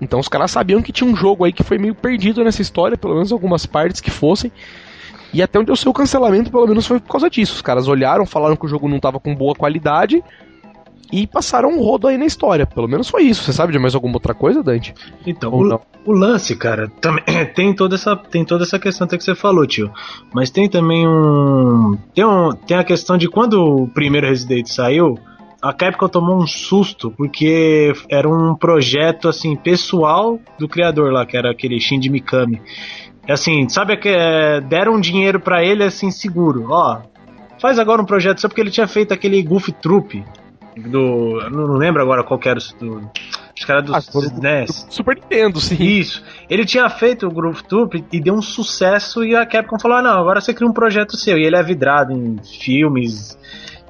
Então 0.00 0.18
os 0.18 0.28
caras 0.28 0.50
sabiam 0.50 0.80
que 0.80 0.92
tinha 0.92 1.08
um 1.08 1.14
jogo 1.14 1.44
aí 1.44 1.52
que 1.52 1.62
foi 1.62 1.76
meio 1.76 1.94
perdido 1.94 2.42
nessa 2.42 2.62
história, 2.62 2.96
pelo 2.96 3.14
menos 3.14 3.32
algumas 3.32 3.66
partes 3.66 4.00
que 4.00 4.10
fossem. 4.10 4.50
E 5.32 5.42
até 5.42 5.58
onde 5.58 5.70
eu 5.70 5.76
sei 5.76 5.88
o 5.88 5.94
cancelamento, 5.94 6.50
pelo 6.50 6.66
menos 6.66 6.86
foi 6.86 6.98
por 6.98 7.12
causa 7.12 7.30
disso. 7.30 7.54
Os 7.54 7.62
caras 7.62 7.86
olharam, 7.88 8.26
falaram 8.26 8.56
que 8.56 8.66
o 8.66 8.68
jogo 8.68 8.88
não 8.88 8.96
estava 8.96 9.20
com 9.20 9.34
boa 9.34 9.54
qualidade 9.54 10.22
e 11.12 11.26
passaram 11.26 11.70
um 11.70 11.82
rodo 11.82 12.06
aí 12.06 12.16
na 12.16 12.26
história. 12.26 12.66
Pelo 12.66 12.88
menos 12.88 13.08
foi 13.08 13.22
isso. 13.22 13.42
Você 13.42 13.52
sabe 13.52 13.72
de 13.72 13.78
mais 13.78 13.94
alguma 13.94 14.14
outra 14.14 14.34
coisa, 14.34 14.62
Dante? 14.62 14.94
Então, 15.26 15.52
o, 15.52 15.80
o, 16.06 16.12
lance, 16.12 16.54
cara, 16.56 16.88
também 17.00 17.24
tem 17.54 17.74
toda 17.74 17.94
essa 17.94 18.16
tem 18.16 18.44
toda 18.44 18.64
essa 18.64 18.78
questão 18.78 19.06
até 19.06 19.16
que 19.16 19.24
você 19.24 19.34
falou, 19.34 19.66
tio. 19.66 19.90
Mas 20.32 20.50
tem 20.50 20.68
também 20.68 21.06
um 21.06 21.96
tem 22.14 22.24
um 22.24 22.52
tem 22.52 22.76
a 22.76 22.84
questão 22.84 23.16
de 23.16 23.28
quando 23.28 23.62
o 23.62 23.88
primeiro 23.88 24.26
Resident 24.26 24.66
saiu, 24.66 25.18
a 25.60 25.72
Capcom 25.72 26.08
tomou 26.08 26.36
um 26.36 26.46
susto 26.46 27.10
porque 27.10 27.92
era 28.08 28.28
um 28.28 28.54
projeto 28.54 29.28
assim 29.28 29.56
pessoal 29.56 30.38
do 30.58 30.68
criador 30.68 31.12
lá, 31.12 31.26
que 31.26 31.36
era 31.36 31.50
aquele 31.50 31.78
Shinji 31.80 32.08
Mikami. 32.08 32.60
Assim, 33.30 33.68
sabe 33.68 33.96
que 33.96 34.08
é, 34.08 34.60
deram 34.60 35.00
dinheiro 35.00 35.40
para 35.40 35.64
ele 35.64 35.84
assim 35.84 36.10
seguro, 36.10 36.66
ó. 36.70 37.02
Faz 37.60 37.78
agora 37.78 38.00
um 38.00 38.06
projeto 38.06 38.40
só 38.40 38.48
porque 38.48 38.60
ele 38.60 38.70
tinha 38.70 38.88
feito 38.88 39.12
aquele 39.12 39.42
Goof 39.42 39.70
Troop 39.72 40.24
do, 40.76 41.40
não, 41.50 41.76
lembro 41.76 42.00
agora 42.00 42.24
qual 42.24 42.40
era 42.44 42.58
do 42.78 43.10
os 43.56 43.64
caras 43.66 43.84
do 43.84 43.94
ah, 43.94 44.00
NES. 44.40 44.86
Super 44.88 45.16
Nintendo, 45.16 45.60
sim. 45.60 45.76
Isso. 45.82 46.22
Ele 46.48 46.64
tinha 46.64 46.88
feito 46.88 47.26
o 47.26 47.30
Groove 47.30 47.62
Troop 47.64 48.02
e 48.10 48.20
deu 48.20 48.32
um 48.32 48.40
sucesso 48.40 49.22
e 49.22 49.36
a 49.36 49.44
Capcom 49.44 49.78
falou: 49.78 49.98
ah, 49.98 50.02
não, 50.02 50.18
agora 50.18 50.40
você 50.40 50.54
cria 50.54 50.68
um 50.68 50.72
projeto 50.72 51.16
seu. 51.16 51.36
E 51.36 51.44
ele 51.44 51.56
é 51.56 51.62
vidrado 51.62 52.12
em 52.12 52.38
filmes, 52.42 53.36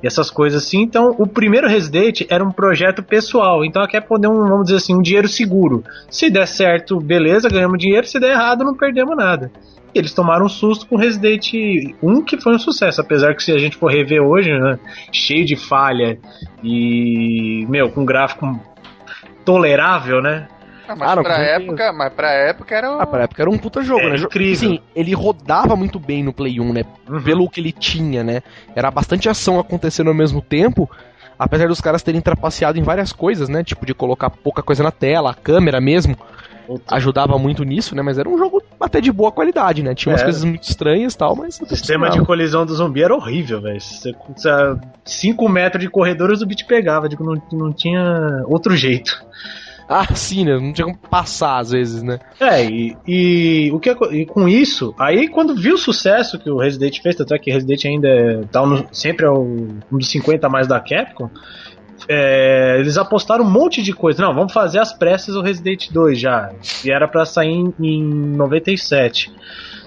e 0.03 0.07
essas 0.07 0.31
coisas 0.31 0.65
assim. 0.65 0.83
Então, 0.83 1.15
o 1.19 1.27
primeiro 1.27 1.69
Resident 1.69 2.23
era 2.29 2.45
um 2.45 2.51
projeto 2.51 3.03
pessoal. 3.03 3.65
Então 3.65 3.83
a 3.83 3.89
Capcom 3.89 4.19
deu 4.19 4.31
um, 4.31 4.49
vamos 4.49 4.65
dizer 4.65 4.77
assim, 4.77 4.95
um 4.95 5.03
dinheiro 5.03 5.29
seguro. 5.29 5.85
Se 6.11 6.31
der 6.31 6.47
certo, 6.47 6.99
beleza, 7.01 7.49
ganhamos 7.49 7.79
dinheiro. 7.79 8.07
Se 8.07 8.19
der 8.19 8.33
errado, 8.33 8.65
não 8.65 8.75
perdemos 8.75 9.17
nada. 9.17 9.51
E 9.95 9.99
eles 9.99 10.15
tomaram 10.15 10.47
um 10.47 10.49
susto 10.49 10.87
com 10.87 10.97
Resident 10.97 11.53
1, 12.01 12.23
que 12.23 12.41
foi 12.41 12.55
um 12.55 12.59
sucesso. 12.59 13.01
Apesar 13.01 13.35
que 13.35 13.43
se 13.43 13.53
a 13.53 13.59
gente 13.59 13.77
for 13.77 13.91
rever 13.91 14.23
hoje, 14.23 14.51
né, 14.51 14.79
cheio 15.13 15.45
de 15.45 15.57
falha 15.57 16.19
e, 16.63 17.67
meu, 17.69 17.91
com 17.91 18.05
gráfico 18.05 18.59
tolerável, 19.45 20.23
né? 20.23 20.47
Ah, 20.91 20.97
mas, 20.97 21.11
ah, 21.11 21.23
pra 21.23 21.39
época, 21.39 21.93
mas 21.93 22.13
pra 22.13 22.33
época 22.33 22.75
era. 22.75 23.01
Ah, 23.01 23.07
pra 23.07 23.23
época 23.23 23.43
era 23.43 23.51
um 23.51 23.59
puta 23.59 23.81
jogo, 23.81 24.01
é, 24.01 24.11
né? 24.11 24.17
Incrível. 24.17 24.71
Sim, 24.71 24.81
ele 24.95 25.15
rodava 25.15 25.77
muito 25.77 26.01
bem 26.01 26.25
no 26.25 26.33
Play 26.33 26.61
1, 26.61 26.73
né? 26.73 26.85
Uhum. 27.09 27.23
Pelo 27.23 27.49
que 27.49 27.61
ele 27.61 27.71
tinha, 27.71 28.25
né? 28.25 28.43
Era 28.75 28.91
bastante 28.91 29.29
ação 29.29 29.61
acontecendo 29.61 30.09
ao 30.09 30.15
mesmo 30.15 30.43
tempo. 30.43 30.91
Apesar 31.39 31.69
dos 31.69 31.81
caras 31.81 32.03
terem 32.03 32.21
trapaceado 32.21 32.79
em 32.79 32.83
várias 32.83 33.13
coisas, 33.13 33.49
né? 33.49 33.63
Tipo 33.63 33.87
de 33.87 33.95
colocar 33.95 34.31
pouca 34.31 34.63
coisa 34.63 34.83
na 34.83 34.91
tela, 34.91 35.31
a 35.31 35.35
câmera 35.35 35.81
mesmo. 35.81 36.17
Ajudava 36.89 37.39
muito 37.39 37.65
nisso, 37.65 37.95
né? 37.95 38.03
Mas 38.03 38.19
era 38.19 38.29
um 38.29 38.37
jogo 38.37 38.63
até 38.81 39.01
de 39.01 39.11
boa 39.11 39.33
qualidade, 39.33 39.83
né? 39.83 39.95
Tinha 39.95 40.13
umas 40.13 40.23
é. 40.23 40.25
coisas 40.25 40.45
muito 40.45 40.65
estranhas 40.65 41.15
e 41.15 41.19
tal, 41.19 41.37
mas. 41.37 41.61
O 41.61 41.67
sistema 41.67 42.11
de 42.11 42.21
colisão 42.23 42.67
do 42.67 42.75
zumbi 42.75 43.03
era 43.03 43.15
horrível, 43.15 43.61
velho. 43.61 43.79
5 45.05 45.49
metros 45.49 45.83
de 45.83 45.89
corredores 45.89 46.43
o 46.43 46.47
bicho 46.47 46.67
pegava, 46.67 47.09
digo, 47.09 47.25
não, 47.25 47.41
não 47.53 47.73
tinha 47.73 48.43
outro 48.47 48.77
jeito. 48.77 49.25
Ah, 49.93 50.07
sim, 50.15 50.45
né? 50.45 50.57
Não 50.57 50.73
tinha 50.73 50.85
como 50.85 50.97
passar 50.97 51.59
às 51.59 51.73
vezes, 51.73 52.01
né? 52.01 52.21
É, 52.39 52.65
e, 52.65 52.97
e 53.05 53.73
o 53.73 53.81
que, 53.81 53.91
e 54.13 54.25
com 54.25 54.49
isso, 54.49 54.95
aí 54.97 55.27
quando 55.27 55.53
viu 55.57 55.75
o 55.75 55.79
sucesso 55.79 56.39
que 56.39 56.49
o 56.49 56.59
Resident 56.59 57.03
fez, 57.03 57.17
tanto 57.17 57.35
é 57.35 57.39
que 57.41 57.51
Resident 57.51 57.85
ainda 57.87 58.09
é, 58.09 58.41
tá 58.53 58.65
no, 58.65 58.87
sempre 58.93 59.27
é 59.27 59.31
um 59.31 59.81
dos 59.91 60.09
50 60.09 60.49
mais 60.49 60.69
da 60.69 60.79
Capcom, 60.79 61.29
é, 62.09 62.77
eles 62.79 62.97
apostaram 62.97 63.45
um 63.45 63.51
monte 63.51 63.83
de 63.83 63.93
coisa. 63.93 64.23
Não, 64.23 64.33
vamos 64.33 64.53
fazer 64.53 64.79
as 64.79 64.93
pressas 64.93 65.35
o 65.35 65.43
Resident 65.43 65.91
2 65.91 66.21
já. 66.21 66.53
E 66.85 66.91
era 66.93 67.09
para 67.09 67.25
sair 67.25 67.51
em, 67.51 67.75
em 67.81 68.03
97. 68.37 69.33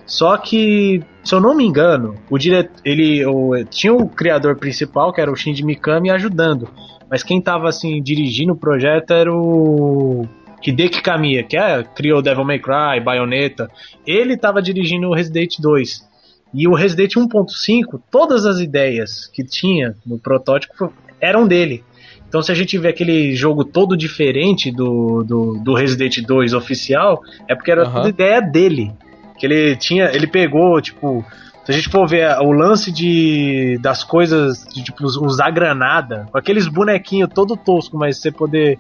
Só 0.06 0.36
que, 0.38 1.02
se 1.24 1.34
eu 1.34 1.40
não 1.40 1.56
me 1.56 1.66
engano, 1.66 2.16
o 2.30 2.38
diretor, 2.38 2.74
ele 2.84 3.26
o, 3.26 3.64
tinha 3.70 3.94
o 3.94 4.10
criador 4.10 4.58
principal, 4.58 5.14
que 5.14 5.22
era 5.22 5.32
o 5.32 5.36
Shinji 5.36 5.64
Mikami, 5.64 6.12
ajudando. 6.12 6.68
Mas 7.14 7.22
quem 7.22 7.40
tava 7.40 7.70
assim 7.70 8.02
dirigindo 8.02 8.54
o 8.54 8.58
projeto 8.58 9.14
era 9.14 9.32
o 9.32 10.28
Hideki 10.66 11.00
Kamiya, 11.00 11.44
que 11.44 11.56
é, 11.56 11.84
criou 11.84 12.24
Devil 12.24 12.44
May 12.44 12.58
Cry, 12.58 13.00
Bayonetta. 13.06 13.70
Ele 14.04 14.36
tava 14.36 14.64
dirigindo 14.64 15.08
o 15.08 15.14
Resident 15.14 15.60
2. 15.60 16.10
E 16.56 16.68
o 16.68 16.74
Resident 16.74 17.14
1.5, 17.14 18.02
todas 18.10 18.48
as 18.48 18.60
ideias 18.60 19.28
que 19.28 19.44
tinha 19.44 19.96
no 20.04 20.18
protótipo 20.18 20.92
eram 21.22 21.48
dele. 21.48 21.84
Então, 22.28 22.42
se 22.42 22.52
a 22.52 22.56
gente 22.56 22.80
vê 22.80 22.88
aquele 22.88 23.36
jogo 23.36 23.64
todo 23.64 23.96
diferente 23.96 24.72
do, 24.72 25.24
do, 25.24 25.62
do 25.64 25.76
Resident 25.76 26.18
2 26.20 26.56
oficial, 26.56 27.22
é 27.48 27.54
porque 27.54 27.70
era 27.70 27.86
uhum. 27.86 27.94
toda 27.94 28.10
ideia 28.10 28.42
dele. 28.42 28.92
Que 29.38 29.46
ele 29.46 29.76
tinha. 29.76 30.06
Ele 30.06 30.26
pegou, 30.26 30.82
tipo, 30.82 31.24
se 31.66 31.72
a 31.72 31.74
gente 31.74 31.90
for 31.90 32.08
ver 32.08 32.38
o 32.42 32.52
lance 32.52 32.92
de 32.92 33.78
das 33.82 34.04
coisas, 34.04 34.66
de, 34.66 34.84
tipo, 34.84 35.06
usar 35.06 35.50
granada, 35.52 36.28
com 36.32 36.38
aqueles 36.38 36.68
bonequinhos 36.68 37.30
todo 37.34 37.56
tosco, 37.56 37.98
mas 37.98 38.18
você 38.18 38.32
poder 38.32 38.78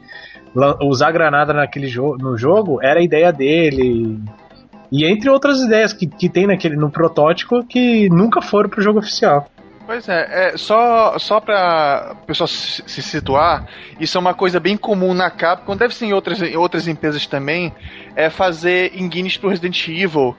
usar 0.82 1.12
granada 1.12 1.54
naquele 1.54 1.88
jo 1.88 2.17
no 2.19 2.38
jogo, 2.38 2.80
era 2.82 3.00
a 3.00 3.04
ideia 3.04 3.32
dele. 3.32 4.19
E 4.91 5.06
entre 5.06 5.30
outras 5.30 5.60
ideias 5.62 5.93
que, 5.93 6.06
que 6.06 6.30
tem 6.30 6.46
naquele, 6.46 6.76
no 6.76 6.91
protótipo 6.91 7.63
que 7.63 8.10
nunca 8.10 8.41
foram 8.41 8.69
pro 8.69 8.82
jogo 8.82 9.00
oficial. 9.00 9.48
Pois 9.86 10.08
é, 10.08 10.52
é 10.54 10.58
só, 10.58 11.17
só 11.17 11.39
pra 11.39 12.15
pessoal 12.26 12.48
se, 12.48 12.84
se, 12.86 13.02
situar, 13.02 13.67
isso 14.00 14.17
é 14.17 14.22
uma 14.22 14.34
coisa 14.34 14.60
bem 14.60 14.78
comum 14.78 15.13
na 15.13 15.30
Capcom, 15.30 15.76
deve 15.76 15.93
ser 15.93 16.06
em 16.06 16.13
outras, 16.13 16.41
em 16.41 16.56
outras 16.56 16.88
empresas 16.88 17.28
também, 17.28 17.74
é 18.15 18.30
fazer 18.30 18.93
engines 18.96 19.36
pro 19.36 19.50
Resident 19.50 19.88
Evil 19.89 20.36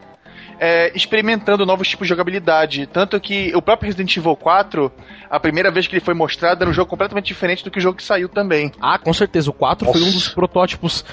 é, 0.59 0.93
experimentando 0.95 1.67
novos 1.67 1.89
tipos 1.89 2.07
de 2.07 2.11
jogabilidade. 2.11 2.87
Tanto 2.87 3.19
que 3.21 3.55
o 3.55 3.63
próprio 3.63 3.87
Resident 3.87 4.17
Evil 4.17 4.37
4, 4.37 4.93
a 5.29 5.41
primeira 5.41 5.71
vez 5.71 5.87
que 5.87 5.95
ele 5.95 6.05
foi 6.05 6.15
mostrado, 6.15 6.63
era 6.63 6.71
um 6.71 6.75
jogo 6.75 6.89
completamente 6.89 7.27
diferente 7.27 7.65
do 7.65 7.71
que 7.71 7.79
o 7.79 7.83
jogo 7.83 7.97
que 7.97 8.05
saiu 8.05 8.29
também. 8.29 8.73
Ah, 8.81 8.99
com 8.99 9.13
certeza. 9.13 9.51
O 9.51 9.53
4 9.53 9.87
Nossa. 9.87 9.99
foi 9.99 10.09
um 10.09 10.13
dos 10.13 10.29
protótipos 10.29 11.05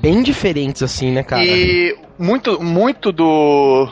bem 0.00 0.22
diferentes, 0.22 0.82
assim, 0.82 1.12
né, 1.12 1.22
cara? 1.22 1.44
E 1.44 1.96
muito, 2.18 2.62
muito 2.62 3.12
do. 3.12 3.88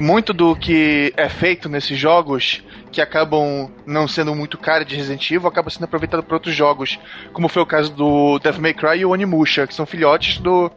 Muito 0.00 0.32
do 0.32 0.54
que 0.54 1.12
é 1.16 1.28
feito 1.28 1.68
nesses 1.68 1.98
jogos 1.98 2.62
que 2.92 3.00
acabam 3.00 3.68
não 3.84 4.06
sendo 4.06 4.34
muito 4.34 4.56
cara 4.56 4.84
de 4.84 4.94
Resident 4.94 5.28
Evil 5.30 5.48
acaba 5.48 5.68
sendo 5.70 5.84
aproveitado 5.84 6.22
para 6.22 6.36
outros 6.36 6.54
jogos, 6.54 6.98
como 7.32 7.48
foi 7.48 7.62
o 7.62 7.66
caso 7.66 7.92
do 7.92 8.38
Devil 8.38 8.62
May 8.62 8.74
Cry 8.74 9.00
e 9.00 9.04
o 9.04 9.10
Onimusha, 9.10 9.66
que 9.66 9.74
são 9.74 9.84
filhotes 9.84 10.38
do 10.38 10.70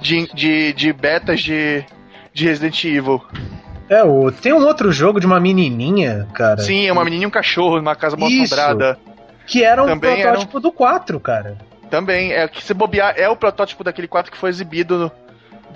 de, 0.00 0.28
de, 0.34 0.72
de 0.74 0.92
betas 0.92 1.40
de, 1.40 1.84
de 2.34 2.46
Resident 2.46 2.84
Evil. 2.84 3.22
É, 3.88 4.02
o, 4.02 4.30
tem 4.32 4.52
um 4.52 4.66
outro 4.66 4.90
jogo 4.90 5.20
de 5.20 5.26
uma 5.26 5.38
menininha, 5.38 6.26
cara. 6.34 6.58
Sim, 6.58 6.86
é 6.86 6.92
uma 6.92 7.04
menininha 7.04 7.24
e 7.24 7.28
um 7.28 7.30
cachorro 7.30 7.76
numa 7.76 7.94
casa 7.94 8.16
mal 8.16 8.28
assombrada. 8.28 8.98
Que 9.46 9.62
era 9.62 9.82
um 9.82 9.86
Também 9.86 10.22
protótipo 10.22 10.58
um... 10.58 10.60
do 10.60 10.72
4, 10.72 11.20
cara. 11.20 11.56
Também, 11.90 12.32
é 12.32 12.48
que 12.48 12.64
se 12.64 12.74
bobear, 12.74 13.14
é 13.16 13.28
o 13.28 13.36
protótipo 13.36 13.84
daquele 13.84 14.08
4 14.08 14.32
que 14.32 14.38
foi 14.38 14.50
exibido 14.50 14.98
no, 14.98 15.12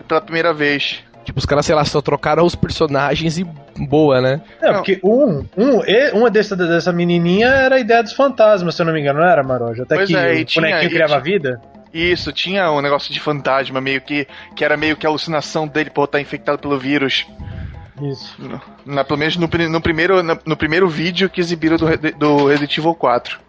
pela 0.04 0.20
primeira 0.20 0.52
vez. 0.52 1.04
Tipo, 1.22 1.38
os 1.38 1.44
caras, 1.44 1.66
sei 1.66 1.74
lá, 1.74 1.84
só 1.84 2.00
trocaram 2.00 2.44
os 2.44 2.54
personagens 2.54 3.38
e 3.38 3.44
boa, 3.76 4.20
né? 4.20 4.40
É, 4.62 4.72
porque 4.72 4.98
um, 5.04 5.44
um, 5.56 5.80
uma 6.14 6.30
dessa, 6.30 6.56
dessa 6.56 6.90
menininha 6.90 7.48
era 7.48 7.76
a 7.76 7.78
ideia 7.78 8.02
dos 8.02 8.14
fantasmas, 8.14 8.74
se 8.74 8.80
eu 8.80 8.86
não 8.86 8.94
me 8.94 9.00
engano, 9.00 9.20
não 9.20 9.28
era, 9.28 9.42
Maroja? 9.42 9.82
Até 9.82 9.96
pois 9.96 10.08
que 10.08 10.16
é, 10.16 10.32
o 10.32 10.54
bonequinho 10.54 10.90
criava 10.90 11.20
tinha... 11.20 11.20
vida? 11.20 11.60
Isso, 11.92 12.32
tinha 12.32 12.70
um 12.70 12.80
negócio 12.80 13.12
de 13.12 13.20
fantasma, 13.20 13.80
meio 13.80 14.00
que. 14.00 14.26
que 14.54 14.64
era 14.64 14.76
meio 14.76 14.96
que 14.96 15.06
a 15.06 15.08
alucinação 15.08 15.66
dele 15.66 15.90
por 15.90 16.04
estar 16.04 16.20
infectado 16.20 16.58
pelo 16.58 16.78
vírus. 16.78 17.26
Isso. 18.02 18.36
Na, 18.84 19.04
pelo 19.04 19.18
menos 19.18 19.36
no, 19.36 19.48
no 19.68 19.80
primeiro, 19.80 20.22
no, 20.22 20.38
no, 20.44 20.56
primeiro 20.56 20.88
vídeo 20.88 21.28
que 21.28 21.40
exibiram 21.40 21.76
do, 21.76 21.86
do 22.16 22.46
Resident 22.46 22.78
Evil 22.78 22.94
4. 22.94 23.40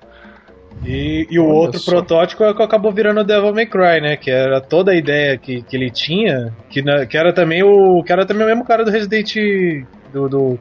E, 0.85 1.27
e 1.29 1.39
o 1.39 1.45
Olha 1.45 1.53
outro 1.53 1.79
só. 1.79 1.91
protótipo 1.91 2.43
é 2.43 2.53
que 2.53 2.63
acabou 2.63 2.91
virando 2.91 3.21
o 3.21 3.23
Devil 3.23 3.53
May 3.53 3.65
Cry, 3.65 4.01
né? 4.01 4.15
Que 4.15 4.31
era 4.31 4.61
toda 4.61 4.91
a 4.91 4.95
ideia 4.95 5.37
que, 5.37 5.61
que 5.61 5.75
ele 5.75 5.91
tinha, 5.91 6.53
que, 6.69 6.81
na, 6.81 7.05
que 7.05 7.17
era 7.17 7.33
também 7.33 7.63
o. 7.63 8.01
que 8.03 8.11
era 8.11 8.25
também 8.25 8.45
o 8.45 8.49
mesmo 8.49 8.65
cara 8.65 8.83
do 8.83 8.91
Resident. 8.91 9.33
do, 10.13 10.29
do 10.29 10.59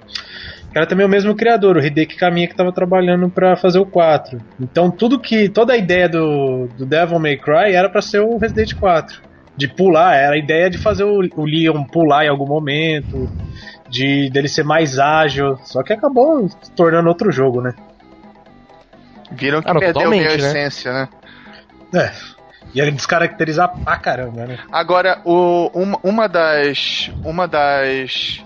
era 0.74 0.86
também 0.86 1.06
o 1.06 1.08
mesmo 1.08 1.34
criador, 1.34 1.76
o 1.76 1.84
Hideki 1.84 2.16
Kamiya 2.16 2.46
que 2.46 2.52
estava 2.52 2.72
trabalhando 2.72 3.28
para 3.28 3.56
fazer 3.56 3.78
o 3.78 3.86
4. 3.86 4.38
Então 4.60 4.90
tudo 4.90 5.18
que 5.18 5.48
toda 5.48 5.72
a 5.72 5.76
ideia 5.76 6.08
do, 6.08 6.68
do 6.76 6.84
Devil 6.84 7.18
May 7.18 7.36
Cry 7.36 7.74
era 7.74 7.88
para 7.88 8.02
ser 8.02 8.20
o 8.20 8.36
Resident 8.36 8.74
4, 8.74 9.22
de 9.56 9.66
pular, 9.66 10.14
era 10.14 10.34
a 10.34 10.38
ideia 10.38 10.68
de 10.68 10.78
fazer 10.78 11.04
o, 11.04 11.20
o 11.36 11.44
Leon 11.44 11.84
pular 11.84 12.24
em 12.24 12.28
algum 12.28 12.46
momento, 12.46 13.30
de 13.88 14.30
dele 14.30 14.48
ser 14.48 14.64
mais 14.64 14.98
ágil, 14.98 15.58
só 15.64 15.82
que 15.82 15.92
acabou 15.92 16.48
se 16.48 16.70
tornando 16.72 17.08
outro 17.08 17.32
jogo, 17.32 17.60
né? 17.62 17.74
Viram 19.32 19.62
que 19.62 19.70
ah, 19.70 19.74
perdeu 19.74 20.08
a 20.08 20.10
né? 20.10 20.34
essência, 20.34 20.92
né? 20.92 21.08
É. 21.94 22.12
Ia 22.74 22.90
descaracterizar 22.92 23.72
pra 23.82 23.96
caramba, 23.96 24.46
né? 24.46 24.58
Agora, 24.70 25.20
o, 25.24 25.70
uma, 25.74 25.98
uma 26.02 26.28
das. 26.28 27.10
Uma 27.24 27.48
das 27.48 28.44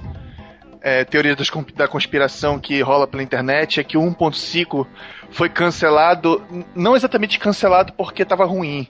é, 0.82 1.04
teoria 1.04 1.36
da 1.76 1.86
conspiração 1.86 2.58
que 2.58 2.80
rola 2.80 3.06
pela 3.06 3.22
internet 3.22 3.78
é 3.78 3.84
que 3.84 3.96
o 3.96 4.02
1.5 4.02 4.84
foi 5.30 5.48
cancelado, 5.48 6.42
não 6.74 6.96
exatamente 6.96 7.38
cancelado 7.38 7.92
porque 7.92 8.22
estava 8.22 8.44
ruim, 8.44 8.88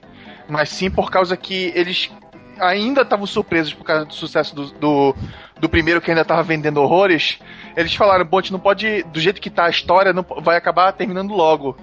mas 0.49 0.69
sim 0.69 0.89
por 0.89 1.11
causa 1.11 1.37
que 1.37 1.71
eles 1.75 2.11
ainda 2.59 3.01
estavam 3.01 3.27
surpresos 3.27 3.73
por 3.73 3.83
causa 3.83 4.05
do 4.05 4.13
sucesso 4.13 4.55
do, 4.55 4.65
do, 4.71 5.15
do 5.59 5.69
primeiro 5.69 6.01
que 6.01 6.09
ainda 6.09 6.21
estava 6.21 6.41
vendendo 6.41 6.81
horrores. 6.81 7.39
Eles 7.75 7.93
falaram, 7.93 8.25
bom, 8.25 8.39
a 8.39 8.41
gente 8.41 8.51
não 8.51 8.59
pode, 8.59 9.03
do 9.03 9.19
jeito 9.19 9.39
que 9.39 9.49
tá 9.49 9.65
a 9.65 9.69
história, 9.69 10.13
não 10.13 10.25
vai 10.41 10.57
acabar 10.57 10.91
terminando 10.93 11.33
logo. 11.33 11.77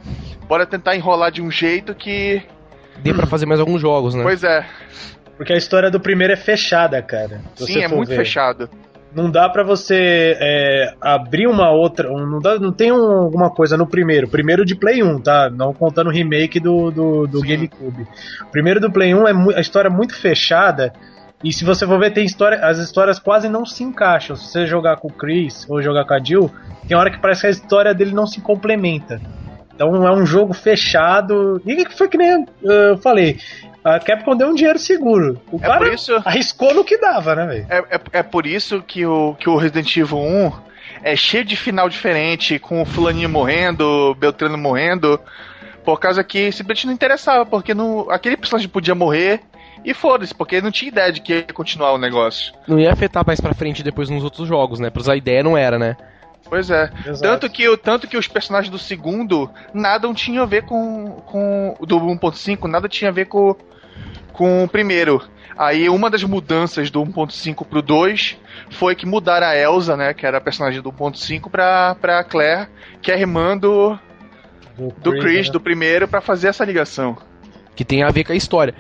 Bora 0.49 0.67
tentar 0.67 0.97
enrolar 0.97 1.31
de 1.31 1.41
um 1.41 1.51
jeito 1.51 1.95
que 1.95 2.43
dê 2.99 3.15
para 3.15 3.27
fazer 3.27 3.47
mais 3.47 3.61
alguns 3.61 3.81
jogos, 3.81 4.15
né? 4.15 4.23
Pois 4.23 4.43
é. 4.43 4.67
Porque 5.37 5.53
a 5.53 5.57
história 5.57 5.91
do 5.91 6.01
primeiro 6.01 6.33
é 6.33 6.37
fechada, 6.37 7.01
cara. 7.01 7.41
Sim, 7.57 7.81
é 7.81 7.89
muito 7.89 8.09
ver. 8.09 8.17
fechado 8.17 8.69
não 9.15 9.31
dá 9.31 9.49
para 9.49 9.63
você 9.63 10.37
é, 10.41 10.95
abrir 11.01 11.47
uma 11.47 11.71
outra. 11.71 12.09
Não, 12.09 12.39
dá, 12.39 12.59
não 12.59 12.73
tem 12.73 12.93
um, 12.93 13.23
alguma 13.23 13.51
coisa 13.51 13.77
no 13.77 13.87
primeiro. 13.87 14.29
Primeiro 14.29 14.65
de 14.65 14.75
Play 14.75 15.03
1, 15.03 15.21
tá? 15.21 15.51
Não 15.51 15.73
contando 15.75 16.09
o 16.09 16.13
remake 16.13 16.61
do, 16.61 16.91
do, 16.91 17.27
do 17.27 17.41
GameCube. 17.41 18.07
Primeiro 18.53 18.81
do 18.81 18.91
Play 18.91 19.15
1 19.15 19.29
é 19.29 19.57
a 19.57 19.61
história 19.61 19.89
é 19.89 19.93
muito 19.93 20.15
fechada. 20.15 20.93
E 21.43 21.53
se 21.53 21.65
você 21.65 21.87
for 21.87 21.99
ver, 21.99 22.13
tem 22.13 22.25
história, 22.25 22.59
as 22.65 22.79
histórias 22.79 23.19
quase 23.19 23.49
não 23.49 23.65
se 23.65 23.83
encaixam. 23.83 24.37
Se 24.37 24.51
você 24.51 24.67
jogar 24.67 24.97
com 24.97 25.09
o 25.09 25.13
Chris 25.13 25.67
ou 25.69 25.83
jogar 25.83 26.05
com 26.05 26.15
a 26.15 26.23
Jill, 26.23 26.51
tem 26.87 26.97
hora 26.97 27.11
que 27.11 27.19
parece 27.19 27.41
que 27.43 27.47
a 27.47 27.51
história 27.51 27.95
dele 27.95 28.13
não 28.13 28.27
se 28.27 28.41
complementa. 28.41 29.21
Então 29.75 30.07
é 30.07 30.13
um 30.13 30.27
jogo 30.27 30.53
fechado. 30.53 31.61
E 31.67 31.85
foi 31.97 32.09
que 32.09 32.19
nem 32.19 32.45
eu 32.63 32.99
falei 32.99 33.39
a 33.85 33.99
Capcom 33.99 34.37
deu 34.37 34.49
um 34.49 34.55
dinheiro 34.55 34.79
seguro. 34.79 35.41
O 35.51 35.57
é 35.57 35.61
cara 35.61 35.93
isso... 35.93 36.15
arriscou 36.25 36.75
no 36.75 36.85
que 36.85 36.99
dava, 36.99 37.35
né, 37.35 37.47
velho? 37.47 37.67
É, 37.69 37.79
é, 37.97 38.01
é, 38.13 38.23
por 38.23 38.47
isso 38.47 38.83
que 38.83 39.07
o, 39.07 39.35
que 39.35 39.49
o 39.49 39.57
Resident 39.57 39.97
Evil 39.97 40.19
1 40.19 40.53
é 41.03 41.17
cheio 41.17 41.45
de 41.45 41.57
final 41.57 41.89
diferente, 41.89 42.59
com 42.59 42.83
o 42.83 42.85
fulaninho 42.85 43.29
morrendo, 43.29 44.15
Beltrano 44.17 44.59
morrendo, 44.59 45.19
por 45.85 45.99
causa 45.99 46.23
que 46.23 46.53
simplesmente 46.53 46.87
não 46.87 46.93
interessava, 46.93 47.47
porque 47.47 47.73
não, 47.73 48.11
aquele 48.11 48.37
personagem 48.37 48.69
podia 48.69 48.95
morrer 48.95 49.41
e 49.85 49.95
foda-se, 49.95 50.35
porque 50.35 50.61
não 50.61 50.71
tinha 50.71 50.91
ideia 50.91 51.11
de 51.11 51.21
que 51.21 51.33
ia 51.33 51.43
continuar 51.55 51.93
o 51.93 51.99
negócio. 51.99 52.53
Não 52.69 52.79
ia 52.79 52.93
afetar 52.93 53.25
mais 53.27 53.41
pra 53.41 53.55
frente 53.55 53.83
depois 53.83 54.11
nos 54.11 54.23
outros 54.23 54.47
jogos, 54.47 54.79
né? 54.79 54.91
Pois 54.91 55.09
a 55.09 55.17
ideia 55.17 55.43
não 55.43 55.57
era, 55.57 55.79
né? 55.79 55.97
Pois 56.51 56.69
é. 56.69 56.91
Tanto 57.23 57.49
que, 57.49 57.77
tanto 57.77 58.09
que 58.09 58.17
os 58.17 58.27
personagens 58.27 58.71
do 58.71 58.79
segundo 58.79 59.49
nada 59.73 60.13
tinham 60.13 60.43
a 60.43 60.47
ver 60.47 60.65
com. 60.65 61.23
com 61.25 61.77
do 61.81 61.97
1.5, 62.01 62.69
nada 62.69 62.89
tinha 62.89 63.09
a 63.09 63.13
ver 63.13 63.27
com, 63.27 63.55
com 64.33 64.65
o 64.65 64.69
primeiro. 64.69 65.23
Aí 65.57 65.89
uma 65.89 66.11
das 66.11 66.25
mudanças 66.25 66.91
do 66.91 67.03
1.5 67.03 67.65
pro 67.65 67.81
2 67.81 68.37
foi 68.71 68.97
que 68.97 69.07
mudaram 69.07 69.47
a 69.47 69.57
Elsa, 69.57 69.97
né, 69.97 70.13
que 70.13 70.27
era 70.27 70.39
a 70.39 70.41
personagem 70.41 70.83
do 70.83 70.91
1.5 70.91 71.49
pra, 71.49 71.95
pra 71.95 72.25
Claire, 72.25 72.69
que 73.01 73.13
é 73.13 73.21
irmã 73.21 73.57
do, 73.57 73.97
do, 74.77 74.89
do 74.99 75.19
Chris, 75.21 75.47
né? 75.47 75.53
do 75.53 75.61
primeiro, 75.61 76.09
para 76.09 76.21
fazer 76.21 76.49
essa 76.49 76.65
ligação. 76.65 77.17
Que 77.77 77.85
tem 77.85 78.03
a 78.03 78.11
ver 78.11 78.25
com 78.25 78.33
a 78.33 78.37
história. 78.37 78.75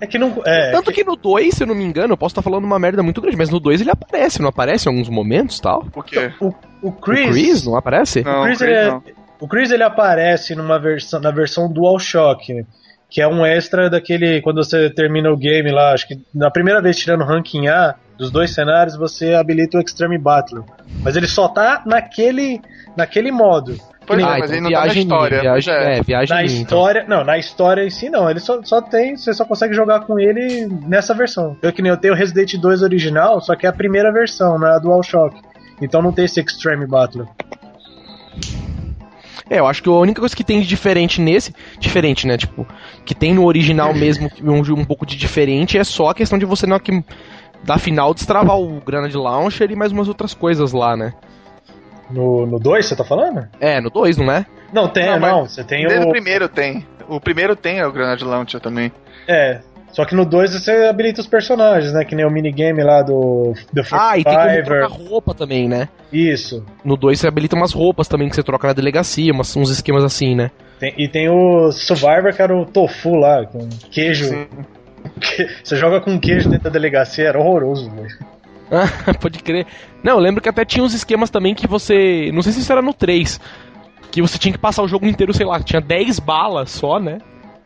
É 0.00 0.06
que 0.06 0.18
não. 0.18 0.42
É, 0.44 0.70
Tanto 0.72 0.90
que... 0.90 1.02
que... 1.02 1.04
no 1.04 1.16
2, 1.16 1.54
se 1.54 1.62
eu 1.62 1.66
não 1.66 1.74
me 1.74 1.84
engano, 1.84 2.14
eu 2.14 2.16
posso 2.16 2.32
estar 2.32 2.42
falando 2.42 2.64
uma 2.64 2.78
merda 2.78 3.02
muito 3.02 3.20
grande, 3.20 3.36
mas 3.36 3.50
no 3.50 3.60
2 3.60 3.80
ele 3.82 3.90
aparece, 3.90 4.40
não 4.40 4.48
aparece 4.48 4.88
em 4.88 4.92
alguns 4.92 5.08
momentos 5.08 5.60
tal? 5.60 5.86
O 5.94 6.02
quê? 6.02 6.32
O, 6.40 6.52
o 6.82 6.92
Chris. 6.92 7.28
O 7.28 7.32
Chris 7.32 7.66
não 7.66 7.76
aparece? 7.76 8.22
Não, 8.22 8.40
o 8.40 8.44
Chris, 8.44 8.56
o 8.56 8.64
Chris, 8.64 8.70
ele, 8.70 8.78
é- 8.78 8.90
não. 8.90 9.02
O 9.40 9.48
Chris 9.48 9.70
ele 9.70 9.82
aparece 9.82 10.54
numa 10.54 10.78
versão, 10.78 11.20
na 11.20 11.30
versão 11.30 11.70
DualShock, 11.72 12.64
que 13.08 13.20
é 13.20 13.26
um 13.28 13.44
extra 13.44 13.88
daquele. 13.88 14.40
Quando 14.42 14.62
você 14.62 14.90
termina 14.90 15.30
o 15.30 15.36
game 15.36 15.70
lá, 15.70 15.92
acho 15.92 16.06
que 16.06 16.18
na 16.34 16.50
primeira 16.50 16.80
vez 16.80 16.96
tirando 16.96 17.24
ranking 17.24 17.68
A 17.68 17.94
dos 18.18 18.30
dois 18.30 18.52
cenários, 18.52 18.96
você 18.96 19.34
habilita 19.34 19.78
o 19.78 19.80
Extreme 19.80 20.18
Battle. 20.18 20.64
Mas 21.02 21.16
ele 21.16 21.26
só 21.26 21.48
tá 21.48 21.82
naquele, 21.86 22.60
naquele 22.94 23.32
modo. 23.32 23.76
Pois 24.10 24.24
ah, 24.24 24.36
é, 24.36 24.40
mas 24.40 24.50
então 24.50 24.56
ele 24.56 24.60
não 24.60 24.70
tá 24.72 24.86
na 24.86 24.92
história. 24.92 25.40
Viagem, 25.40 25.72
é. 25.72 25.98
é, 25.98 26.02
viagem 26.02 26.36
na 26.36 26.42
minha, 26.42 26.62
história, 26.62 27.02
então. 27.06 27.18
não, 27.18 27.24
na 27.24 27.38
história 27.38 27.84
em 27.84 27.90
si 27.90 28.10
não. 28.10 28.28
Ele 28.28 28.40
só, 28.40 28.60
só 28.64 28.82
tem, 28.82 29.16
você 29.16 29.32
só 29.32 29.44
consegue 29.44 29.72
jogar 29.72 30.00
com 30.00 30.18
ele 30.18 30.66
nessa 30.88 31.14
versão. 31.14 31.56
Eu 31.62 31.72
que 31.72 31.80
nem 31.80 31.90
eu 31.90 31.96
tenho 31.96 32.12
o 32.12 32.16
Resident 32.16 32.54
2 32.56 32.82
original, 32.82 33.40
só 33.40 33.54
que 33.54 33.66
é 33.66 33.68
a 33.68 33.72
primeira 33.72 34.12
versão, 34.12 34.58
não 34.58 34.66
é 34.66 34.74
a 34.74 34.78
DualShock. 34.80 35.40
Então 35.80 36.02
não 36.02 36.10
tem 36.10 36.24
esse 36.24 36.40
Extreme 36.40 36.88
Battle. 36.88 37.24
É, 39.48 39.60
eu 39.60 39.66
acho 39.66 39.80
que 39.80 39.88
a 39.88 39.92
única 39.92 40.20
coisa 40.20 40.34
que 40.34 40.42
tem 40.42 40.60
de 40.60 40.66
diferente 40.66 41.20
nesse, 41.20 41.54
diferente, 41.78 42.26
né, 42.26 42.36
tipo, 42.36 42.66
que 43.04 43.14
tem 43.14 43.32
no 43.32 43.44
original 43.44 43.94
mesmo 43.94 44.28
um, 44.42 44.58
um 44.74 44.84
pouco 44.84 45.06
de 45.06 45.16
diferente 45.16 45.78
é 45.78 45.84
só 45.84 46.08
a 46.10 46.14
questão 46.14 46.38
de 46.38 46.44
você 46.44 46.66
na 46.66 46.80
que 46.80 47.04
da 47.62 47.78
final 47.78 48.12
destravar 48.12 48.58
o 48.58 48.80
Granade 48.80 49.16
Launcher 49.16 49.70
e 49.70 49.76
mais 49.76 49.92
umas 49.92 50.08
outras 50.08 50.34
coisas 50.34 50.72
lá, 50.72 50.96
né? 50.96 51.12
No 52.10 52.58
2 52.58 52.86
você 52.86 52.96
tá 52.96 53.04
falando? 53.04 53.48
É, 53.60 53.80
no 53.80 53.90
2, 53.90 54.16
não 54.16 54.30
é? 54.30 54.46
Não, 54.72 54.88
tem, 54.88 55.06
não, 55.06 55.18
não 55.18 55.46
você 55.46 55.64
tem 55.64 55.86
o... 55.86 56.08
o 56.08 56.10
primeiro 56.10 56.48
tem. 56.48 56.86
O 57.08 57.20
primeiro 57.20 57.56
tem 57.56 57.82
o 57.82 57.92
Granade 57.92 58.24
Launcher 58.24 58.60
também. 58.60 58.92
É, 59.26 59.60
só 59.92 60.04
que 60.04 60.14
no 60.14 60.24
2 60.24 60.52
você 60.52 60.86
habilita 60.86 61.20
os 61.20 61.26
personagens, 61.26 61.92
né? 61.92 62.04
Que 62.04 62.14
nem 62.14 62.24
o 62.24 62.30
minigame 62.30 62.82
lá 62.82 63.02
do, 63.02 63.54
do 63.72 63.82
Ah, 63.90 64.16
e 64.16 64.24
tem 64.24 64.34
como 64.34 64.64
trocar 64.64 64.86
roupa 64.86 65.34
também, 65.34 65.68
né? 65.68 65.88
Isso. 66.12 66.64
No 66.84 66.96
2 66.96 67.18
você 67.18 67.26
habilita 67.26 67.56
umas 67.56 67.72
roupas 67.72 68.06
também 68.06 68.28
que 68.28 68.36
você 68.36 68.42
troca 68.42 68.68
na 68.68 68.72
delegacia, 68.72 69.32
umas, 69.32 69.56
uns 69.56 69.70
esquemas 69.70 70.04
assim, 70.04 70.34
né? 70.34 70.50
Tem, 70.78 70.94
e 70.96 71.08
tem 71.08 71.28
o 71.28 71.70
Survivor, 71.72 72.32
que 72.34 72.40
era 72.40 72.56
o 72.56 72.64
tofu 72.64 73.16
lá, 73.16 73.44
com 73.44 73.68
queijo. 73.90 74.26
Sim. 74.26 74.46
Você 75.64 75.76
joga 75.76 76.00
com 76.00 76.18
queijo 76.18 76.48
dentro 76.48 76.64
da 76.64 76.70
delegacia, 76.70 77.28
era 77.28 77.38
horroroso, 77.38 77.90
velho. 77.90 78.08
Ah, 78.70 79.14
pode 79.20 79.40
crer. 79.40 79.66
Não, 80.02 80.12
eu 80.12 80.18
lembro 80.18 80.40
que 80.40 80.48
até 80.48 80.64
tinha 80.64 80.84
uns 80.84 80.94
esquemas 80.94 81.30
também 81.30 81.54
que 81.54 81.66
você. 81.66 82.30
Não 82.32 82.42
sei 82.42 82.52
se 82.52 82.60
isso 82.60 82.72
era 82.72 82.82
no 82.82 82.94
3. 82.94 83.40
Que 84.10 84.22
você 84.22 84.38
tinha 84.38 84.52
que 84.52 84.58
passar 84.58 84.82
o 84.82 84.88
jogo 84.88 85.06
inteiro, 85.06 85.32
sei 85.32 85.46
lá, 85.46 85.60
tinha 85.60 85.80
10 85.80 86.18
balas 86.18 86.70
só, 86.70 86.98
né? 86.98 87.18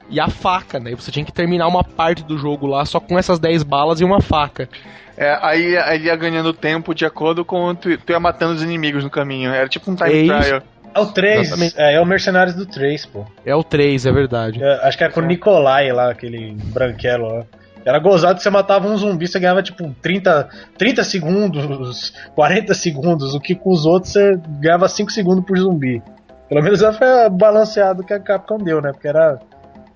e 0.08 0.20
a 0.20 0.28
faca, 0.28 0.78
né? 0.78 0.94
Você 0.94 1.10
tinha 1.10 1.24
que 1.24 1.32
terminar 1.32 1.66
uma 1.66 1.82
parte 1.82 2.22
do 2.24 2.36
jogo 2.36 2.66
lá 2.66 2.84
só 2.84 3.00
com 3.00 3.18
essas 3.18 3.38
10 3.38 3.62
balas 3.62 4.00
e 4.00 4.04
uma 4.04 4.20
faca. 4.20 4.68
É, 5.16 5.38
aí 5.40 5.76
ele 5.94 6.06
ia 6.06 6.16
ganhando 6.16 6.52
tempo 6.52 6.94
de 6.94 7.04
acordo 7.04 7.44
com 7.44 7.74
tu, 7.74 7.96
tu 7.98 8.10
ia 8.10 8.20
matando 8.20 8.54
os 8.54 8.62
inimigos 8.62 9.04
no 9.04 9.10
caminho. 9.10 9.52
Era 9.52 9.68
tipo 9.68 9.90
um 9.90 9.94
time 9.94 10.28
É 10.28 10.40
trial. 10.40 10.62
É 10.94 11.00
o 11.00 11.06
3, 11.06 11.76
é, 11.76 11.94
é 11.94 12.00
o 12.00 12.06
Mercenários 12.06 12.54
do 12.54 12.66
3, 12.66 13.06
pô. 13.06 13.26
É 13.44 13.54
o 13.54 13.64
3, 13.64 14.06
é 14.06 14.12
verdade. 14.12 14.62
É, 14.62 14.86
acho 14.86 14.96
que 14.96 15.02
era 15.02 15.12
com 15.12 15.20
o 15.20 15.24
Nikolai 15.24 15.90
lá, 15.90 16.10
aquele 16.10 16.52
branquelo 16.66 17.26
lá. 17.26 17.44
Era 17.84 17.98
gozado 17.98 18.36
que 18.36 18.42
você 18.42 18.50
matava 18.50 18.88
um 18.88 18.96
zumbi, 18.96 19.28
você 19.28 19.38
ganhava 19.38 19.62
tipo 19.62 19.94
30, 20.00 20.48
30 20.78 21.04
segundos, 21.04 22.12
40 22.34 22.72
segundos, 22.74 23.34
o 23.34 23.40
que 23.40 23.54
com 23.54 23.70
os 23.70 23.84
outros 23.84 24.12
você 24.12 24.40
ganhava 24.58 24.88
5 24.88 25.12
segundos 25.12 25.44
por 25.44 25.58
zumbi. 25.58 26.02
Pelo 26.48 26.62
menos 26.62 26.82
ela 26.82 26.92
foi 26.92 27.06
balanceado 27.30 28.04
que 28.04 28.12
a 28.12 28.20
Capcom 28.20 28.58
deu, 28.58 28.80
né? 28.80 28.92
Porque 28.92 29.08
era. 29.08 29.38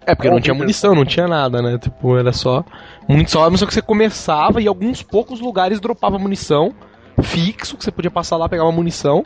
É, 0.07 0.15
porque 0.15 0.31
não 0.31 0.41
tinha 0.41 0.55
munição, 0.55 0.95
não 0.95 1.05
tinha 1.05 1.29
nada, 1.29 1.61
né? 1.61 1.79
Tipo, 1.79 2.17
era 2.17 2.33
só. 2.33 2.65
Muito 3.07 3.31
só, 3.31 3.49
mas 3.51 3.61
só 3.61 3.67
que 3.67 3.75
você 3.75 3.83
começava 3.83 4.61
e 4.61 4.67
alguns 4.67 5.03
poucos 5.03 5.41
lugares 5.41 5.81
dropava 5.81 6.19
munição 6.19 6.75
fixo, 7.23 7.77
que 7.77 7.85
você 7.85 7.91
podia 7.91 8.11
passar 8.11 8.37
lá 8.37 8.49
pegar 8.49 8.65
uma 8.65 8.73
munição. 8.73 9.25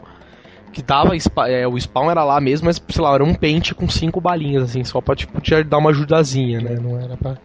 Que 0.72 0.82
dava. 0.82 1.14
é, 1.48 1.66
o 1.66 1.78
spawn 1.78 2.10
era 2.10 2.24
lá 2.24 2.40
mesmo, 2.40 2.66
mas, 2.66 2.82
sei 2.88 3.02
lá, 3.02 3.14
era 3.14 3.24
um 3.24 3.34
pente 3.34 3.74
com 3.74 3.88
cinco 3.88 4.20
balinhas, 4.20 4.64
assim, 4.64 4.82
só 4.82 5.00
pra 5.02 5.14
tipo, 5.14 5.38
te 5.40 5.62
dar 5.64 5.78
uma 5.78 5.90
ajudazinha, 5.90 6.60
né? 6.60 6.76
Não 6.80 6.98
era 6.98 7.16
pra. 7.16 7.36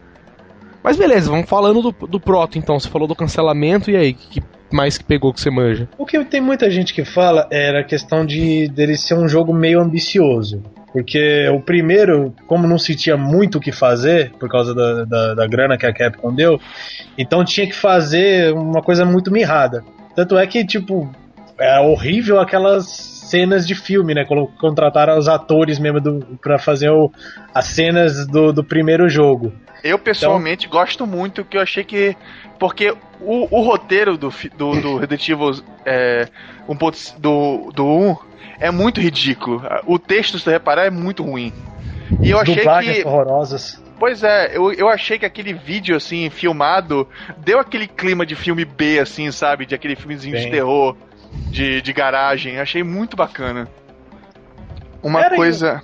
Mas 0.82 0.96
beleza, 0.96 1.30
vamos 1.30 1.48
falando 1.48 1.82
do, 1.82 2.06
do 2.06 2.20
Proto 2.20 2.58
então. 2.58 2.78
Você 2.78 2.88
falou 2.88 3.08
do 3.08 3.14
cancelamento, 3.14 3.90
e 3.90 3.96
aí? 3.96 4.12
Que 4.12 4.42
mais 4.70 4.98
que 4.98 5.04
pegou 5.04 5.32
que 5.32 5.40
você 5.40 5.50
manja? 5.50 5.88
O 5.96 6.04
que 6.04 6.22
tem 6.24 6.40
muita 6.40 6.70
gente 6.70 6.92
que 6.92 7.04
fala 7.04 7.46
era 7.50 7.80
a 7.80 7.84
questão 7.84 8.24
de 8.24 8.68
dele 8.68 8.96
ser 8.96 9.14
um 9.14 9.28
jogo 9.28 9.52
meio 9.52 9.80
ambicioso. 9.80 10.62
Porque 10.92 11.48
o 11.48 11.60
primeiro, 11.60 12.34
como 12.46 12.66
não 12.66 12.78
se 12.78 12.94
tinha 12.94 13.16
muito 13.16 13.58
o 13.58 13.60
que 13.60 13.72
fazer, 13.72 14.32
por 14.38 14.48
causa 14.48 14.74
da, 14.74 15.04
da, 15.04 15.34
da 15.34 15.46
grana 15.46 15.76
que 15.76 15.86
a 15.86 15.92
Capcom 15.92 16.34
deu, 16.34 16.58
então 17.16 17.44
tinha 17.44 17.66
que 17.66 17.74
fazer 17.74 18.52
uma 18.54 18.82
coisa 18.82 19.04
muito 19.04 19.30
mirrada. 19.30 19.84
Tanto 20.14 20.36
é 20.36 20.46
que, 20.46 20.64
tipo, 20.64 21.10
é 21.58 21.78
horrível 21.80 22.40
aquelas 22.40 23.17
cenas 23.28 23.66
de 23.66 23.74
filme, 23.74 24.14
né? 24.14 24.24
Contrataram 24.60 25.18
os 25.18 25.28
atores 25.28 25.78
mesmo 25.78 26.00
do, 26.00 26.38
pra 26.42 26.58
fazer 26.58 26.90
o- 26.90 27.10
as 27.54 27.66
cenas 27.66 28.26
do, 28.26 28.52
do 28.52 28.64
primeiro 28.64 29.08
jogo. 29.08 29.52
Eu 29.84 29.98
pessoalmente 29.98 30.66
gosto 30.66 31.06
muito, 31.06 31.44
que 31.44 31.56
eu 31.56 31.60
achei 31.60 31.84
que. 31.84 32.16
Porque 32.58 32.90
o, 33.20 33.46
o 33.56 33.62
roteiro 33.62 34.16
do, 34.18 34.32
do, 34.56 34.80
do 34.80 34.96
Resident 34.98 35.28
Evil 35.28 35.50
é, 35.86 36.28
1.5 36.68 37.18
do, 37.20 37.70
do 37.72 37.86
1 37.86 38.16
é 38.60 38.70
muito 38.70 39.00
ridículo. 39.00 39.62
O 39.86 39.98
texto, 39.98 40.36
se 40.38 40.44
você 40.44 40.50
reparar, 40.50 40.86
é 40.86 40.90
muito 40.90 41.22
ruim. 41.22 41.52
E 42.20 42.30
eu 42.30 42.38
achei 42.40 42.56
Dublagens 42.56 42.96
que. 42.98 43.06
horrorosas. 43.06 43.82
Pois 44.00 44.22
é, 44.22 44.56
eu, 44.56 44.72
eu 44.72 44.88
achei 44.88 45.18
que 45.18 45.26
aquele 45.26 45.52
vídeo, 45.52 45.96
assim, 45.96 46.30
filmado, 46.30 47.08
deu 47.38 47.58
aquele 47.58 47.86
clima 47.88 48.24
de 48.24 48.36
filme 48.36 48.64
B, 48.64 49.00
assim, 49.00 49.30
sabe? 49.32 49.66
De 49.66 49.74
aquele 49.74 49.96
filmezinho 49.96 50.36
de 50.36 50.42
Bem. 50.42 50.52
terror, 50.52 50.96
de, 51.50 51.80
de 51.82 51.92
garagem. 51.92 52.58
Achei 52.58 52.82
muito 52.82 53.16
bacana. 53.16 53.68
Uma 55.02 55.20
Era 55.24 55.36
coisa. 55.36 55.82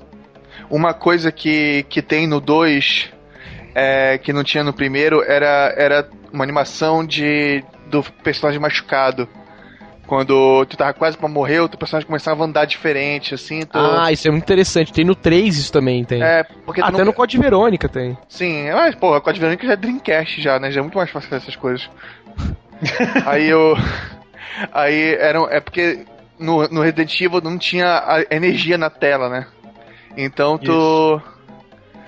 Uma 0.71 0.95
coisa 0.95 1.31
que, 1.31 1.85
que 1.89 2.01
tem 2.01 2.27
no 2.27 2.41
2, 2.41 3.11
é, 3.75 4.19
que 4.19 4.33
não 4.33 4.43
tinha 4.43 4.65
no 4.65 4.73
primeiro, 4.73 5.23
era, 5.23 5.73
era 5.77 6.09
uma 6.33 6.43
animação 6.43 7.05
de 7.07 7.63
do 7.87 8.03
personagem 8.03 8.61
machucado. 8.61 9.29
Quando 10.07 10.67
tu 10.67 10.77
tava 10.77 10.93
quase 10.93 11.17
pra 11.17 11.29
morrer, 11.29 11.61
o 11.61 11.69
teu 11.69 11.79
personagem 11.79 12.07
começava 12.07 12.43
a 12.43 12.47
andar 12.47 12.67
diferente, 12.67 13.35
assim. 13.35 13.61
Tu, 13.65 13.79
Ah, 13.79 14.13
isso 14.13 14.29
é 14.29 14.31
muito 14.31 14.43
interessante. 14.45 14.93
Tem 14.93 15.05
no 15.05 15.15
3 15.15 15.57
isso 15.57 15.73
também, 15.73 16.05
tem. 16.05 16.23
é, 16.23 16.45
porque 16.65 16.81
Até 16.83 16.99
não- 16.99 17.07
no 17.07 17.13
Code 17.13 17.39
Verônica 17.39 17.89
tem. 17.89 18.17
Sim, 18.29 18.71
mas, 18.73 18.95
pô, 18.95 19.15
a 19.15 19.21
Code 19.21 19.41
Verônica 19.41 19.67
já 19.67 19.73
é 19.73 19.77
Dreamcast 19.77 20.43
já, 20.43 20.59
né? 20.59 20.71
Já 20.71 20.81
é 20.81 20.83
muito 20.83 20.99
mais 20.99 21.11
fácil 21.11 21.29
fazer 21.31 21.43
essas 21.43 21.57
coisas. 21.57 21.89
aí 23.27 23.49
eu. 23.49 23.77
Aí 24.73 25.15
eram. 25.15 25.49
É 25.49 25.61
porque 25.61 26.05
no, 26.39 26.67
no 26.69 26.83
Resident 26.83 27.21
Evil 27.21 27.41
não 27.41 27.59
tinha 27.59 28.03
a 28.07 28.35
energia 28.35 28.79
na 28.79 28.91
tela, 28.91 29.29
né? 29.29 29.47
Então 30.17 30.59
tu. 30.59 31.21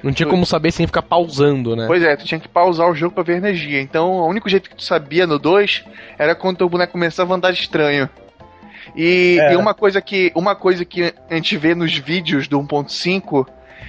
Não 0.03 0.13
tinha 0.13 0.29
como 0.29 0.47
saber 0.47 0.71
sem 0.71 0.87
ficar 0.87 1.03
pausando, 1.03 1.75
né? 1.75 1.87
Pois 1.87 2.03
é, 2.03 2.15
tu 2.15 2.25
tinha 2.25 2.39
que 2.39 2.47
pausar 2.49 2.89
o 2.89 2.95
jogo 2.95 3.15
pra 3.15 3.25
ver 3.25 3.39
energia. 3.39 3.81
Então 3.81 4.13
o 4.13 4.29
único 4.29 4.49
jeito 4.49 4.71
que 4.71 4.77
tu 4.77 4.85
sabia 4.85 5.27
no 5.27 5.39
2 5.39 5.85
era 6.19 6.35
quando 6.35 6.59
teu 6.59 6.69
boneco 6.69 6.93
começava 6.93 7.33
a 7.35 7.37
andar 7.37 7.53
estranho. 7.53 8.09
E, 8.95 9.39
É. 9.41 9.55
e 9.55 9.57
uma 9.57 9.75
coisa 9.75 10.01
que 10.01 10.31
uma 10.35 10.55
coisa 10.55 10.85
que 10.85 11.13
a 11.29 11.35
gente 11.35 11.57
vê 11.57 11.75
nos 11.75 11.97
vídeos 11.97 12.47
do 12.47 12.61
1.5 12.61 13.47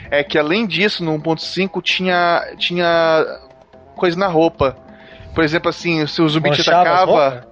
é 0.09 0.23
que 0.23 0.37
além 0.37 0.65
disso 0.65 1.03
no 1.03 1.13
1.5 1.19 1.81
tinha 1.83 2.53
tinha 2.57 3.23
coisa 3.95 4.17
na 4.17 4.27
roupa. 4.27 4.75
Por 5.35 5.43
exemplo, 5.43 5.69
assim, 5.69 6.07
se 6.07 6.19
o 6.21 6.27
zumbi 6.27 6.49
te 6.49 6.59
Manchava 6.59 6.81
as 6.81 6.87
atacava? 6.87 7.47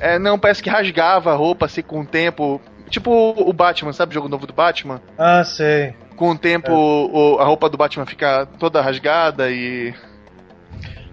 É, 0.00 0.18
não, 0.18 0.38
parece 0.38 0.62
que 0.62 0.70
rasgava 0.70 1.32
a 1.32 1.36
roupa 1.36 1.66
assim 1.66 1.82
com 1.82 2.00
o 2.00 2.06
tempo. 2.06 2.60
Tipo 2.90 3.10
o 3.36 3.52
Batman, 3.52 3.92
sabe 3.92 4.12
o 4.12 4.14
jogo 4.14 4.28
novo 4.28 4.46
do 4.46 4.52
Batman? 4.52 5.00
Ah, 5.18 5.44
sei. 5.44 5.94
Com 6.16 6.30
o 6.30 6.38
tempo 6.38 6.72
o- 6.72 7.38
a 7.38 7.44
roupa 7.44 7.68
do 7.68 7.76
Batman 7.76 8.06
fica 8.06 8.46
toda 8.58 8.80
rasgada 8.80 9.50
e 9.50 9.94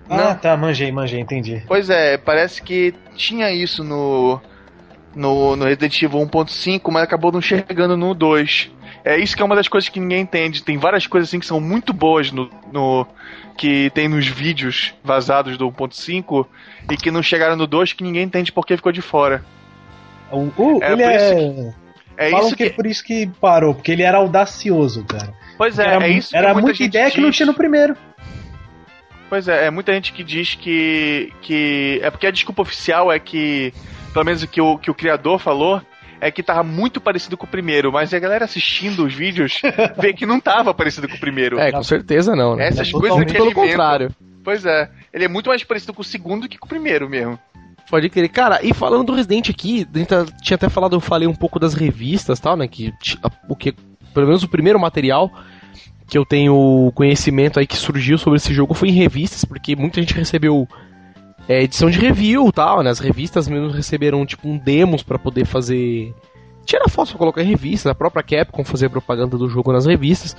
Ah, 0.09 0.17
Não. 0.17 0.35
tá, 0.35 0.55
manjei, 0.55 0.91
manjei, 0.91 1.19
entendi. 1.19 1.63
Pois 1.67 1.89
é, 1.89 2.17
parece 2.17 2.61
que 2.61 2.93
tinha 3.15 3.51
isso 3.51 3.83
no, 3.83 4.39
no, 5.15 5.55
no 5.55 5.65
Resident 5.65 5.99
Evil 6.01 6.19
1.5, 6.21 6.91
mas 6.91 7.03
acabou 7.03 7.31
não 7.31 7.41
chegando 7.41 7.97
no 7.97 8.13
2. 8.13 8.71
É 9.05 9.17
isso 9.19 9.35
que 9.35 9.41
é 9.41 9.45
uma 9.45 9.55
das 9.55 9.67
coisas 9.67 9.87
que 9.87 9.99
ninguém 9.99 10.21
entende. 10.21 10.63
Tem 10.63 10.77
várias 10.79 11.05
coisas 11.05 11.29
assim 11.29 11.39
que 11.39 11.45
são 11.45 11.61
muito 11.61 11.93
boas 11.93 12.31
no, 12.31 12.49
no 12.73 13.05
que 13.55 13.91
tem 13.93 14.07
nos 14.07 14.25
vídeos 14.27 14.95
vazados 15.03 15.57
do 15.59 15.69
1.5 15.71 16.45
e 16.91 16.97
que 16.97 17.11
não 17.11 17.21
chegaram 17.21 17.55
no 17.55 17.67
2 17.67 17.93
que 17.93 18.03
ninguém 18.03 18.23
entende 18.23 18.51
porque 18.51 18.75
ficou 18.75 18.91
de 18.91 19.01
fora. 19.03 19.45
O, 20.31 20.49
o- 20.57 20.83
É 20.83 20.91
ele 20.91 21.03
é. 21.03 21.73
É 22.17 22.29
Falam 22.31 22.47
isso 22.47 22.55
que 22.55 22.63
é 22.63 22.69
que, 22.69 22.75
por 22.75 22.85
isso 22.87 23.03
que 23.03 23.27
parou, 23.39 23.75
porque 23.75 23.91
ele 23.91 24.01
era 24.01 24.17
audacioso, 24.17 25.03
cara. 25.05 25.33
pois 25.57 25.77
é, 25.77 25.85
era 25.85 26.07
é 26.07 26.09
isso 26.09 26.29
que 26.31 26.37
era 26.37 26.53
muita 26.53 26.67
muita 26.69 26.83
ideia 26.83 27.11
que 27.11 27.19
não 27.21 27.29
diz. 27.29 27.35
tinha 27.37 27.45
no 27.45 27.53
primeiro. 27.53 27.95
Pois 29.29 29.47
é, 29.47 29.65
é 29.65 29.69
muita 29.69 29.93
gente 29.93 30.13
que 30.13 30.23
diz 30.23 30.55
que. 30.55 31.31
que 31.41 31.99
é 32.01 32.09
porque 32.09 32.25
a 32.27 32.31
desculpa 32.31 32.61
oficial 32.61 33.11
é 33.11 33.19
que. 33.19 33.73
Pelo 34.13 34.23
menos 34.25 34.43
o 34.43 34.47
que 34.47 34.61
o, 34.61 34.77
que 34.77 34.89
o 34.89 34.93
criador 34.95 35.39
falou. 35.39 35.81
É 36.25 36.31
que 36.31 36.41
tava 36.41 36.63
muito 36.63 36.99
parecido 36.99 37.37
com 37.37 37.45
o 37.45 37.49
primeiro, 37.49 37.91
mas 37.91 38.11
a 38.11 38.17
galera 38.17 38.45
assistindo 38.45 39.05
os 39.05 39.13
vídeos 39.13 39.61
vê 40.01 40.11
que 40.11 40.25
não 40.25 40.39
tava 40.39 40.73
parecido 40.73 41.07
com 41.07 41.15
o 41.15 41.19
primeiro. 41.19 41.59
É, 41.59 41.71
com 41.71 41.83
certeza 41.83 42.35
não. 42.35 42.55
Né? 42.55 42.67
Essas 42.67 42.87
é 42.87 42.91
coisas 42.91 43.15
Muito 43.15 43.27
que 43.27 43.33
pelo 43.33 43.45
ele 43.51 43.51
inventa. 43.59 43.69
contrário. 43.69 44.15
Pois 44.43 44.65
é, 44.65 44.89
ele 45.13 45.25
é 45.25 45.27
muito 45.27 45.49
mais 45.49 45.63
parecido 45.63 45.93
com 45.93 46.01
o 46.01 46.05
segundo 46.05 46.49
que 46.49 46.57
com 46.57 46.65
o 46.65 46.69
primeiro 46.69 47.07
mesmo. 47.07 47.37
Pode 47.91 48.09
crer. 48.09 48.27
Cara, 48.29 48.59
e 48.63 48.73
falando 48.73 49.03
do 49.03 49.13
Resident 49.13 49.51
aqui, 49.51 49.87
a 49.93 49.97
gente 49.99 50.07
tá- 50.07 50.25
tinha 50.41 50.55
até 50.55 50.67
falado, 50.67 50.95
eu 50.95 50.99
falei 50.99 51.27
um 51.27 51.35
pouco 51.35 51.59
das 51.59 51.75
revistas 51.75 52.39
e 52.39 52.41
tal, 52.41 52.57
né? 52.57 52.67
Que 52.67 52.91
o 53.47 53.55
que. 53.55 53.71
Pelo 54.11 54.25
menos 54.25 54.41
o 54.41 54.47
primeiro 54.47 54.79
material 54.79 55.31
que 56.07 56.17
eu 56.17 56.25
tenho 56.25 56.91
conhecimento 56.95 57.59
aí 57.59 57.67
que 57.67 57.77
surgiu 57.77 58.17
sobre 58.17 58.37
esse 58.37 58.51
jogo 58.53 58.73
foi 58.73 58.89
em 58.89 58.93
revistas, 58.93 59.45
porque 59.45 59.75
muita 59.75 60.01
gente 60.01 60.13
recebeu 60.15 60.67
é, 61.47 61.63
edição 61.63 61.89
de 61.89 61.99
review 61.99 62.47
e 62.47 62.51
tal, 62.51 62.81
né? 62.83 62.89
As 62.89 62.99
revistas 62.99 63.47
mesmo 63.47 63.69
receberam 63.69 64.25
tipo 64.25 64.47
um 64.47 64.57
demos 64.57 65.03
pra 65.03 65.19
poder 65.19 65.45
fazer. 65.45 66.13
Tirar 66.65 66.89
fotos 66.89 67.11
pra 67.11 67.19
colocar 67.19 67.43
em 67.43 67.47
revistas, 67.47 67.91
a 67.91 67.95
própria 67.95 68.23
Capcom 68.23 68.63
fazer 68.63 68.89
propaganda 68.89 69.37
do 69.37 69.47
jogo 69.47 69.71
nas 69.71 69.85
revistas. 69.85 70.35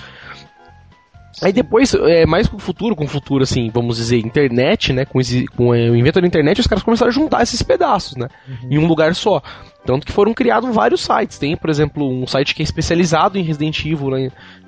Aí 1.43 1.53
depois, 1.53 1.93
é, 1.93 2.25
mais 2.25 2.49
com 2.49 2.57
o 2.57 2.61
futuro, 2.61 2.97
com 2.97 3.05
o 3.05 3.09
futuro, 3.09 3.45
assim, 3.45 3.71
vamos 3.73 3.99
dizer, 3.99 4.17
internet, 4.19 4.91
né? 4.95 5.05
Com, 5.05 5.21
esse- 5.21 5.47
com 5.49 5.75
é, 5.75 5.91
o 5.91 5.95
invento 5.95 6.19
da 6.21 6.27
internet, 6.27 6.61
os 6.61 6.67
caras 6.67 6.83
começaram 6.83 7.11
a 7.11 7.13
juntar 7.15 7.43
esses 7.43 7.63
pedaços, 7.63 8.17
né? 8.17 8.27
Em 8.71 8.79
um 8.79 8.87
lugar 8.87 9.15
só. 9.15 9.43
Tanto 9.85 10.07
que 10.07 10.13
foram 10.13 10.33
criados 10.33 10.75
vários 10.75 11.03
sites. 11.03 11.39
Tem, 11.39 11.55
por 11.55 11.69
exemplo, 11.69 12.09
um 12.09 12.27
site 12.27 12.55
que 12.55 12.63
é 12.63 12.65
especializado 12.65 13.37
em 13.39 13.43
Resident 13.43 13.79
Evil 13.85 14.09
na, 14.11 14.19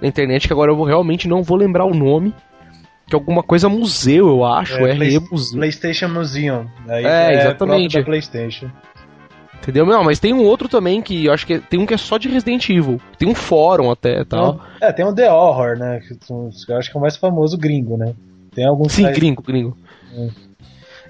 na 0.00 0.06
internet, 0.06 0.46
que 0.46 0.52
agora 0.52 0.70
eu 0.70 0.76
vou- 0.76 0.84
realmente 0.86 1.26
não 1.26 1.42
vou 1.42 1.56
lembrar 1.56 1.86
o 1.86 1.94
nome. 1.94 2.34
Que 3.08 3.14
é 3.14 3.16
alguma 3.16 3.42
coisa 3.42 3.68
museu, 3.68 4.28
eu 4.28 4.44
acho. 4.44 4.74
É, 4.76 4.90
É, 4.92 4.94
Play- 4.96 5.18
Museu. 5.30 5.58
PlayStation 5.58 6.08
Museum. 6.08 6.66
Aí 6.86 7.04
É, 7.04 7.34
exatamente. 7.40 7.92
próprio 7.92 8.00
Da 8.00 8.04
PlayStation. 8.04 8.70
Entendeu? 9.62 9.84
Não, 9.86 10.04
mas 10.04 10.18
tem 10.18 10.32
um 10.32 10.44
outro 10.44 10.68
também 10.68 11.02
que 11.02 11.26
eu 11.26 11.32
acho 11.32 11.46
que 11.46 11.54
é- 11.54 11.58
tem 11.58 11.80
um 11.80 11.84
que 11.86 11.92
é 11.94 11.96
só 11.96 12.16
de 12.16 12.28
Resident 12.28 12.68
Evil. 12.70 13.00
Tem 13.18 13.28
um 13.28 13.34
fórum 13.34 13.90
até 13.90 14.20
e 14.20 14.24
tal. 14.24 14.60
É, 14.80 14.92
tem 14.92 15.04
o 15.04 15.12
The 15.14 15.30
Horror, 15.32 15.76
né? 15.78 16.00
Que 16.06 16.14
eu 16.72 16.76
acho 16.78 16.90
que 16.90 16.96
é 16.96 16.98
o 16.98 17.00
mais 17.02 17.16
famoso 17.16 17.56
gringo, 17.58 17.96
né? 17.96 18.14
Tem 18.54 18.64
alguns 18.66 18.92
Sim, 18.92 19.02
sites- 19.04 19.18
gringo, 19.18 19.42
gringo. 19.42 19.76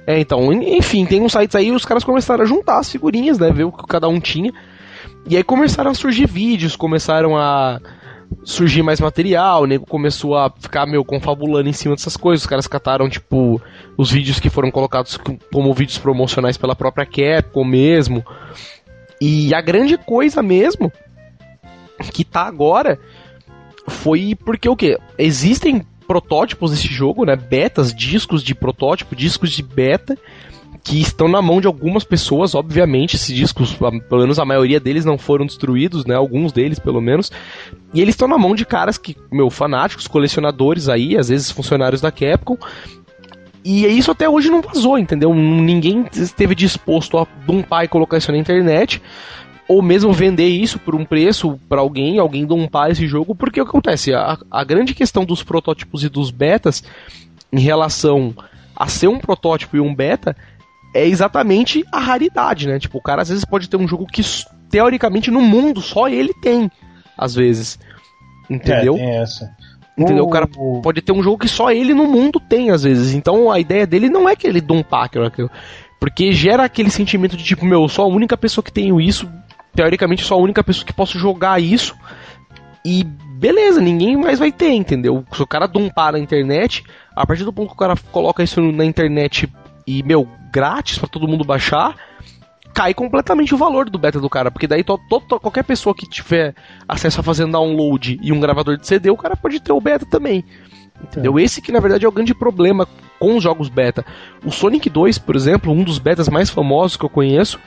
É, 0.07 0.19
então, 0.19 0.53
en- 0.53 0.77
enfim, 0.79 1.05
tem 1.05 1.21
uns 1.21 1.33
sites 1.33 1.55
aí, 1.55 1.71
os 1.71 1.85
caras 1.85 2.03
começaram 2.05 2.43
a 2.43 2.47
juntar 2.47 2.79
as 2.79 2.91
figurinhas, 2.91 3.39
né? 3.39 3.51
Ver 3.51 3.65
o 3.65 3.73
que 3.73 3.85
cada 3.87 4.09
um 4.09 4.19
tinha. 4.19 4.53
E 5.29 5.37
aí 5.37 5.43
começaram 5.45 5.91
a 5.91 5.95
surgir 5.95 6.27
vídeos, 6.27 6.75
começaram 6.75 7.37
a 7.37 7.81
surgir 8.45 8.83
mais 8.83 9.01
material, 9.01 9.63
o 9.63 9.67
nego 9.67 9.87
começou 9.87 10.37
a 10.37 10.51
ficar, 10.51 10.87
meu, 10.87 11.05
confabulando 11.05 11.69
em 11.69 11.73
cima 11.73 11.95
dessas 11.95 12.17
coisas. 12.17 12.43
Os 12.43 12.49
caras 12.49 12.67
cataram, 12.67 13.09
tipo, 13.09 13.61
os 13.97 14.11
vídeos 14.11 14.41
que 14.41 14.51
foram 14.51 14.71
colocados 14.71 15.17
com- 15.17 15.39
como 15.53 15.75
vídeos 15.75 15.99
promocionais 15.99 16.57
pela 16.57 16.75
própria 16.77 17.07
Capcom 17.07 17.65
mesmo. 17.65 18.25
E 19.21 19.53
a 19.55 19.61
grande 19.61 19.97
coisa 19.99 20.43
mesmo, 20.43 20.93
que 22.13 22.25
tá 22.25 22.43
agora, 22.43 22.99
foi 23.89 24.35
porque 24.35 24.69
o 24.69 24.77
quê? 24.77 24.99
Existem 25.19 25.85
protótipos 26.07 26.71
desse 26.71 26.89
jogo, 26.89 27.25
né? 27.25 27.37
Betas, 27.37 27.95
discos 27.95 28.43
de 28.43 28.55
protótipo, 28.55 29.15
discos 29.17 29.51
de 29.51 29.63
beta, 29.63 30.17
que 30.89 30.99
estão 30.99 31.29
na 31.29 31.43
mão 31.43 31.61
de 31.61 31.67
algumas 31.67 32.03
pessoas, 32.03 32.55
obviamente. 32.55 33.15
Esses 33.15 33.37
discos, 33.37 33.75
pelo 33.75 34.23
menos 34.23 34.39
a 34.39 34.45
maioria 34.45 34.81
deles 34.81 35.05
não 35.05 35.19
foram 35.19 35.45
destruídos, 35.45 36.07
né? 36.07 36.15
Alguns 36.15 36.51
deles, 36.51 36.79
pelo 36.79 36.99
menos. 36.99 37.31
E 37.93 38.01
eles 38.01 38.15
estão 38.15 38.27
na 38.27 38.39
mão 38.39 38.55
de 38.55 38.65
caras 38.65 38.97
que, 38.97 39.15
meu, 39.31 39.51
fanáticos, 39.51 40.07
colecionadores 40.07 40.89
aí, 40.89 41.15
às 41.15 41.29
vezes 41.29 41.51
funcionários 41.51 42.01
da 42.01 42.11
Capcom. 42.11 42.57
E 43.63 43.87
isso 43.87 44.11
até 44.11 44.27
hoje 44.27 44.49
não 44.49 44.63
vazou, 44.63 44.99
entendeu? 44.99 45.35
Ninguém 45.35 46.07
esteve 46.11 46.55
disposto 46.55 47.19
a 47.19 47.27
dumpar 47.47 47.85
e 47.85 47.89
colocar 47.89 48.17
isso 48.17 48.33
na 48.33 48.39
internet 48.39 49.03
ou 49.69 49.83
mesmo 49.83 50.11
vender 50.11 50.49
isso 50.49 50.79
por 50.79 50.95
um 50.95 51.05
preço 51.05 51.61
para 51.69 51.83
alguém, 51.83 52.19
alguém 52.19 52.47
dumpar 52.47 52.91
esse 52.91 53.07
jogo, 53.07 53.35
porque 53.35 53.61
o 53.61 53.65
que 53.65 53.69
acontece? 53.69 54.15
A, 54.15 54.39
a 54.51 54.65
grande 54.65 54.95
questão 54.95 55.27
dos 55.27 55.43
protótipos 55.43 56.03
e 56.03 56.09
dos 56.09 56.31
betas 56.31 56.83
em 57.53 57.61
relação 57.61 58.35
a 58.75 58.89
ser 58.89 59.09
um 59.09 59.19
protótipo 59.19 59.77
e 59.77 59.81
um 59.81 59.95
beta 59.95 60.35
é 60.95 61.07
exatamente 61.07 61.85
a 61.93 61.99
raridade, 61.99 62.67
né? 62.67 62.79
Tipo, 62.79 62.99
o 62.99 63.03
cara 63.03 63.23
às 63.23 63.29
vezes 63.29 63.45
pode 63.45 63.69
ter 63.69 63.77
um 63.77 63.89
jogo 63.89 64.07
que 64.07 64.23
teoricamente 64.71 65.31
no 65.31 65.41
mundo 65.41 65.81
só 65.81 66.09
ele 66.09 66.33
tem, 66.35 66.71
às 67.17 67.35
vezes. 67.35 67.79
Entendeu? 68.49 68.95
É, 68.95 68.99
tem 68.99 69.11
essa. 69.17 69.51
Entendeu? 69.97 70.25
O 70.25 70.31
cara 70.31 70.49
pode 70.83 71.03
ter 71.03 71.13
um 71.13 71.23
jogo 71.23 71.39
que 71.39 71.49
só 71.49 71.71
ele 71.71 71.93
no 71.93 72.07
mundo 72.07 72.39
tem, 72.39 72.71
às 72.71 72.85
vezes. 72.85 73.15
Então 73.15 73.51
a 73.51 73.59
ideia 73.59 73.87
dele 73.87 74.09
não 74.09 74.29
é 74.29 74.37
que 74.37 74.47
ele 74.47 74.61
dumpar 74.61 75.05
aquilo, 75.05 75.51
porque 75.99 76.33
gera 76.33 76.65
aquele 76.65 76.91
sentimento 76.91 77.37
de 77.37 77.43
tipo, 77.43 77.67
meu, 77.67 77.83
eu 77.83 77.89
sou 77.89 78.05
a 78.05 78.09
única 78.09 78.37
pessoa 78.37 78.65
que 78.65 78.73
tenho 78.73 79.01
isso, 79.01 79.29
teoricamente 79.75 80.25
sou 80.25 80.39
a 80.39 80.43
única 80.43 80.63
pessoa 80.63 80.87
que 80.87 80.93
posso 80.93 81.19
jogar 81.19 81.61
isso. 81.61 81.97
E 82.85 83.03
beleza, 83.05 83.81
ninguém 83.81 84.17
mais 84.17 84.39
vai 84.39 84.53
ter, 84.53 84.71
entendeu? 84.71 85.25
Se 85.33 85.43
o 85.43 85.47
cara 85.47 85.67
dumpar 85.67 86.13
na 86.13 86.19
internet, 86.19 86.85
a 87.15 87.27
partir 87.27 87.45
do 87.45 87.53
ponto 87.53 87.69
que 87.69 87.75
o 87.75 87.79
cara 87.79 87.95
coloca 88.13 88.43
isso 88.43 88.61
na 88.61 88.85
internet 88.85 89.53
e, 89.87 90.03
meu, 90.05 90.29
grátis 90.51 90.99
para 90.99 91.09
todo 91.09 91.29
mundo 91.29 91.45
baixar, 91.45 91.95
cai 92.75 92.95
completamente 92.95 93.55
o 93.55 93.59
valor 93.59 93.91
do 93.91 93.99
beta 93.99 94.21
do 94.21 94.31
cara, 94.31 94.51
porque 94.51 94.67
daí 94.67 94.85
to, 94.85 94.99
to, 95.09 95.41
qualquer 95.41 95.65
pessoa 95.65 95.95
que 95.95 96.09
tiver 96.09 96.55
acesso 96.89 97.21
a 97.21 97.25
fazer 97.25 97.47
download 97.47 98.19
e 98.23 98.33
um 98.33 98.41
gravador 98.41 98.77
de 98.77 98.87
CD, 98.87 99.11
o 99.11 99.17
cara 99.17 99.37
pode 99.37 99.61
ter 99.61 99.73
o 99.73 99.81
beta 99.81 100.07
também. 100.07 100.45
Entendeu? 101.03 101.39
É. 101.39 101.43
Esse 101.43 101.63
que 101.63 101.73
na 101.73 101.81
verdade 101.81 102.05
é 102.05 102.09
o 102.09 102.13
grande 102.13 102.35
problema 102.35 102.87
com 103.19 103.37
os 103.37 103.43
jogos 103.43 103.69
beta. 103.69 104.05
O 104.45 104.51
Sonic 104.51 104.89
2, 104.89 105.19
por 105.19 105.37
exemplo, 105.37 105.73
um 105.73 105.83
dos 105.83 105.99
betas 105.99 106.29
mais 106.29 106.51
famosos 106.51 106.97
que 106.97 107.05
eu 107.05 107.11
conheço, 107.11 107.59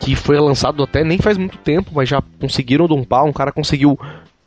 que 0.00 0.16
foi 0.16 0.38
lançado 0.38 0.82
até 0.82 1.04
nem 1.04 1.18
faz 1.18 1.38
muito 1.38 1.58
tempo, 1.58 1.90
mas 1.94 2.08
já 2.08 2.22
conseguiram 2.40 2.86
dumpar, 2.86 3.24
um 3.24 3.32
cara 3.32 3.52
conseguiu 3.52 3.98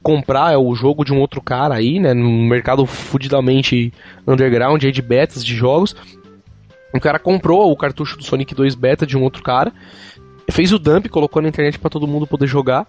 comprar 0.03 0.57
o 0.59 0.75
jogo 0.75 1.03
de 1.03 1.11
um 1.11 1.19
outro 1.19 1.41
cara 1.41 1.73
aí, 1.73 1.99
né, 1.99 2.13
no 2.13 2.29
mercado 2.29 2.85
fudidamente 2.85 3.91
underground 4.27 4.83
aí 4.83 4.91
de 4.91 5.01
betas 5.01 5.43
de 5.43 5.55
jogos. 5.55 5.95
Um 6.93 6.99
cara 6.99 7.19
comprou 7.19 7.71
o 7.71 7.75
cartucho 7.75 8.17
do 8.17 8.23
Sonic 8.23 8.55
2 8.55 8.75
Beta 8.75 9.05
de 9.05 9.17
um 9.17 9.23
outro 9.23 9.43
cara, 9.43 9.73
fez 10.49 10.71
o 10.71 10.79
dump, 10.79 11.09
colocou 11.09 11.41
na 11.41 11.49
internet 11.49 11.79
para 11.79 11.89
todo 11.89 12.07
mundo 12.07 12.27
poder 12.27 12.47
jogar. 12.47 12.85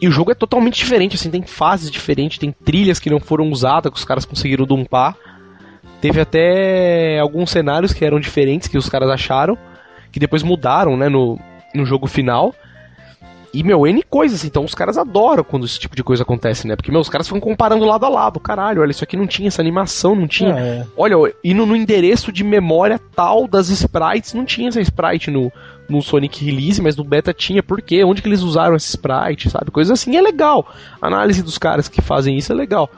E 0.00 0.08
o 0.08 0.10
jogo 0.10 0.30
é 0.30 0.34
totalmente 0.34 0.76
diferente, 0.76 1.14
assim, 1.16 1.30
tem 1.30 1.42
fases 1.42 1.90
diferentes, 1.90 2.38
tem 2.38 2.52
trilhas 2.52 2.98
que 2.98 3.10
não 3.10 3.20
foram 3.20 3.50
usadas, 3.50 3.92
que 3.92 3.98
os 3.98 4.04
caras 4.04 4.24
conseguiram 4.24 4.64
dumpar. 4.64 5.14
Teve 6.00 6.20
até 6.20 7.18
alguns 7.18 7.50
cenários 7.50 7.92
que 7.92 8.04
eram 8.04 8.18
diferentes, 8.18 8.66
que 8.66 8.78
os 8.78 8.88
caras 8.88 9.10
acharam, 9.10 9.58
que 10.10 10.18
depois 10.18 10.42
mudaram, 10.42 10.96
né, 10.96 11.10
no, 11.10 11.38
no 11.74 11.84
jogo 11.84 12.06
final. 12.06 12.54
E, 13.52 13.64
meu, 13.64 13.84
N 13.84 14.02
coisas, 14.04 14.44
então 14.44 14.64
os 14.64 14.74
caras 14.74 14.96
adoram 14.96 15.42
quando 15.42 15.66
esse 15.66 15.78
tipo 15.78 15.96
de 15.96 16.04
coisa 16.04 16.22
acontece, 16.22 16.68
né? 16.68 16.76
Porque, 16.76 16.92
meu, 16.92 17.00
os 17.00 17.08
caras 17.08 17.26
ficam 17.26 17.40
comparando 17.40 17.84
lado 17.84 18.06
a 18.06 18.08
lado. 18.08 18.38
Caralho, 18.38 18.80
olha, 18.80 18.92
isso 18.92 19.02
aqui 19.02 19.16
não 19.16 19.26
tinha 19.26 19.48
essa 19.48 19.60
animação, 19.60 20.14
não 20.14 20.28
tinha. 20.28 20.54
É. 20.54 20.86
Olha, 20.96 21.16
indo 21.42 21.66
no 21.66 21.74
endereço 21.74 22.32
de 22.32 22.44
memória 22.44 23.00
tal 23.14 23.48
das 23.48 23.68
sprites, 23.68 24.34
não 24.34 24.44
tinha 24.44 24.68
essa 24.68 24.80
sprite 24.80 25.32
no, 25.32 25.50
no 25.88 26.00
Sonic 26.00 26.44
Release, 26.44 26.80
mas 26.80 26.96
no 26.96 27.02
beta 27.02 27.34
tinha. 27.34 27.60
Por 27.60 27.82
quê? 27.82 28.04
Onde 28.04 28.22
que 28.22 28.28
eles 28.28 28.42
usaram 28.42 28.76
essa 28.76 28.86
sprite, 28.86 29.50
sabe? 29.50 29.72
Coisas 29.72 29.98
assim 29.98 30.16
é 30.16 30.20
legal. 30.20 30.72
A 31.02 31.08
análise 31.08 31.42
dos 31.42 31.58
caras 31.58 31.88
que 31.88 32.00
fazem 32.00 32.36
isso 32.36 32.52
é 32.52 32.54
legal. 32.54 32.88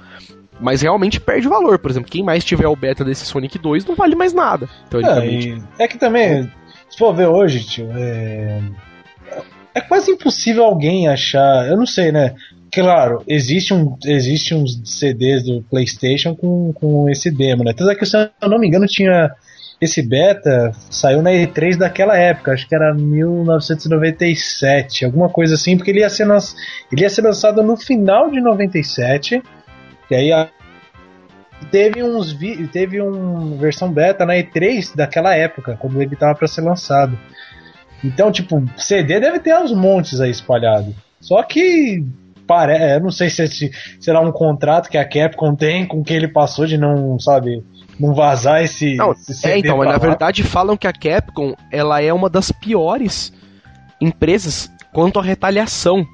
Mas 0.61 0.83
realmente 0.83 1.19
perde 1.19 1.49
valor. 1.49 1.79
Por 1.79 1.91
exemplo, 1.91 2.11
quem 2.11 2.23
mais 2.23 2.45
tiver 2.45 2.69
o 2.69 2.77
beta 2.77 3.03
desse 3.03 3.25
Sonic 3.25 3.59
2 3.59 3.87
não 3.87 3.95
vale 3.95 4.15
mais 4.15 4.35
nada. 4.35 4.69
É, 5.79 5.85
é 5.85 5.89
que 5.89 5.97
também, 5.97 6.53
se 6.91 6.99
for 6.99 7.15
ver 7.15 7.27
hoje, 7.27 7.65
tio, 7.65 7.89
é 7.95 8.61
é 9.75 9.81
quase 9.81 10.11
impossível 10.11 10.65
alguém 10.65 11.09
achar. 11.09 11.67
Eu 11.69 11.77
não 11.77 11.87
sei, 11.87 12.13
né? 12.13 12.35
Claro, 12.73 13.23
existe, 13.29 13.75
um, 13.75 13.99
existe 14.05 14.55
uns 14.55 14.81
CDs 14.85 15.45
do 15.45 15.63
PlayStation 15.63 16.35
com, 16.35 16.73
com 16.73 17.09
esse 17.11 17.31
demo, 17.31 17.65
né? 17.65 17.75
Tanto 17.75 17.91
é 17.91 17.95
que, 17.95 18.07
se 18.07 18.17
eu 18.17 18.31
não 18.49 18.59
me 18.59 18.67
engano, 18.67 18.87
tinha. 18.87 19.31
Esse 19.81 20.01
beta 20.01 20.73
saiu 20.89 21.21
na 21.21 21.33
E3 21.33 21.77
daquela 21.77 22.17
época, 22.17 22.53
acho 22.53 22.67
que 22.69 22.75
era 22.75 22.95
1997, 22.95 25.05
alguma 25.05 25.29
coisa 25.29 25.55
assim, 25.55 25.77
porque 25.77 25.91
ele 25.91 25.99
ia 25.99 26.09
ser, 26.09 26.25
ele 26.93 27.03
ia 27.03 27.11
ser 27.11 27.23
lançado 27.23 27.65
no 27.65 27.77
final 27.77 28.31
de 28.31 28.41
97. 28.41 29.43
E 30.09 30.15
aí 30.15 30.31
a, 30.31 30.49
teve 31.71 32.03
uns 32.03 32.37
teve 32.73 33.01
uma 33.01 33.57
versão 33.57 33.93
beta 33.93 34.25
na 34.25 34.35
E3 34.35 34.95
daquela 34.95 35.35
época, 35.35 35.77
quando 35.81 36.01
ele 36.01 36.15
estava 36.15 36.35
para 36.35 36.47
ser 36.47 36.63
lançado. 36.63 37.19
Então, 38.05 38.33
tipo, 38.33 38.63
CD 38.77 39.21
deve 39.21 39.39
ter 39.39 39.57
uns 39.57 39.73
montes 39.73 40.21
aí 40.21 40.31
espalhado. 40.31 40.95
Só 41.21 41.43
que 41.43 42.05
parece, 42.47 42.97
eu 42.97 43.01
não 43.01 43.11
sei 43.11 43.31
se 43.31 43.71
será 44.01 44.21
um 44.21 44.33
contrato 44.33 44.91
que 44.91 44.99
a 44.99 45.09
Capcom 45.09 45.55
tem 45.55 45.87
com 45.87 46.03
quem 46.03 46.17
ele 46.17 46.29
passou 46.29 46.67
de 46.67 46.77
não, 46.77 47.19
sabe, 47.19 47.63
não 47.99 48.13
vazar 48.13 48.63
esse, 48.63 48.97
não, 48.97 49.13
esse 49.13 49.35
CD. 49.35 49.55
É, 49.55 49.59
então, 49.59 49.79
mas 49.79 49.89
na 49.89 49.99
verdade 49.99 50.43
falam 50.43 50.77
que 50.77 50.87
a 50.87 50.93
Capcom, 50.93 51.55
ela 51.71 52.03
é 52.03 52.13
uma 52.13 52.29
das 52.29 52.51
piores 52.51 53.33
empresas 54.01 54.71
quanto 54.93 55.19
à 55.19 55.23
retaliação 55.23 56.05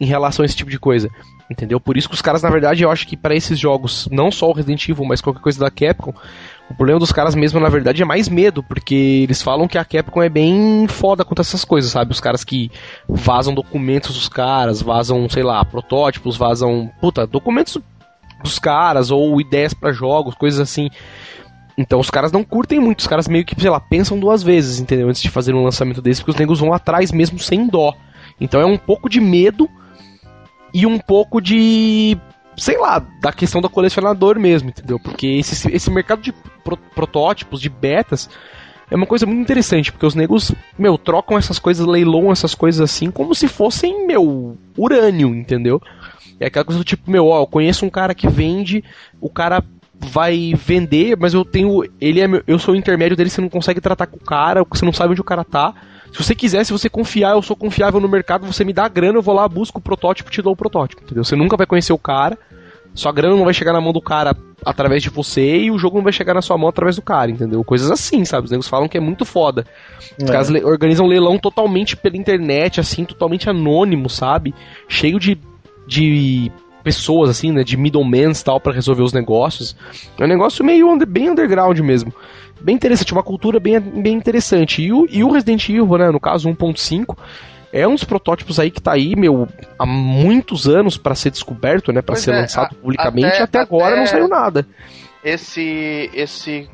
em 0.00 0.06
relação 0.06 0.42
a 0.42 0.46
esse 0.46 0.56
tipo 0.56 0.70
de 0.70 0.78
coisa. 0.78 1.08
Entendeu? 1.50 1.80
Por 1.80 1.96
isso 1.96 2.08
que 2.08 2.14
os 2.14 2.20
caras, 2.20 2.42
na 2.42 2.50
verdade, 2.50 2.82
eu 2.82 2.90
acho 2.90 3.06
que 3.06 3.16
para 3.16 3.34
esses 3.34 3.58
jogos, 3.58 4.06
não 4.12 4.30
só 4.30 4.50
o 4.50 4.52
Resident 4.52 4.86
Evil, 4.86 5.06
mas 5.06 5.22
qualquer 5.22 5.40
coisa 5.40 5.58
da 5.58 5.70
Capcom, 5.70 6.12
o 6.70 6.74
problema 6.74 7.00
dos 7.00 7.12
caras 7.12 7.34
mesmo, 7.34 7.58
na 7.58 7.68
verdade, 7.68 8.02
é 8.02 8.04
mais 8.04 8.28
medo, 8.28 8.62
porque 8.62 9.20
eles 9.22 9.40
falam 9.40 9.66
que 9.66 9.78
a 9.78 9.84
Capcom 9.84 10.22
é 10.22 10.28
bem 10.28 10.86
foda 10.86 11.24
quanto 11.24 11.40
a 11.40 11.42
essas 11.42 11.64
coisas, 11.64 11.90
sabe? 11.90 12.12
Os 12.12 12.20
caras 12.20 12.44
que 12.44 12.70
vazam 13.08 13.54
documentos 13.54 14.14
dos 14.14 14.28
caras, 14.28 14.82
vazam, 14.82 15.28
sei 15.30 15.42
lá, 15.42 15.64
protótipos, 15.64 16.36
vazam, 16.36 16.90
puta, 17.00 17.26
documentos 17.26 17.78
dos 18.42 18.58
caras, 18.58 19.10
ou 19.10 19.40
ideias 19.40 19.72
para 19.72 19.92
jogos, 19.92 20.34
coisas 20.34 20.60
assim. 20.60 20.90
Então 21.76 21.98
os 22.00 22.10
caras 22.10 22.32
não 22.32 22.44
curtem 22.44 22.78
muito, 22.78 22.98
os 22.98 23.06
caras 23.06 23.28
meio 23.28 23.44
que, 23.44 23.58
sei 23.58 23.70
lá, 23.70 23.80
pensam 23.80 24.18
duas 24.18 24.42
vezes, 24.42 24.78
entendeu? 24.78 25.08
Antes 25.08 25.22
de 25.22 25.30
fazer 25.30 25.54
um 25.54 25.64
lançamento 25.64 26.02
desse, 26.02 26.20
porque 26.20 26.32
os 26.32 26.38
negros 26.38 26.60
vão 26.60 26.72
atrás 26.72 27.12
mesmo 27.12 27.38
sem 27.38 27.66
dó. 27.66 27.94
Então 28.38 28.60
é 28.60 28.66
um 28.66 28.76
pouco 28.76 29.08
de 29.08 29.20
medo 29.20 29.68
e 30.74 30.84
um 30.84 30.98
pouco 30.98 31.40
de 31.40 32.18
sei 32.58 32.76
lá, 32.76 32.98
da 33.20 33.32
questão 33.32 33.60
do 33.60 33.70
colecionador 33.70 34.38
mesmo, 34.38 34.68
entendeu? 34.68 34.98
Porque 34.98 35.26
esse, 35.26 35.70
esse 35.74 35.90
mercado 35.90 36.20
de 36.20 36.32
pro, 36.64 36.76
protótipos, 36.76 37.60
de 37.60 37.68
betas, 37.68 38.28
é 38.90 38.96
uma 38.96 39.06
coisa 39.06 39.26
muito 39.26 39.40
interessante, 39.40 39.92
porque 39.92 40.06
os 40.06 40.14
negros, 40.14 40.52
meu, 40.78 40.96
trocam 40.96 41.38
essas 41.38 41.58
coisas, 41.58 41.86
leiloam 41.86 42.32
essas 42.32 42.54
coisas 42.54 42.80
assim, 42.80 43.10
como 43.10 43.34
se 43.34 43.46
fossem, 43.46 44.06
meu, 44.06 44.56
urânio, 44.76 45.34
entendeu? 45.34 45.80
É 46.40 46.46
aquela 46.46 46.64
coisa 46.64 46.78
do 46.78 46.84
tipo, 46.84 47.10
meu, 47.10 47.26
ó, 47.26 47.42
eu 47.42 47.46
conheço 47.46 47.84
um 47.84 47.90
cara 47.90 48.14
que 48.14 48.28
vende, 48.28 48.82
o 49.20 49.28
cara 49.28 49.62
vai 50.00 50.54
vender, 50.54 51.16
mas 51.18 51.34
eu 51.34 51.44
tenho. 51.44 51.82
Ele 52.00 52.20
é 52.20 52.28
meu, 52.28 52.42
eu 52.46 52.58
sou 52.58 52.74
o 52.74 52.76
intermédio 52.76 53.16
dele, 53.16 53.30
você 53.30 53.40
não 53.40 53.48
consegue 53.48 53.80
tratar 53.80 54.06
com 54.06 54.16
o 54.16 54.24
cara, 54.24 54.64
você 54.64 54.84
não 54.84 54.92
sabe 54.92 55.12
onde 55.12 55.20
o 55.20 55.24
cara 55.24 55.44
tá. 55.44 55.74
Se 56.12 56.24
você 56.24 56.34
quiser, 56.34 56.64
se 56.64 56.72
você 56.72 56.88
confiar, 56.88 57.32
eu 57.32 57.42
sou 57.42 57.56
confiável 57.56 58.00
no 58.00 58.08
mercado, 58.08 58.46
você 58.46 58.64
me 58.64 58.72
dá 58.72 58.84
a 58.84 58.88
grana, 58.88 59.18
eu 59.18 59.22
vou 59.22 59.34
lá, 59.34 59.48
busco 59.48 59.78
o 59.78 59.82
protótipo, 59.82 60.30
te 60.30 60.42
dou 60.42 60.52
o 60.52 60.56
protótipo, 60.56 61.02
entendeu? 61.02 61.24
Você 61.24 61.36
nunca 61.36 61.56
vai 61.56 61.66
conhecer 61.66 61.92
o 61.92 61.98
cara, 61.98 62.38
sua 62.94 63.12
grana 63.12 63.36
não 63.36 63.44
vai 63.44 63.54
chegar 63.54 63.72
na 63.72 63.80
mão 63.80 63.92
do 63.92 64.00
cara 64.00 64.36
através 64.64 65.02
de 65.02 65.10
você 65.10 65.58
e 65.58 65.70
o 65.70 65.78
jogo 65.78 65.96
não 65.96 66.04
vai 66.04 66.12
chegar 66.12 66.34
na 66.34 66.42
sua 66.42 66.58
mão 66.58 66.68
através 66.68 66.96
do 66.96 67.02
cara, 67.02 67.30
entendeu? 67.30 67.62
Coisas 67.62 67.90
assim, 67.90 68.24
sabe? 68.24 68.46
Os 68.46 68.50
negros 68.50 68.68
falam 68.68 68.88
que 68.88 68.96
é 68.96 69.00
muito 69.00 69.24
foda. 69.24 69.64
Os 70.18 70.28
é. 70.28 70.32
caras 70.32 70.50
organizam 70.50 71.06
leilão 71.06 71.38
totalmente 71.38 71.96
pela 71.96 72.16
internet, 72.16 72.80
assim, 72.80 73.04
totalmente 73.04 73.48
anônimo, 73.48 74.10
sabe? 74.10 74.54
Cheio 74.88 75.20
de, 75.20 75.38
de 75.86 76.50
pessoas, 76.82 77.30
assim, 77.30 77.52
né? 77.52 77.62
De 77.62 77.76
middlemen 77.76 78.32
e 78.32 78.44
tal, 78.44 78.58
para 78.60 78.72
resolver 78.72 79.02
os 79.02 79.12
negócios. 79.12 79.76
É 80.18 80.24
um 80.24 80.28
negócio 80.28 80.64
meio 80.64 80.90
under, 80.90 81.06
bem 81.06 81.30
underground 81.30 81.78
mesmo. 81.78 82.12
Bem 82.60 82.74
interessante, 82.74 83.12
uma 83.12 83.22
cultura 83.22 83.60
bem, 83.60 83.78
bem 83.80 84.14
interessante. 84.14 84.82
E 84.82 84.92
o, 84.92 85.06
e 85.08 85.22
o 85.22 85.30
Resident 85.30 85.68
Evil, 85.68 85.86
né? 85.98 86.10
No 86.10 86.20
caso 86.20 86.48
1.5 86.48 87.16
é 87.72 87.86
uns 87.86 88.04
protótipos 88.04 88.58
aí 88.58 88.70
que 88.70 88.80
tá 88.80 88.92
aí, 88.92 89.14
meu, 89.14 89.46
há 89.78 89.86
muitos 89.86 90.66
anos 90.66 90.96
para 90.96 91.14
ser 91.14 91.30
descoberto, 91.30 91.92
né, 91.92 92.00
para 92.00 92.16
ser 92.16 92.32
é, 92.32 92.40
lançado 92.40 92.72
a, 92.72 92.74
publicamente, 92.74 93.26
até, 93.26 93.42
até 93.42 93.60
agora 93.60 93.90
até 93.90 94.00
não 94.00 94.06
saiu 94.06 94.28
nada. 94.28 94.66
Esse 95.22 96.10
esse 96.14 96.68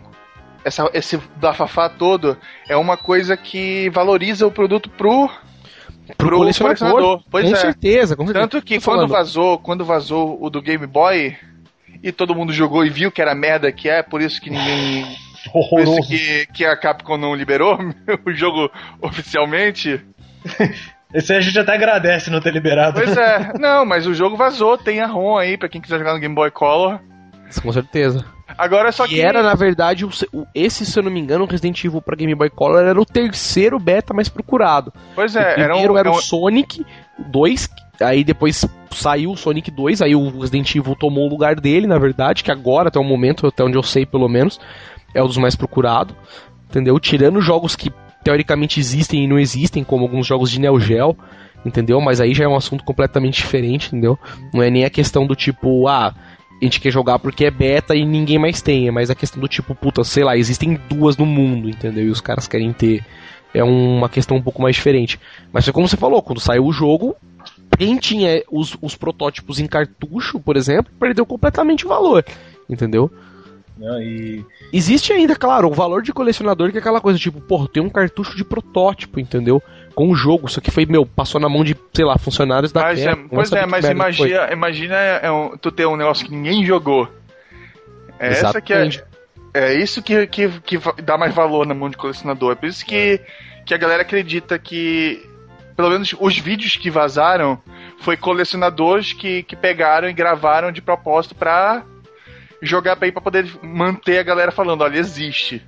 essa, 0.64 0.88
esse 0.94 1.18
bafafá 1.36 1.88
todo 1.88 2.36
é 2.68 2.76
uma 2.76 2.96
coisa 2.96 3.36
que 3.36 3.90
valoriza 3.90 4.46
o 4.46 4.50
produto 4.50 4.88
pro 4.88 5.28
pro, 6.16 6.28
pro 6.28 6.36
colecionador. 6.36 6.78
colecionador. 6.78 7.24
Pois 7.30 7.48
com 7.48 7.56
é. 7.56 7.60
certeza, 7.60 8.16
com 8.16 8.26
certeza. 8.26 8.48
Tanto 8.48 8.64
que 8.64 8.80
quando 8.80 9.08
vazou, 9.08 9.58
quando 9.58 9.84
vazou 9.84 10.38
o 10.40 10.48
do 10.48 10.62
Game 10.62 10.86
Boy, 10.86 11.36
e 12.02 12.12
todo 12.12 12.34
mundo 12.34 12.52
jogou 12.52 12.84
e 12.84 12.90
viu 12.90 13.10
que 13.10 13.22
era 13.22 13.34
merda 13.34 13.72
que 13.72 13.88
é, 13.88 14.02
por 14.02 14.20
isso 14.20 14.40
que 14.40 14.50
ninguém. 14.50 15.06
Horroroso. 15.54 15.96
Por 15.96 16.00
isso 16.00 16.08
que, 16.08 16.46
que 16.52 16.64
a 16.64 16.76
Capcom 16.76 17.16
não 17.16 17.34
liberou 17.34 17.78
o 18.26 18.32
jogo 18.32 18.70
oficialmente. 19.00 20.00
Esse 21.12 21.32
aí 21.32 21.38
a 21.38 21.42
gente 21.42 21.58
até 21.58 21.74
agradece 21.74 22.28
não 22.30 22.40
ter 22.40 22.52
liberado. 22.52 23.00
Pois 23.00 23.16
é, 23.16 23.52
não, 23.58 23.84
mas 23.86 24.06
o 24.06 24.12
jogo 24.14 24.36
vazou, 24.36 24.76
tem 24.76 25.00
a 25.00 25.06
ROM 25.06 25.36
aí 25.36 25.56
pra 25.56 25.68
quem 25.68 25.80
quiser 25.80 25.98
jogar 25.98 26.12
no 26.14 26.20
Game 26.20 26.34
Boy 26.34 26.50
Color. 26.50 26.98
Com 27.62 27.72
certeza. 27.72 28.24
Agora 28.58 28.90
só 28.92 29.06
que. 29.06 29.16
E 29.16 29.20
era, 29.20 29.42
na 29.42 29.54
verdade, 29.54 30.04
o, 30.04 30.10
o- 30.32 30.46
esse, 30.54 30.84
se 30.84 30.98
eu 30.98 31.02
não 31.04 31.10
me 31.10 31.20
engano, 31.20 31.44
o 31.44 31.46
Resident 31.46 31.82
Evil 31.84 32.02
pra 32.02 32.16
Game 32.16 32.34
Boy 32.34 32.50
Color 32.50 32.82
era 32.84 33.00
o 33.00 33.06
terceiro 33.06 33.78
beta 33.78 34.12
mais 34.12 34.28
procurado. 34.28 34.92
Pois 35.14 35.34
o 35.34 35.38
é, 35.38 35.42
era 35.42 35.68
primeiro 35.68 35.94
um. 35.94 35.98
era 35.98 36.08
é 36.08 36.12
o 36.12 36.16
um- 36.16 36.20
Sonic 36.20 36.84
2, 37.18 37.68
aí 38.00 38.24
depois 38.24 38.66
saiu 38.90 39.30
o 39.30 39.36
Sonic 39.36 39.70
2, 39.70 40.02
aí 40.02 40.14
o 40.16 40.40
Resident 40.40 40.74
Evil 40.74 40.96
tomou 40.96 41.26
o 41.26 41.30
lugar 41.30 41.54
dele, 41.56 41.86
na 41.86 41.98
verdade, 41.98 42.42
que 42.42 42.50
agora, 42.50 42.88
até 42.88 42.98
o 42.98 43.04
momento, 43.04 43.46
até 43.46 43.62
onde 43.64 43.76
eu 43.78 43.82
sei 43.82 44.04
pelo 44.04 44.28
menos, 44.28 44.60
é 45.14 45.22
um 45.22 45.26
dos 45.26 45.38
mais 45.38 45.54
procurados. 45.54 46.14
Entendeu? 46.68 46.98
Tirando 46.98 47.40
jogos 47.40 47.76
que 47.76 47.92
teoricamente 48.24 48.80
existem 48.80 49.24
e 49.24 49.26
não 49.28 49.38
existem, 49.38 49.84
como 49.84 50.04
alguns 50.04 50.26
jogos 50.26 50.50
de 50.50 50.58
Neo 50.58 50.80
Geo, 50.80 51.16
entendeu? 51.64 52.00
Mas 52.00 52.20
aí 52.20 52.34
já 52.34 52.44
é 52.44 52.48
um 52.48 52.56
assunto 52.56 52.82
completamente 52.82 53.36
diferente, 53.36 53.88
entendeu? 53.88 54.18
Não 54.52 54.62
é 54.62 54.70
nem 54.70 54.84
a 54.84 54.90
questão 54.90 55.26
do 55.26 55.36
tipo, 55.36 55.86
ah, 55.86 56.14
a 56.60 56.64
gente 56.64 56.80
quer 56.80 56.90
jogar 56.90 57.18
porque 57.18 57.44
é 57.44 57.50
beta 57.50 57.94
e 57.94 58.04
ninguém 58.04 58.38
mais 58.38 58.62
tem, 58.62 58.88
é 58.88 58.90
mais 58.90 59.10
a 59.10 59.14
questão 59.14 59.40
do 59.40 59.46
tipo, 59.46 59.74
puta, 59.74 60.02
sei 60.02 60.24
lá, 60.24 60.36
existem 60.36 60.80
duas 60.88 61.16
no 61.16 61.26
mundo, 61.26 61.68
entendeu? 61.68 62.06
E 62.06 62.10
os 62.10 62.20
caras 62.20 62.48
querem 62.48 62.72
ter. 62.72 63.04
É 63.52 63.62
uma 63.62 64.08
questão 64.08 64.36
um 64.36 64.42
pouco 64.42 64.60
mais 64.60 64.74
diferente. 64.74 65.20
Mas 65.52 65.64
foi 65.64 65.72
como 65.72 65.86
você 65.86 65.96
falou, 65.96 66.20
quando 66.20 66.40
saiu 66.40 66.64
o 66.64 66.72
jogo, 66.72 67.14
quem 67.78 67.96
tinha 67.98 68.42
os, 68.50 68.76
os 68.82 68.96
protótipos 68.96 69.60
em 69.60 69.66
cartucho, 69.66 70.40
por 70.40 70.56
exemplo, 70.56 70.92
perdeu 70.98 71.24
completamente 71.24 71.86
o 71.86 71.88
valor, 71.88 72.24
entendeu? 72.68 73.12
Não, 73.76 74.00
e 74.00 74.44
Existe 74.72 75.12
ainda, 75.12 75.34
claro, 75.34 75.68
o 75.68 75.74
valor 75.74 76.02
de 76.02 76.12
colecionador 76.12 76.70
que 76.70 76.76
é 76.76 76.80
aquela 76.80 77.00
coisa, 77.00 77.18
tipo, 77.18 77.40
porra, 77.40 77.66
tem 77.68 77.82
um 77.82 77.90
cartucho 77.90 78.36
de 78.36 78.44
protótipo, 78.44 79.18
entendeu? 79.18 79.62
Com 79.94 80.10
o 80.10 80.14
jogo, 80.14 80.46
isso 80.48 80.58
aqui 80.58 80.70
foi, 80.70 80.86
meu, 80.86 81.04
passou 81.04 81.40
na 81.40 81.48
mão 81.48 81.64
de, 81.64 81.76
sei 81.92 82.04
lá, 82.04 82.16
funcionários 82.18 82.72
da 82.72 82.82
Mas 82.82 83.00
é, 83.00 83.06
Capcom, 83.06 83.28
pois 83.28 83.52
é, 83.52 83.66
mas 83.66 83.80
que 83.80 83.86
que 83.88 83.92
imagina, 83.94 84.52
imagina 84.52 84.94
é 84.94 85.30
um- 85.30 85.56
tu 85.56 85.70
ter 85.72 85.86
um 85.86 85.96
negócio 85.96 86.24
que 86.24 86.32
ninguém 86.34 86.64
jogou. 86.64 87.08
É 88.18 88.28
essa 88.28 88.60
que 88.60 88.72
é, 88.72 88.88
é 89.52 89.74
isso 89.74 90.02
que, 90.02 90.26
que, 90.26 90.48
que 90.60 90.78
dá 91.02 91.18
mais 91.18 91.34
valor 91.34 91.66
na 91.66 91.74
mão 91.74 91.88
de 91.90 91.96
colecionador. 91.96 92.52
É 92.52 92.54
por 92.54 92.66
isso 92.68 92.84
que, 92.86 93.20
que 93.66 93.74
a 93.74 93.76
galera 93.78 94.02
acredita 94.02 94.58
que, 94.58 95.24
pelo 95.76 95.90
menos 95.90 96.14
os 96.18 96.38
vídeos 96.38 96.76
que 96.76 96.90
vazaram, 96.90 97.60
foi 97.98 98.16
colecionadores 98.16 99.12
que, 99.12 99.42
que 99.42 99.56
pegaram 99.56 100.08
e 100.08 100.12
gravaram 100.12 100.70
de 100.72 100.80
propósito 100.82 101.34
pra 101.34 101.84
jogar 102.64 102.96
pra 102.96 103.06
aí 103.06 103.12
pra 103.12 103.22
poder 103.22 103.46
manter 103.62 104.18
a 104.18 104.22
galera 104.22 104.50
falando, 104.50 104.82
olha, 104.82 104.98
existe. 104.98 105.62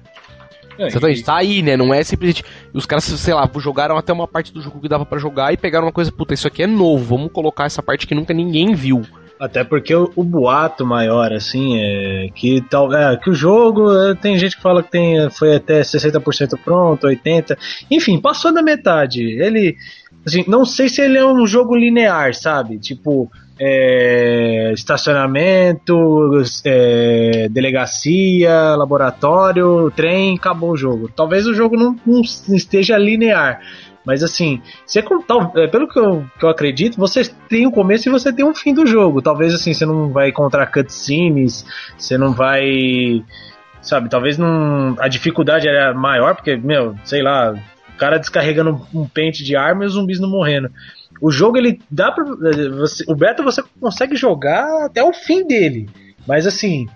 Exatamente, 0.79 1.25
tá 1.25 1.37
aí, 1.37 1.63
né? 1.63 1.77
Não 1.77 1.93
é 1.93 2.03
simplesmente. 2.03 2.45
Os 2.73 2.85
caras, 2.85 3.05
sei 3.05 3.33
lá, 3.33 3.51
jogaram 3.59 3.97
até 3.97 4.13
uma 4.13 4.29
parte 4.29 4.53
do 4.53 4.61
jogo 4.61 4.81
que 4.81 4.89
dava 4.89 5.07
pra 5.07 5.19
jogar 5.19 5.53
e 5.53 5.57
pegaram 5.57 5.87
uma 5.87 5.93
coisa, 5.93 6.13
puta, 6.13 6.35
isso 6.35 6.47
aqui 6.47 6.63
é 6.63 6.67
novo, 6.67 7.17
vamos 7.17 7.33
colocar 7.33 7.65
essa 7.65 7.83
parte 7.83 8.07
que 8.07 8.15
nunca 8.15 8.35
ninguém 8.35 8.75
viu. 8.75 9.03
Até 9.39 9.63
porque 9.65 9.95
o, 9.95 10.11
o 10.17 10.25
boato 10.25 10.87
maior, 10.87 11.33
assim, 11.33 11.79
é 11.79 12.29
que 12.35 12.63
tal, 12.71 12.93
é, 12.95 13.17
que 13.19 13.29
o 13.29 13.35
jogo 13.35 13.93
é, 13.95 14.15
tem 14.15 14.39
gente 14.39 14.57
que 14.57 14.63
fala 14.63 14.83
que 14.83 14.91
tem, 14.91 15.29
foi 15.31 15.57
até 15.57 15.83
60% 15.83 16.59
pronto, 16.65 17.07
80%, 17.07 17.57
enfim, 17.91 18.19
passou 18.19 18.53
da 18.53 18.63
metade. 18.63 19.23
Ele, 19.23 19.77
assim, 20.27 20.45
não 20.49 20.65
sei 20.65 20.89
se 20.89 21.03
ele 21.03 21.19
é 21.19 21.27
um 21.27 21.47
jogo 21.47 21.77
linear, 21.77 22.35
sabe? 22.35 22.79
Tipo, 22.79 23.31
é, 23.59 24.73
estacionamento, 24.73 26.43
é, 26.65 27.49
delegacia, 27.51 28.75
laboratório, 28.77 29.91
trem, 29.95 30.37
acabou 30.37 30.73
o 30.73 30.77
jogo. 30.77 31.11
Talvez 31.15 31.47
o 31.47 31.55
jogo 31.55 31.77
não, 31.77 31.97
não 32.07 32.21
esteja 32.23 32.97
linear. 32.99 33.61
Mas 34.07 34.23
assim, 34.23 34.63
você, 34.87 35.01
é, 35.01 35.67
pelo 35.67 35.89
que 35.89 35.99
eu, 35.99 36.25
que 36.39 36.45
eu 36.45 36.49
acredito, 36.49 36.97
você 36.97 37.25
tem 37.49 37.67
um 37.67 37.73
começo 37.73 38.09
e 38.09 38.13
você 38.13 38.33
tem 38.33 38.45
um 38.45 38.55
fim 38.55 38.73
do 38.73 38.87
jogo. 38.87 39.21
Talvez 39.21 39.53
assim, 39.53 39.75
você 39.75 39.85
não 39.85 40.11
vai 40.11 40.29
encontrar 40.29 40.67
cutscenes, 40.67 41.67
você 41.99 42.17
não 42.17 42.33
vai. 42.33 43.25
Sabe, 43.83 44.09
talvez 44.09 44.39
não. 44.39 44.95
A 45.01 45.09
dificuldade 45.09 45.67
era 45.67 45.93
maior, 45.93 46.37
porque, 46.37 46.57
meu, 46.57 46.95
sei 47.05 47.21
lá, 47.21 47.53
o 47.53 47.99
cara 47.99 48.19
descarregando 48.19 48.81
um 48.95 49.09
pente 49.09 49.43
de 49.43 49.57
arma 49.57 49.83
e 49.83 49.87
os 49.89 49.95
zumbis 49.95 50.21
não 50.21 50.31
morrendo. 50.31 50.71
O 51.21 51.31
jogo 51.31 51.57
ele 51.57 51.81
dá 51.91 52.13
pra. 52.13 52.25
Você, 52.25 53.05
o 53.09 53.15
beta 53.15 53.43
você 53.43 53.63
consegue 53.81 54.17
jogar 54.17 54.85
até 54.85 55.03
o 55.03 55.13
fim 55.13 55.47
dele. 55.47 55.89
Mas 56.27 56.47
assim, 56.47 56.87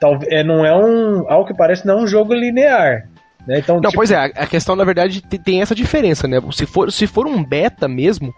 talvez 0.00 0.30
é, 0.32 0.42
não 0.42 0.64
é 0.64 0.74
um. 0.74 1.30
Ao 1.30 1.44
que 1.44 1.54
parece, 1.54 1.86
não 1.86 1.98
é 1.98 2.02
um 2.02 2.06
jogo 2.06 2.32
linear. 2.34 3.08
Né? 3.46 3.58
Então, 3.58 3.76
Não, 3.76 3.82
tipo, 3.82 3.94
pois 3.94 4.10
é, 4.10 4.16
a 4.16 4.46
questão 4.46 4.74
na 4.74 4.84
verdade 4.84 5.20
te- 5.20 5.38
tem 5.38 5.62
essa 5.62 5.74
diferença, 5.74 6.26
né? 6.26 6.40
Se 6.52 6.66
for, 6.66 6.90
se 6.90 7.06
for 7.06 7.26
um 7.26 7.44
beta 7.44 7.86
mesmo, 7.86 8.34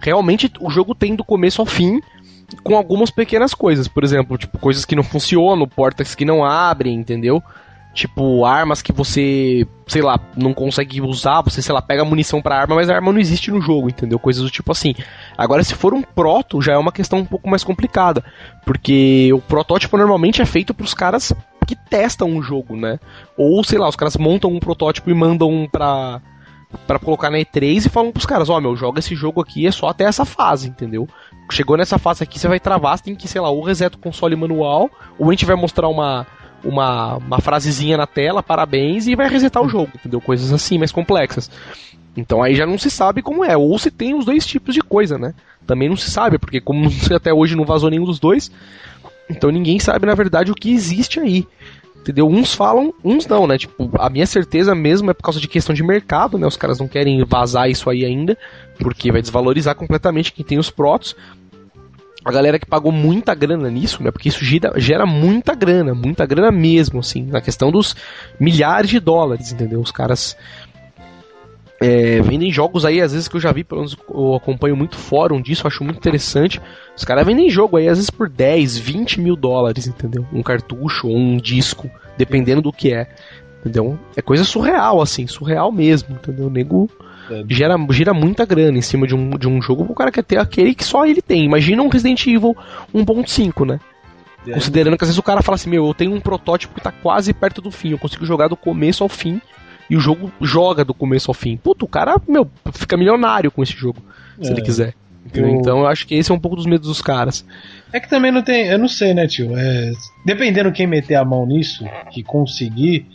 realmente 0.00 0.50
o 0.60 0.70
jogo 0.70 0.94
tem 0.94 1.14
do 1.14 1.24
começo 1.24 1.60
ao 1.60 1.66
fim, 1.66 2.00
com 2.62 2.76
algumas 2.76 3.10
pequenas 3.10 3.52
coisas. 3.52 3.88
Por 3.88 4.04
exemplo, 4.04 4.38
tipo, 4.38 4.58
coisas 4.58 4.84
que 4.84 4.96
não 4.96 5.02
funcionam, 5.02 5.68
portas 5.68 6.14
que 6.14 6.24
não 6.24 6.44
abrem, 6.44 6.94
entendeu? 6.94 7.42
Tipo, 7.98 8.44
armas 8.44 8.80
que 8.80 8.92
você, 8.92 9.66
sei 9.88 10.02
lá, 10.02 10.20
não 10.36 10.54
consegue 10.54 11.00
usar, 11.00 11.42
você, 11.42 11.60
sei 11.60 11.74
lá, 11.74 11.82
pega 11.82 12.04
munição 12.04 12.40
pra 12.40 12.56
arma, 12.56 12.76
mas 12.76 12.88
a 12.88 12.94
arma 12.94 13.12
não 13.12 13.18
existe 13.18 13.50
no 13.50 13.60
jogo, 13.60 13.88
entendeu? 13.88 14.20
Coisas 14.20 14.40
do 14.40 14.48
tipo 14.48 14.70
assim. 14.70 14.94
Agora, 15.36 15.64
se 15.64 15.74
for 15.74 15.92
um 15.92 16.00
proto, 16.00 16.62
já 16.62 16.74
é 16.74 16.78
uma 16.78 16.92
questão 16.92 17.18
um 17.18 17.24
pouco 17.24 17.50
mais 17.50 17.64
complicada. 17.64 18.22
Porque 18.64 19.32
o 19.32 19.40
protótipo 19.40 19.96
normalmente 19.96 20.40
é 20.40 20.46
feito 20.46 20.72
pros 20.72 20.94
caras 20.94 21.32
que 21.66 21.74
testam 21.74 22.36
o 22.36 22.40
jogo, 22.40 22.76
né? 22.76 23.00
Ou, 23.36 23.64
sei 23.64 23.80
lá, 23.80 23.88
os 23.88 23.96
caras 23.96 24.16
montam 24.16 24.52
um 24.52 24.60
protótipo 24.60 25.10
e 25.10 25.14
mandam 25.14 25.50
um 25.50 25.66
pra, 25.66 26.22
pra 26.86 27.00
colocar 27.00 27.30
na 27.30 27.38
E3 27.38 27.86
e 27.86 27.88
falam 27.88 28.12
pros 28.12 28.26
caras, 28.26 28.48
ó, 28.48 28.60
meu, 28.60 28.76
joga 28.76 29.00
esse 29.00 29.16
jogo 29.16 29.40
aqui, 29.40 29.66
é 29.66 29.72
só 29.72 29.88
até 29.88 30.04
essa 30.04 30.24
fase, 30.24 30.68
entendeu? 30.68 31.08
Chegou 31.50 31.76
nessa 31.76 31.98
fase 31.98 32.22
aqui, 32.22 32.38
você 32.38 32.46
vai 32.46 32.60
travar, 32.60 32.96
você 32.96 33.02
tem 33.02 33.16
que, 33.16 33.26
sei 33.26 33.40
lá, 33.40 33.50
ou 33.50 33.60
reseta 33.60 33.96
o 33.96 34.00
console 34.00 34.36
manual, 34.36 34.88
ou 35.18 35.28
a 35.28 35.32
gente 35.32 35.44
vai 35.44 35.56
mostrar 35.56 35.88
uma, 35.88 36.28
uma, 36.64 37.16
uma 37.16 37.40
frasezinha 37.40 37.96
na 37.96 38.06
tela, 38.06 38.42
parabéns, 38.42 39.06
e 39.06 39.14
vai 39.14 39.28
resetar 39.28 39.62
o 39.62 39.68
jogo, 39.68 39.92
entendeu? 39.94 40.20
Coisas 40.20 40.52
assim, 40.52 40.78
mais 40.78 40.92
complexas. 40.92 41.50
Então 42.16 42.42
aí 42.42 42.54
já 42.54 42.66
não 42.66 42.78
se 42.78 42.90
sabe 42.90 43.22
como 43.22 43.44
é, 43.44 43.56
ou 43.56 43.78
se 43.78 43.90
tem 43.90 44.14
os 44.14 44.24
dois 44.24 44.44
tipos 44.44 44.74
de 44.74 44.80
coisa, 44.80 45.16
né? 45.18 45.34
Também 45.66 45.88
não 45.88 45.96
se 45.96 46.10
sabe, 46.10 46.38
porque 46.38 46.60
como 46.60 46.90
até 47.14 47.32
hoje 47.32 47.54
não 47.54 47.64
vazou 47.64 47.90
nenhum 47.90 48.04
dos 48.04 48.18
dois, 48.18 48.50
então 49.30 49.50
ninguém 49.50 49.78
sabe 49.78 50.06
na 50.06 50.14
verdade 50.14 50.50
o 50.50 50.54
que 50.54 50.72
existe 50.72 51.20
aí. 51.20 51.46
Entendeu? 52.00 52.26
Uns 52.26 52.54
falam, 52.54 52.94
uns 53.04 53.26
não, 53.26 53.46
né? 53.46 53.58
Tipo, 53.58 53.90
a 53.98 54.08
minha 54.08 54.24
certeza 54.24 54.74
mesmo 54.74 55.10
é 55.10 55.14
por 55.14 55.22
causa 55.22 55.38
de 55.38 55.46
questão 55.46 55.74
de 55.74 55.82
mercado, 55.82 56.38
né? 56.38 56.46
Os 56.46 56.56
caras 56.56 56.78
não 56.78 56.88
querem 56.88 57.22
vazar 57.24 57.68
isso 57.68 57.90
aí 57.90 58.04
ainda, 58.04 58.38
porque 58.78 59.12
vai 59.12 59.20
desvalorizar 59.20 59.74
completamente 59.74 60.32
quem 60.32 60.44
tem 60.44 60.58
os 60.58 60.70
protos. 60.70 61.14
A 62.24 62.32
galera 62.32 62.58
que 62.58 62.66
pagou 62.66 62.90
muita 62.90 63.34
grana 63.34 63.70
nisso, 63.70 64.02
né? 64.02 64.10
Porque 64.10 64.28
isso 64.28 64.44
gira, 64.44 64.72
gera 64.76 65.06
muita 65.06 65.54
grana, 65.54 65.94
muita 65.94 66.26
grana 66.26 66.50
mesmo, 66.50 66.98
assim, 66.98 67.22
na 67.22 67.40
questão 67.40 67.70
dos 67.70 67.94
milhares 68.40 68.90
de 68.90 68.98
dólares, 68.98 69.52
entendeu? 69.52 69.80
Os 69.80 69.92
caras 69.92 70.36
é, 71.80 72.20
vendem 72.20 72.50
jogos 72.52 72.84
aí, 72.84 73.00
às 73.00 73.12
vezes 73.12 73.28
que 73.28 73.36
eu 73.36 73.40
já 73.40 73.52
vi, 73.52 73.62
pelo 73.62 73.82
menos 73.82 73.96
eu 74.12 74.34
acompanho 74.34 74.76
muito 74.76 74.96
fórum 74.96 75.40
disso, 75.40 75.66
acho 75.66 75.84
muito 75.84 75.98
interessante. 75.98 76.60
Os 76.96 77.04
caras 77.04 77.24
vendem 77.24 77.48
jogo 77.48 77.76
aí, 77.76 77.88
às 77.88 77.98
vezes 77.98 78.10
por 78.10 78.28
10, 78.28 78.76
20 78.76 79.20
mil 79.20 79.36
dólares, 79.36 79.86
entendeu? 79.86 80.26
Um 80.32 80.42
cartucho 80.42 81.06
ou 81.06 81.16
um 81.16 81.36
disco, 81.36 81.88
dependendo 82.16 82.60
do 82.60 82.72
que 82.72 82.92
é. 82.92 83.08
Entendeu? 83.60 83.98
É 84.16 84.22
coisa 84.22 84.44
surreal, 84.44 85.00
assim, 85.00 85.26
surreal 85.26 85.70
mesmo, 85.70 86.14
entendeu? 86.14 86.46
O 86.46 86.50
nego 86.50 86.90
É. 87.30 87.44
gira, 87.48 87.76
gira 87.90 88.14
muita 88.14 88.44
grana 88.44 88.78
em 88.78 88.82
cima 88.82 89.06
de 89.06 89.14
um, 89.14 89.30
de 89.30 89.48
um 89.48 89.60
jogo, 89.60 89.84
o 89.88 89.94
cara 89.94 90.10
quer 90.10 90.24
ter 90.24 90.38
aquele 90.38 90.74
que 90.74 90.84
só 90.84 91.04
ele 91.06 91.20
tem. 91.22 91.44
Imagina 91.44 91.82
um 91.82 91.88
Resident 91.88 92.26
Evil 92.26 92.56
1.5, 92.94 93.66
né? 93.66 93.80
É. 94.46 94.52
Considerando 94.52 94.96
que 94.96 95.04
às 95.04 95.08
vezes 95.08 95.18
o 95.18 95.22
cara 95.22 95.42
fala 95.42 95.56
assim, 95.56 95.68
meu, 95.70 95.86
eu 95.86 95.94
tenho 95.94 96.12
um 96.14 96.20
protótipo 96.20 96.74
que 96.74 96.80
tá 96.80 96.92
quase 96.92 97.32
perto 97.34 97.60
do 97.60 97.70
fim, 97.70 97.90
eu 97.90 97.98
consigo 97.98 98.24
jogar 98.24 98.48
do 98.48 98.56
começo 98.56 99.02
ao 99.02 99.08
fim, 99.08 99.40
e 99.90 99.96
o 99.96 100.00
jogo 100.00 100.30
joga 100.40 100.84
do 100.84 100.94
começo 100.94 101.30
ao 101.30 101.34
fim. 101.34 101.56
Puta, 101.56 101.84
o 101.84 101.88
cara, 101.88 102.16
meu, 102.28 102.48
fica 102.72 102.96
milionário 102.96 103.50
com 103.50 103.62
esse 103.62 103.72
jogo, 103.72 104.02
se 104.40 104.48
É. 104.48 104.52
ele 104.52 104.62
quiser. 104.62 104.94
Entendeu? 105.26 105.50
Eu- 105.50 105.56
Então 105.56 105.78
eu 105.80 105.86
acho 105.86 106.06
que 106.06 106.14
esse 106.14 106.30
é 106.30 106.34
um 106.34 106.38
pouco 106.38 106.56
dos 106.56 106.64
medos 106.64 106.88
dos 106.88 107.02
caras. 107.02 107.44
É 107.92 108.00
que 108.00 108.08
também 108.08 108.30
não 108.32 108.40
tem. 108.42 108.66
Eu 108.68 108.78
não 108.78 108.88
sei, 108.88 109.12
né, 109.12 109.26
tio? 109.26 109.50
É, 109.54 109.92
dependendo 110.24 110.72
quem 110.72 110.86
meter 110.86 111.16
a 111.16 111.24
mão 111.24 111.44
nisso, 111.44 111.84
que 112.10 112.22
conseguir. 112.22 113.06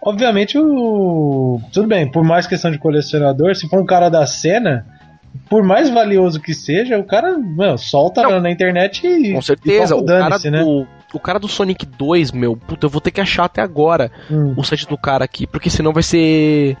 Obviamente, 0.00 0.58
o. 0.58 1.60
Tudo 1.72 1.88
bem, 1.88 2.10
por 2.10 2.22
mais 2.24 2.46
questão 2.46 2.70
de 2.70 2.78
colecionador, 2.78 3.54
se 3.54 3.68
for 3.68 3.80
um 3.80 3.86
cara 3.86 4.08
da 4.08 4.24
cena, 4.26 4.86
por 5.48 5.62
mais 5.62 5.90
valioso 5.90 6.40
que 6.40 6.54
seja, 6.54 6.98
o 6.98 7.04
cara 7.04 7.36
mano, 7.38 7.76
solta 7.76 8.22
Não. 8.22 8.40
na 8.40 8.50
internet 8.50 9.06
e. 9.06 9.32
Com 9.32 9.42
certeza, 9.42 9.94
e 9.94 9.98
o 9.98 10.04
cara, 10.04 10.38
né? 10.50 10.62
do, 10.62 10.86
o 11.12 11.20
cara 11.20 11.38
do 11.38 11.48
Sonic 11.48 11.84
2, 11.84 12.32
meu, 12.32 12.56
puta, 12.56 12.86
eu 12.86 12.90
vou 12.90 13.00
ter 13.00 13.10
que 13.10 13.20
achar 13.20 13.44
até 13.44 13.60
agora 13.60 14.10
Hum. 14.30 14.54
o 14.56 14.62
site 14.62 14.86
do 14.86 14.96
cara 14.96 15.24
aqui, 15.24 15.46
porque 15.46 15.70
senão 15.70 15.92
vai 15.92 16.02
ser 16.02 16.76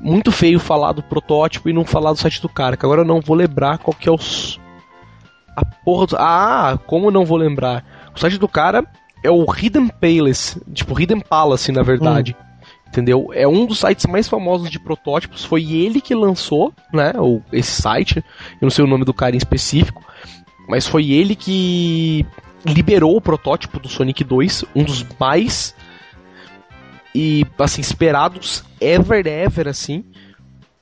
muito 0.00 0.30
feio 0.30 0.58
falar 0.58 0.92
do 0.92 1.02
protótipo 1.02 1.68
e 1.68 1.72
não 1.72 1.84
falar 1.84 2.12
do 2.12 2.18
site 2.18 2.40
do 2.40 2.48
cara, 2.48 2.76
que 2.76 2.86
agora 2.86 3.02
eu 3.02 3.06
não 3.06 3.20
vou 3.20 3.36
lembrar 3.36 3.78
qual 3.78 3.94
que 3.94 4.08
é 4.08 4.12
os. 4.12 4.60
A 5.56 5.64
porra 5.64 6.06
do... 6.06 6.16
Ah, 6.16 6.78
como 6.86 7.08
eu 7.08 7.10
não 7.10 7.24
vou 7.24 7.36
lembrar? 7.36 7.84
O 8.14 8.18
site 8.18 8.38
do 8.38 8.48
cara 8.48 8.84
é 9.22 9.30
o 9.30 9.44
Hidden 9.44 9.88
Palace, 9.88 10.60
tipo 10.72 10.98
Hidden 10.98 11.20
Palace, 11.20 11.72
na 11.72 11.82
verdade. 11.82 12.36
Hum. 12.38 12.49
Entendeu? 12.90 13.30
É 13.32 13.46
um 13.46 13.66
dos 13.66 13.78
sites 13.78 14.04
mais 14.06 14.28
famosos 14.28 14.68
de 14.68 14.80
protótipos. 14.80 15.44
Foi 15.44 15.72
ele 15.72 16.00
que 16.00 16.12
lançou, 16.12 16.74
né? 16.92 17.12
Ou 17.16 17.40
esse 17.52 17.80
site. 17.80 18.18
Eu 18.18 18.62
não 18.62 18.70
sei 18.70 18.84
o 18.84 18.88
nome 18.88 19.04
do 19.04 19.14
cara 19.14 19.34
em 19.34 19.38
específico. 19.38 20.04
Mas 20.68 20.88
foi 20.88 21.12
ele 21.12 21.36
que 21.36 22.26
liberou 22.64 23.16
o 23.16 23.20
protótipo 23.20 23.78
do 23.78 23.88
Sonic 23.88 24.24
2, 24.24 24.64
um 24.74 24.82
dos 24.82 25.06
mais 25.18 25.74
e 27.14 27.44
assim 27.58 27.80
esperados 27.80 28.64
ever 28.80 29.26
ever 29.26 29.68
assim, 29.68 30.04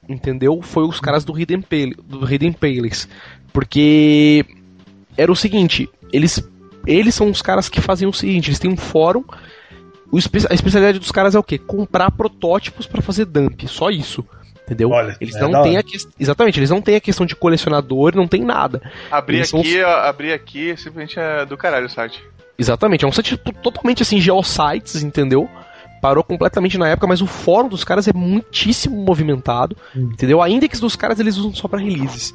entendeu? 0.09 0.61
Foi 0.63 0.85
os 0.85 1.01
caras 1.01 1.25
do 1.25 1.39
Hidden 1.39 1.63
Palace, 1.63 1.97
do 2.05 2.31
Hidden 2.31 2.53
Palace, 2.53 3.09
porque 3.53 4.45
era 5.17 5.31
o 5.31 5.37
seguinte, 5.37 5.89
eles 6.13 6.43
eles 6.87 7.15
são 7.15 7.31
os 7.31 7.43
caras 7.43 7.69
que 7.69 7.81
fazem 7.81 8.09
o 8.09 8.13
seguinte, 8.13 8.49
eles 8.49 8.59
têm 8.59 8.71
um 8.71 8.77
fórum 8.77 9.25
a 10.13 10.55
especialidade 10.55 10.99
dos 10.99 11.13
caras 11.13 11.35
é 11.35 11.39
o 11.39 11.43
quê? 11.43 11.59
Comprar 11.59 12.11
protótipos 12.11 12.87
para 12.87 13.03
fazer 13.03 13.27
dump, 13.27 13.67
só 13.67 13.91
isso. 13.91 14.25
Entendeu? 14.65 14.91
Olha, 14.91 15.17
eles 15.19 15.35
é 15.35 15.41
não 15.41 15.63
têm 15.63 15.79
a 15.79 15.83
que... 15.83 15.97
Exatamente, 16.21 16.59
eles 16.59 16.69
não 16.69 16.83
têm 16.83 16.97
a 16.97 17.01
questão 17.01 17.25
de 17.25 17.35
colecionador, 17.35 18.15
não 18.15 18.29
tem 18.29 18.43
nada. 18.43 18.83
Abrir 19.11 19.41
aqui, 19.41 19.49
são... 19.49 19.63
abrir 20.05 20.33
aqui 20.33 20.77
simplesmente 20.77 21.19
é 21.19 21.47
do 21.47 21.57
caralho 21.57 21.87
o 21.87 21.91
site. 21.91 22.23
Exatamente, 22.59 23.05
é 23.05 23.09
um 23.09 23.13
site 23.13 23.37
totalmente 23.63 24.03
assim, 24.03 24.21
geosites, 24.21 25.03
entendeu? 25.03 25.49
Parou 26.03 26.23
completamente 26.23 26.77
na 26.77 26.89
época, 26.89 27.07
mas 27.07 27.23
o 27.23 27.27
fórum 27.27 27.69
dos 27.69 27.83
caras 27.83 28.07
é 28.09 28.13
muitíssimo 28.13 28.97
movimentado, 28.97 29.77
hum. 29.97 30.11
entendeu? 30.13 30.43
A 30.43 30.51
index 30.51 30.81
dos 30.81 30.97
caras 30.97 31.19
eles 31.19 31.37
usam 31.37 31.55
só 31.55 31.67
para 31.67 31.81
releases. 31.81 32.35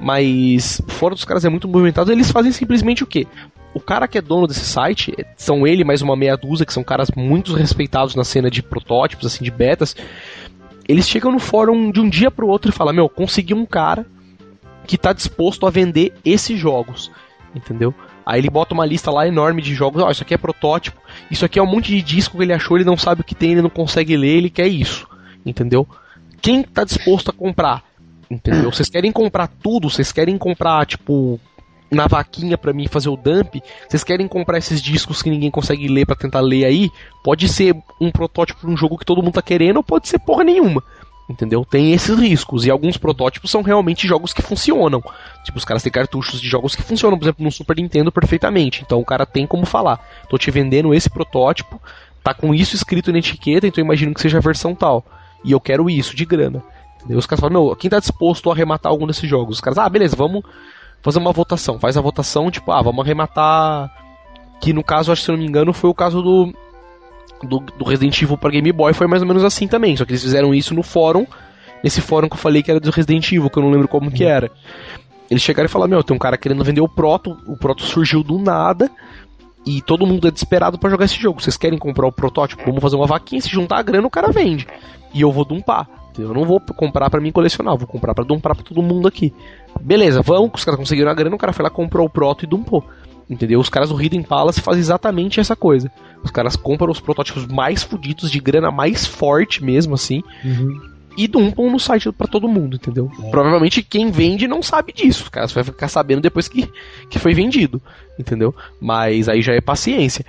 Mas 0.00 0.80
o 0.86 0.90
fórum 0.90 1.14
dos 1.14 1.24
caras 1.24 1.44
é 1.44 1.48
muito 1.48 1.68
movimentado, 1.68 2.10
eles 2.10 2.30
fazem 2.30 2.52
simplesmente 2.52 3.04
o 3.04 3.06
quê? 3.06 3.26
O 3.74 3.80
cara 3.80 4.08
que 4.08 4.18
é 4.18 4.22
dono 4.22 4.46
desse 4.46 4.64
site, 4.64 5.14
são 5.36 5.66
ele 5.66 5.84
mais 5.84 6.02
uma 6.02 6.16
meia 6.16 6.36
dúzia, 6.36 6.66
que 6.66 6.72
são 6.72 6.82
caras 6.82 7.10
muito 7.14 7.54
respeitados 7.54 8.14
na 8.14 8.24
cena 8.24 8.50
de 8.50 8.62
protótipos, 8.62 9.26
assim, 9.26 9.44
de 9.44 9.50
betas. 9.50 9.94
Eles 10.88 11.08
chegam 11.08 11.30
no 11.30 11.38
fórum 11.38 11.90
de 11.90 12.00
um 12.00 12.08
dia 12.08 12.30
pro 12.30 12.48
outro 12.48 12.70
e 12.70 12.74
falam: 12.74 12.94
Meu, 12.94 13.08
consegui 13.08 13.54
um 13.54 13.66
cara 13.66 14.06
que 14.86 14.96
tá 14.96 15.12
disposto 15.12 15.66
a 15.66 15.70
vender 15.70 16.14
esses 16.24 16.58
jogos. 16.58 17.10
Entendeu? 17.54 17.94
Aí 18.24 18.40
ele 18.40 18.50
bota 18.50 18.74
uma 18.74 18.86
lista 18.86 19.10
lá 19.10 19.26
enorme 19.26 19.62
de 19.62 19.74
jogos. 19.74 20.02
Ó, 20.02 20.08
oh, 20.08 20.10
isso 20.10 20.22
aqui 20.22 20.34
é 20.34 20.38
protótipo. 20.38 21.00
Isso 21.30 21.44
aqui 21.44 21.58
é 21.58 21.62
um 21.62 21.66
monte 21.66 21.88
de 21.88 22.02
disco 22.02 22.36
que 22.36 22.42
ele 22.42 22.52
achou, 22.52 22.76
ele 22.76 22.84
não 22.84 22.96
sabe 22.96 23.20
o 23.20 23.24
que 23.24 23.34
tem, 23.34 23.52
ele 23.52 23.62
não 23.62 23.70
consegue 23.70 24.16
ler, 24.16 24.36
ele 24.36 24.50
quer 24.50 24.66
isso. 24.66 25.06
Entendeu? 25.44 25.86
Quem 26.40 26.62
tá 26.62 26.84
disposto 26.84 27.30
a 27.30 27.32
comprar? 27.32 27.82
Entendeu? 28.30 28.70
Vocês 28.70 28.88
querem 28.88 29.10
comprar 29.10 29.48
tudo? 29.48 29.88
Vocês 29.88 30.12
querem 30.12 30.36
comprar, 30.36 30.84
tipo, 30.86 31.40
na 31.90 32.06
vaquinha 32.06 32.58
para 32.58 32.72
mim 32.72 32.86
fazer 32.86 33.08
o 33.08 33.16
dump, 33.16 33.62
vocês 33.88 34.04
querem 34.04 34.28
comprar 34.28 34.58
esses 34.58 34.80
discos 34.80 35.22
que 35.22 35.30
ninguém 35.30 35.50
consegue 35.50 35.88
ler 35.88 36.06
para 36.06 36.16
tentar 36.16 36.40
ler 36.40 36.64
aí? 36.64 36.90
Pode 37.24 37.48
ser 37.48 37.74
um 38.00 38.10
protótipo 38.10 38.66
de 38.66 38.72
um 38.72 38.76
jogo 38.76 38.98
que 38.98 39.04
todo 39.04 39.22
mundo 39.22 39.34
tá 39.34 39.42
querendo 39.42 39.78
ou 39.78 39.82
pode 39.82 40.08
ser 40.08 40.18
porra 40.18 40.44
nenhuma. 40.44 40.82
Entendeu? 41.28 41.62
Tem 41.62 41.92
esses 41.92 42.18
riscos. 42.18 42.64
E 42.64 42.70
alguns 42.70 42.96
protótipos 42.96 43.50
são 43.50 43.60
realmente 43.60 44.08
jogos 44.08 44.32
que 44.32 44.40
funcionam. 44.40 45.02
Tipo, 45.44 45.58
os 45.58 45.64
caras 45.64 45.82
têm 45.82 45.92
cartuchos 45.92 46.40
de 46.40 46.48
jogos 46.48 46.74
que 46.74 46.82
funcionam, 46.82 47.18
por 47.18 47.24
exemplo, 47.26 47.44
no 47.44 47.52
Super 47.52 47.76
Nintendo 47.76 48.10
perfeitamente. 48.10 48.82
Então 48.82 48.98
o 48.98 49.04
cara 49.04 49.26
tem 49.26 49.46
como 49.46 49.66
falar: 49.66 50.00
tô 50.30 50.38
te 50.38 50.50
vendendo 50.50 50.94
esse 50.94 51.10
protótipo, 51.10 51.80
tá 52.24 52.32
com 52.32 52.54
isso 52.54 52.74
escrito 52.74 53.12
na 53.12 53.18
etiqueta, 53.18 53.66
então 53.66 53.84
imagino 53.84 54.14
que 54.14 54.22
seja 54.22 54.38
a 54.38 54.40
versão 54.40 54.74
tal. 54.74 55.04
E 55.44 55.52
eu 55.52 55.60
quero 55.60 55.90
isso 55.90 56.16
de 56.16 56.24
grana. 56.24 56.62
Entendeu? 56.96 57.18
Os 57.18 57.26
caras 57.26 57.40
falam: 57.40 57.62
meu, 57.62 57.76
quem 57.76 57.90
tá 57.90 58.00
disposto 58.00 58.48
a 58.50 58.54
arrematar 58.54 58.90
algum 58.90 59.06
desses 59.06 59.28
jogos? 59.28 59.56
Os 59.56 59.60
caras, 59.60 59.78
ah, 59.78 59.88
beleza, 59.88 60.16
vamos 60.16 60.42
fazer 61.02 61.18
uma 61.18 61.32
votação. 61.32 61.78
Faz 61.78 61.96
a 61.96 62.00
votação, 62.00 62.50
tipo, 62.50 62.70
ah, 62.72 62.82
vamos 62.82 63.04
arrematar. 63.04 63.90
Que 64.60 64.72
no 64.72 64.82
caso, 64.82 65.12
acho 65.12 65.22
que 65.22 65.26
se 65.26 65.32
não 65.32 65.38
me 65.38 65.46
engano, 65.46 65.72
foi 65.72 65.88
o 65.88 65.94
caso 65.94 66.20
do, 66.20 66.52
do, 67.42 67.60
do 67.60 67.84
Resident 67.84 68.20
Evil 68.20 68.36
para 68.36 68.50
Game 68.50 68.72
Boy, 68.72 68.92
foi 68.92 69.06
mais 69.06 69.22
ou 69.22 69.28
menos 69.28 69.44
assim 69.44 69.68
também. 69.68 69.96
Só 69.96 70.04
que 70.04 70.12
eles 70.12 70.22
fizeram 70.22 70.54
isso 70.54 70.74
no 70.74 70.82
fórum, 70.82 71.26
nesse 71.82 72.00
fórum 72.00 72.28
que 72.28 72.34
eu 72.34 72.40
falei 72.40 72.62
que 72.62 72.70
era 72.70 72.80
do 72.80 72.90
Resident 72.90 73.30
Evil, 73.30 73.48
que 73.48 73.58
eu 73.58 73.62
não 73.62 73.70
lembro 73.70 73.88
como 73.88 74.10
que 74.10 74.24
era. 74.24 74.50
Eles 75.30 75.42
chegaram 75.42 75.66
e 75.66 75.70
falaram: 75.70 75.90
Meu, 75.90 76.02
tem 76.02 76.16
um 76.16 76.18
cara 76.18 76.36
querendo 76.36 76.64
vender 76.64 76.80
o 76.80 76.88
Proto, 76.88 77.36
o 77.46 77.56
Proto 77.56 77.82
surgiu 77.82 78.22
do 78.22 78.38
nada. 78.38 78.90
E 79.66 79.82
todo 79.82 80.06
mundo 80.06 80.26
é 80.26 80.30
desesperado 80.30 80.78
para 80.78 80.88
jogar 80.88 81.04
esse 81.04 81.20
jogo. 81.20 81.42
Vocês 81.42 81.56
querem 81.56 81.78
comprar 81.78 82.06
o 82.06 82.12
protótipo? 82.12 82.62
Vamos 82.64 82.80
fazer 82.80 82.96
uma 82.96 83.06
vaquinha. 83.06 83.42
Se 83.42 83.50
juntar 83.50 83.76
a 83.76 83.82
grana, 83.82 84.06
o 84.06 84.10
cara 84.10 84.32
vende. 84.32 84.66
E 85.12 85.20
eu 85.20 85.30
vou 85.30 85.44
dumpar. 85.44 85.86
Eu 86.22 86.34
não 86.34 86.44
vou 86.44 86.60
comprar 86.60 87.10
para 87.10 87.20
mim 87.20 87.32
colecionar, 87.32 87.76
vou 87.76 87.86
comprar 87.86 88.14
para 88.14 88.24
dumpar 88.24 88.54
pra 88.54 88.64
todo 88.64 88.82
mundo 88.82 89.06
aqui. 89.08 89.32
Beleza, 89.80 90.22
vamos, 90.22 90.50
os 90.54 90.64
caras 90.64 90.78
conseguiram 90.78 91.10
a 91.10 91.14
grana, 91.14 91.34
o 91.34 91.38
cara 91.38 91.52
foi 91.52 91.62
lá, 91.62 91.70
comprou 91.70 92.06
o 92.06 92.10
proto 92.10 92.44
e 92.44 92.48
dumpou. 92.48 92.84
Entendeu? 93.28 93.60
Os 93.60 93.68
caras 93.68 93.90
do 93.90 94.00
Hidden 94.00 94.22
Palace 94.22 94.60
fazem 94.60 94.80
exatamente 94.80 95.38
essa 95.38 95.54
coisa. 95.54 95.90
Os 96.22 96.30
caras 96.30 96.56
compram 96.56 96.90
os 96.90 97.00
protótipos 97.00 97.46
mais 97.46 97.82
fodidos, 97.82 98.30
de 98.30 98.40
grana 98.40 98.70
mais 98.70 99.06
forte 99.06 99.62
mesmo, 99.62 99.94
assim. 99.94 100.22
Uhum. 100.42 100.80
E 101.16 101.26
dumpam 101.26 101.70
no 101.70 101.78
site 101.78 102.10
para 102.12 102.28
todo 102.28 102.48
mundo, 102.48 102.76
entendeu? 102.76 103.10
É. 103.22 103.30
Provavelmente 103.30 103.82
quem 103.82 104.10
vende 104.10 104.48
não 104.48 104.62
sabe 104.62 104.92
disso. 104.92 105.24
Os 105.24 105.28
caras 105.28 105.52
vão 105.52 105.64
ficar 105.64 105.88
sabendo 105.88 106.22
depois 106.22 106.48
que, 106.48 106.70
que 107.10 107.18
foi 107.18 107.34
vendido, 107.34 107.82
entendeu? 108.18 108.54
Mas 108.80 109.28
aí 109.28 109.42
já 109.42 109.52
é 109.52 109.60
paciência. 109.60 110.24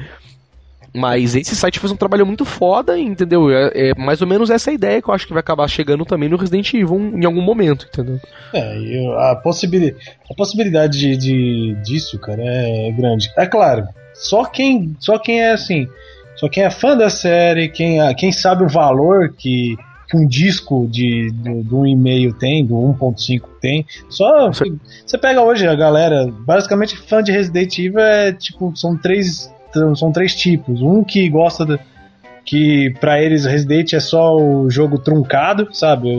Mas 0.94 1.36
esse 1.36 1.56
site 1.56 1.80
fez 1.80 1.92
um 1.92 1.98
trabalho 1.98 2.26
muito 2.26 2.46
foda, 2.46 2.98
entendeu? 2.98 3.50
É, 3.52 3.90
é, 3.90 3.94
mais 3.96 4.22
ou 4.22 4.28
menos 4.28 4.50
essa 4.50 4.72
ideia 4.72 5.02
que 5.02 5.10
eu 5.10 5.14
acho 5.14 5.28
que 5.28 5.34
vai 5.34 5.42
acabar 5.42 5.68
chegando 5.68 6.06
também 6.06 6.30
no 6.30 6.38
Resident 6.38 6.74
Evil 6.74 7.00
em 7.16 7.26
algum 7.26 7.42
momento, 7.42 7.88
entendeu? 7.92 8.20
É, 8.54 9.32
a, 9.32 9.36
possibilidade, 9.36 10.04
a 10.30 10.34
possibilidade 10.34 10.98
de, 10.98 11.18
de, 11.18 11.76
disso, 11.84 12.20
cara, 12.20 12.42
é 12.44 12.92
grande. 12.92 13.32
É 13.38 13.46
claro, 13.46 13.88
só 14.14 14.46
quem, 14.46 14.96
só 15.00 15.18
quem 15.18 15.42
é 15.42 15.52
assim, 15.52 15.88
só 16.36 16.50
quem 16.50 16.64
é 16.64 16.70
fã 16.70 16.98
da 16.98 17.10
série, 17.10 17.70
quem, 17.70 18.00
quem 18.16 18.32
sabe 18.32 18.64
o 18.64 18.70
valor 18.70 19.34
que, 19.38 19.76
que 20.10 20.18
um 20.18 20.26
disco 20.28 20.88
de, 20.90 21.32
do, 21.32 21.64
do 21.64 21.78
1,5 21.78 22.34
tem, 22.38 22.66
do 22.66 22.76
1.5 22.76 23.42
tem. 23.62 23.86
Só 24.10 24.52
você 24.52 25.18
pega 25.18 25.42
hoje 25.42 25.68
a 25.68 25.76
galera, 25.76 26.28
basicamente 26.32 26.98
fã 26.98 27.22
de 27.22 27.32
Resident 27.32 27.78
Evil 27.78 28.00
é 28.00 28.34
tipo, 28.34 28.76
são 28.76 28.98
três 28.98 29.52
são 29.95 30.11
três 30.11 30.36
tipos. 30.36 30.82
Um 30.82 31.03
que 31.03 31.30
gosta 31.30 31.65
de, 31.65 31.80
que 32.45 32.93
para 32.99 33.22
eles 33.22 33.45
Resident 33.45 33.93
é 33.93 33.99
só 33.99 34.36
o 34.36 34.70
jogo 34.70 34.97
truncado, 34.97 35.67
sabe? 35.72 36.09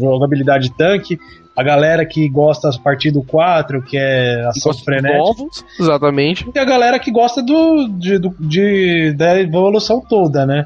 Jogabilidade 0.00 0.70
tanque. 0.76 1.18
A 1.56 1.62
galera 1.62 2.06
que 2.06 2.28
gosta 2.30 2.70
a 2.70 2.78
partir 2.78 3.10
do 3.10 3.22
4, 3.22 3.82
que 3.82 3.98
é 3.98 4.42
ação 4.46 4.72
frenética. 4.72 5.18
Novos, 5.18 5.64
exatamente. 5.78 6.50
E 6.54 6.58
a 6.58 6.64
galera 6.64 6.98
que 6.98 7.10
gosta 7.10 7.42
do, 7.42 7.88
de, 7.88 8.18
do, 8.18 8.34
de, 8.40 9.12
da 9.12 9.38
evolução 9.38 10.00
toda, 10.00 10.46
né? 10.46 10.64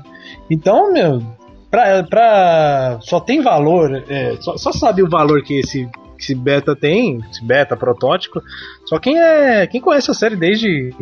Então, 0.48 0.92
meu, 0.92 1.20
pra, 1.70 2.04
pra, 2.04 2.98
só 3.00 3.18
tem 3.18 3.40
valor, 3.40 4.04
é, 4.08 4.36
só, 4.38 4.56
só 4.56 4.70
sabe 4.70 5.02
o 5.02 5.08
valor 5.08 5.42
que 5.42 5.58
esse 5.58 5.88
que 6.16 6.22
esse 6.22 6.34
beta 6.34 6.74
tem, 6.74 7.20
esse 7.30 7.44
beta 7.44 7.76
protótipo, 7.76 8.42
só 8.84 8.98
quem 8.98 9.18
é. 9.18 9.66
Quem 9.66 9.80
conhece 9.80 10.10
a 10.10 10.14
série 10.14 10.36
desde 10.36 10.92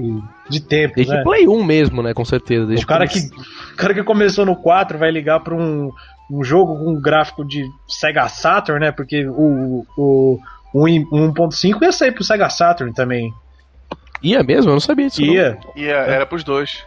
de 0.48 0.60
tempo. 0.60 0.96
Desde 0.96 1.14
né? 1.14 1.22
Play 1.22 1.48
1 1.48 1.64
mesmo, 1.64 2.02
né? 2.02 2.12
Com 2.12 2.24
certeza. 2.24 2.72
o 2.74 2.86
cara 2.86 3.06
que, 3.06 3.18
o 3.18 3.76
cara 3.76 3.94
que 3.94 4.02
começou 4.02 4.44
no 4.44 4.56
4 4.56 4.98
vai 4.98 5.10
ligar 5.10 5.40
pra 5.40 5.54
um, 5.54 5.90
um 6.30 6.44
jogo 6.44 6.78
com 6.78 6.90
um 6.90 7.00
gráfico 7.00 7.44
de 7.44 7.64
Sega 7.88 8.28
Saturn, 8.28 8.80
né? 8.80 8.92
Porque 8.92 9.26
o, 9.26 9.86
o, 9.96 10.40
o 10.72 10.84
1.5 10.84 11.82
ia 11.82 11.92
sair 11.92 12.12
pro 12.12 12.24
Sega 12.24 12.50
Saturn 12.50 12.92
também. 12.92 13.32
Ia 14.22 14.42
mesmo? 14.42 14.70
Eu 14.70 14.74
não 14.74 14.80
sabia 14.80 15.08
disso. 15.08 15.22
Ia. 15.22 15.58
Não. 15.64 15.82
Ia, 15.82 15.96
era 15.96 16.26
pros 16.26 16.42
dois. 16.42 16.84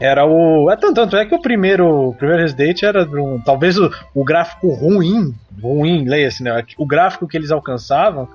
Era 0.00 0.26
o. 0.26 0.70
É 0.70 0.76
tanto, 0.76 0.94
tanto 0.94 1.16
é 1.16 1.24
que 1.24 1.34
o 1.34 1.40
primeiro, 1.40 2.08
o 2.08 2.14
primeiro 2.14 2.42
Resident 2.42 2.82
era 2.82 3.04
um, 3.04 3.40
talvez 3.40 3.78
o, 3.78 3.90
o 4.14 4.24
gráfico 4.24 4.68
ruim, 4.72 5.34
ruim, 5.60 6.04
leia-se, 6.04 6.42
né? 6.42 6.64
O 6.76 6.86
gráfico 6.86 7.28
que 7.28 7.36
eles 7.36 7.50
alcançavam 7.50 8.28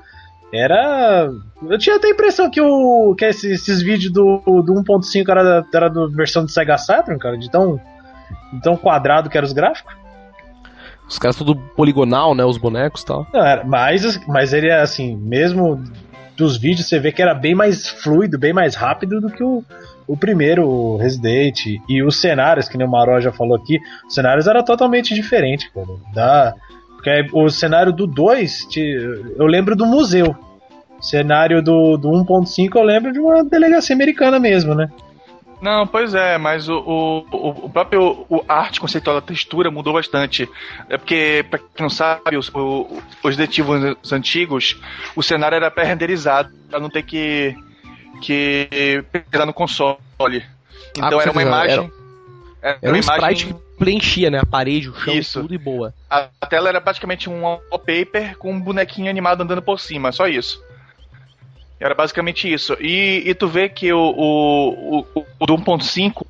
era. 0.54 1.30
Eu 1.68 1.78
tinha 1.78 1.98
até 1.98 2.08
a 2.08 2.12
impressão 2.12 2.50
que, 2.50 2.62
o, 2.62 3.14
que 3.16 3.26
esses, 3.26 3.62
esses 3.62 3.82
vídeos 3.82 4.12
do, 4.12 4.42
do 4.46 4.74
1.5 4.74 5.30
era, 5.30 5.66
era 5.74 5.90
da 5.90 6.08
versão 6.08 6.44
do 6.44 6.50
Sega 6.50 6.78
Saturn, 6.78 7.20
cara, 7.20 7.38
de 7.38 7.50
tão, 7.50 7.80
de 8.54 8.62
tão 8.62 8.78
quadrado 8.78 9.30
que 9.30 9.38
eram 9.38 9.48
os 9.48 9.54
gráficos. 9.54 9.94
Os 11.08 11.18
caras 11.18 11.36
tudo 11.36 11.56
poligonal, 11.56 12.34
né? 12.34 12.46
Os 12.46 12.58
bonecos 12.58 13.02
e 13.02 13.06
tal. 13.06 13.28
Não, 13.34 13.44
era, 13.44 13.64
mas, 13.64 14.26
mas 14.28 14.54
ele 14.54 14.68
é 14.70 14.80
assim, 14.80 15.16
mesmo 15.16 15.84
dos 16.38 16.56
vídeos, 16.56 16.88
você 16.88 17.00
vê 17.00 17.12
que 17.12 17.22
era 17.22 17.34
bem 17.34 17.54
mais 17.54 17.90
fluido, 17.90 18.40
bem 18.40 18.54
mais 18.54 18.76
rápido 18.76 19.20
do 19.20 19.30
que 19.30 19.44
o, 19.44 19.64
o 20.10 20.18
primeiro 20.18 20.98
Resident 20.98 21.66
e 21.88 22.02
os 22.02 22.20
cenários, 22.20 22.68
que 22.68 22.76
nem 22.80 22.88
o 22.88 22.90
Maró 22.90 23.22
já 23.22 23.32
falou 23.32 23.56
aqui, 23.56 23.80
os 24.08 24.16
cenários 24.16 24.48
eram 24.48 24.66
totalmente 24.66 25.14
diferentes, 25.14 25.70
cara. 25.72 25.86
Da, 26.12 26.56
porque 26.96 27.28
o 27.32 27.48
cenário 27.48 27.94
do 27.94 28.08
2, 28.08 28.68
eu 29.38 29.46
lembro 29.46 29.76
do 29.76 29.86
museu. 29.86 30.36
O 31.00 31.04
cenário 31.04 31.62
do, 31.62 31.96
do 31.96 32.10
1.5 32.10 32.76
eu 32.76 32.84
lembro 32.84 33.14
de 33.14 33.20
uma 33.20 33.44
delegacia 33.44 33.96
americana 33.96 34.40
mesmo, 34.40 34.74
né? 34.74 34.90
Não, 35.62 35.86
pois 35.86 36.16
é, 36.16 36.38
mas 36.40 36.68
o, 36.68 36.80
o, 36.80 37.50
o 37.66 37.70
próprio 37.70 38.26
o 38.30 38.44
arte 38.48 38.80
conceitual 38.80 39.18
da 39.18 39.22
textura 39.22 39.70
mudou 39.70 39.94
bastante. 39.94 40.50
É 40.90 40.98
porque, 40.98 41.46
pra 41.50 41.60
quem 41.60 41.68
não 41.82 41.90
sabe, 41.90 42.36
os, 42.36 42.52
os 43.24 43.38
detetivos 43.38 44.12
antigos, 44.12 44.82
o 45.16 45.22
cenário 45.22 45.56
era 45.56 45.70
pré-renderizado, 45.70 46.50
pra 46.68 46.80
não 46.80 46.90
ter 46.90 47.04
que 47.04 47.56
que 48.22 49.04
era 49.32 49.46
no 49.46 49.54
console. 49.54 49.98
Então 50.96 51.20
Ah, 51.20 51.22
era 51.22 51.32
uma 51.32 51.42
era- 51.42 51.50
imagem. 51.50 51.92
Era, 52.62 52.78
Era 52.82 52.92
um 52.92 52.96
uma 52.96 53.00
sprite 53.00 53.20
imagem. 53.46 53.48
que 53.54 53.76
preenchia, 53.78 54.30
né? 54.30 54.40
A 54.40 54.46
parede, 54.46 54.90
o 54.90 54.96
chão, 54.96 55.14
Isso. 55.14 55.42
tudo 55.42 55.54
e 55.54 55.58
boa. 55.58 55.94
A 56.10 56.28
a 56.42 56.46
tela 56.46 56.68
era 56.70 56.82
praticamente 56.82 57.30
um 57.30 57.42
wallpaper 57.44 58.38
com 58.38 58.52
um 58.52 58.60
bonequinho 58.60 59.10
animado 59.10 59.42
andando 59.42 59.62
por 59.62 59.80
cima, 59.80 60.12
só 60.12 60.28
isso. 60.28 60.62
Era 61.80 61.96
basicamente 61.96 62.52
isso. 62.52 62.76
E, 62.82 63.24
e 63.26 63.34
tu 63.34 63.48
vê 63.48 63.70
que 63.70 63.94
o, 63.94 63.98
o, 64.00 65.00
o, 65.16 65.26
o 65.40 65.46
do 65.46 65.56
1.5 65.58 66.26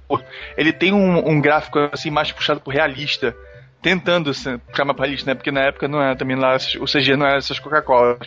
ele 0.56 0.72
tem 0.72 0.94
um, 0.94 1.28
um 1.28 1.42
gráfico 1.42 1.80
assim 1.92 2.12
mais 2.12 2.32
puxado 2.32 2.60
pro 2.60 2.72
realista. 2.72 3.36
Tentando 3.82 4.32
se- 4.34 4.58
puxar 4.60 4.86
mais 4.86 5.00
realista, 5.00 5.32
né? 5.32 5.36
Porque 5.36 5.50
na 5.52 5.62
época 5.62 5.88
não 5.88 6.00
era 6.02 6.16
também 6.16 6.36
lá, 6.38 6.56
o 6.80 6.86
CG 6.86 7.16
não 7.16 7.26
era 7.26 7.38
essas 7.38 7.58
Coca-Cola. 7.60 8.20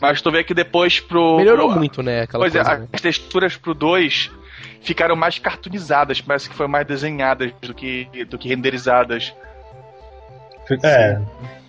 Mas 0.00 0.20
tu 0.20 0.30
vê 0.30 0.42
que 0.44 0.54
depois 0.54 1.00
pro. 1.00 1.36
Melhorou 1.36 1.68
pro- 1.68 1.78
muito, 1.78 2.02
né? 2.02 2.22
Aquela 2.22 2.42
Pois 2.44 2.52
coisa, 2.52 2.70
é, 2.70 2.78
né? 2.78 2.88
as 2.92 3.00
texturas 3.00 3.56
pro 3.56 3.74
2 3.74 4.30
ficaram 4.82 5.16
mais 5.16 5.38
cartoonizadas, 5.38 6.20
parece 6.20 6.48
que 6.48 6.54
foram 6.54 6.70
mais 6.70 6.86
desenhadas 6.86 7.50
do 7.62 7.72
que, 7.74 8.06
do 8.28 8.36
que 8.38 8.48
renderizadas. 8.48 9.32
É. 10.82 11.18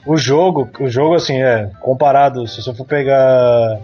O 0.05 0.15
jogo, 0.17 0.69
o 0.79 0.87
jogo 0.87 1.15
assim, 1.15 1.41
é, 1.41 1.69
comparado, 1.81 2.47
se 2.47 2.61
você 2.61 2.73
for 2.73 2.85
pegar 2.85 3.79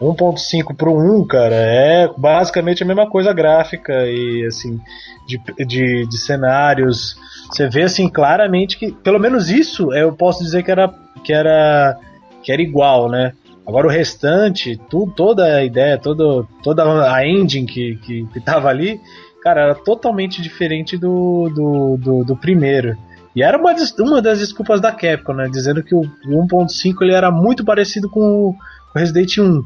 1.5 0.00 0.74
pro 0.74 0.96
1, 0.96 1.26
cara, 1.26 1.54
é 1.54 2.08
basicamente 2.16 2.82
a 2.82 2.86
mesma 2.86 3.08
coisa 3.08 3.32
gráfica 3.32 3.92
e 4.06 4.44
assim, 4.46 4.80
de, 5.26 5.38
de, 5.66 6.06
de 6.06 6.18
cenários. 6.18 7.16
Você 7.50 7.68
vê 7.68 7.82
assim 7.82 8.08
claramente 8.08 8.76
que, 8.78 8.90
pelo 8.92 9.18
menos 9.18 9.50
isso, 9.50 9.92
eu 9.92 10.12
posso 10.12 10.42
dizer 10.42 10.62
que 10.62 10.70
era 10.70 10.92
que 11.24 11.32
era 11.32 11.96
que 12.42 12.50
era 12.52 12.62
igual, 12.62 13.08
né? 13.08 13.32
Agora 13.66 13.86
o 13.86 13.90
restante, 13.90 14.78
tu, 14.88 15.12
toda 15.16 15.44
a 15.44 15.64
ideia, 15.64 15.98
todo, 15.98 16.46
toda 16.62 17.12
a 17.12 17.26
engine 17.26 17.66
que, 17.66 17.96
que, 17.96 18.24
que 18.32 18.40
tava 18.40 18.68
ali, 18.68 19.00
cara, 19.42 19.62
era 19.62 19.74
totalmente 19.74 20.40
diferente 20.40 20.96
do, 20.96 21.50
do, 21.54 21.96
do, 21.96 22.24
do 22.24 22.36
primeiro. 22.36 22.96
E 23.34 23.42
era 23.42 23.58
uma, 23.58 23.74
uma 24.00 24.22
das 24.22 24.38
desculpas 24.38 24.80
da 24.80 24.92
Capcom, 24.92 25.34
né? 25.34 25.48
Dizendo 25.50 25.82
que 25.82 25.94
o 25.94 26.02
1.5 26.26 26.94
ele 27.02 27.12
era 27.12 27.30
muito 27.30 27.64
parecido 27.64 28.08
com 28.08 28.20
o 28.20 28.56
Resident 28.94 29.36
1. 29.38 29.62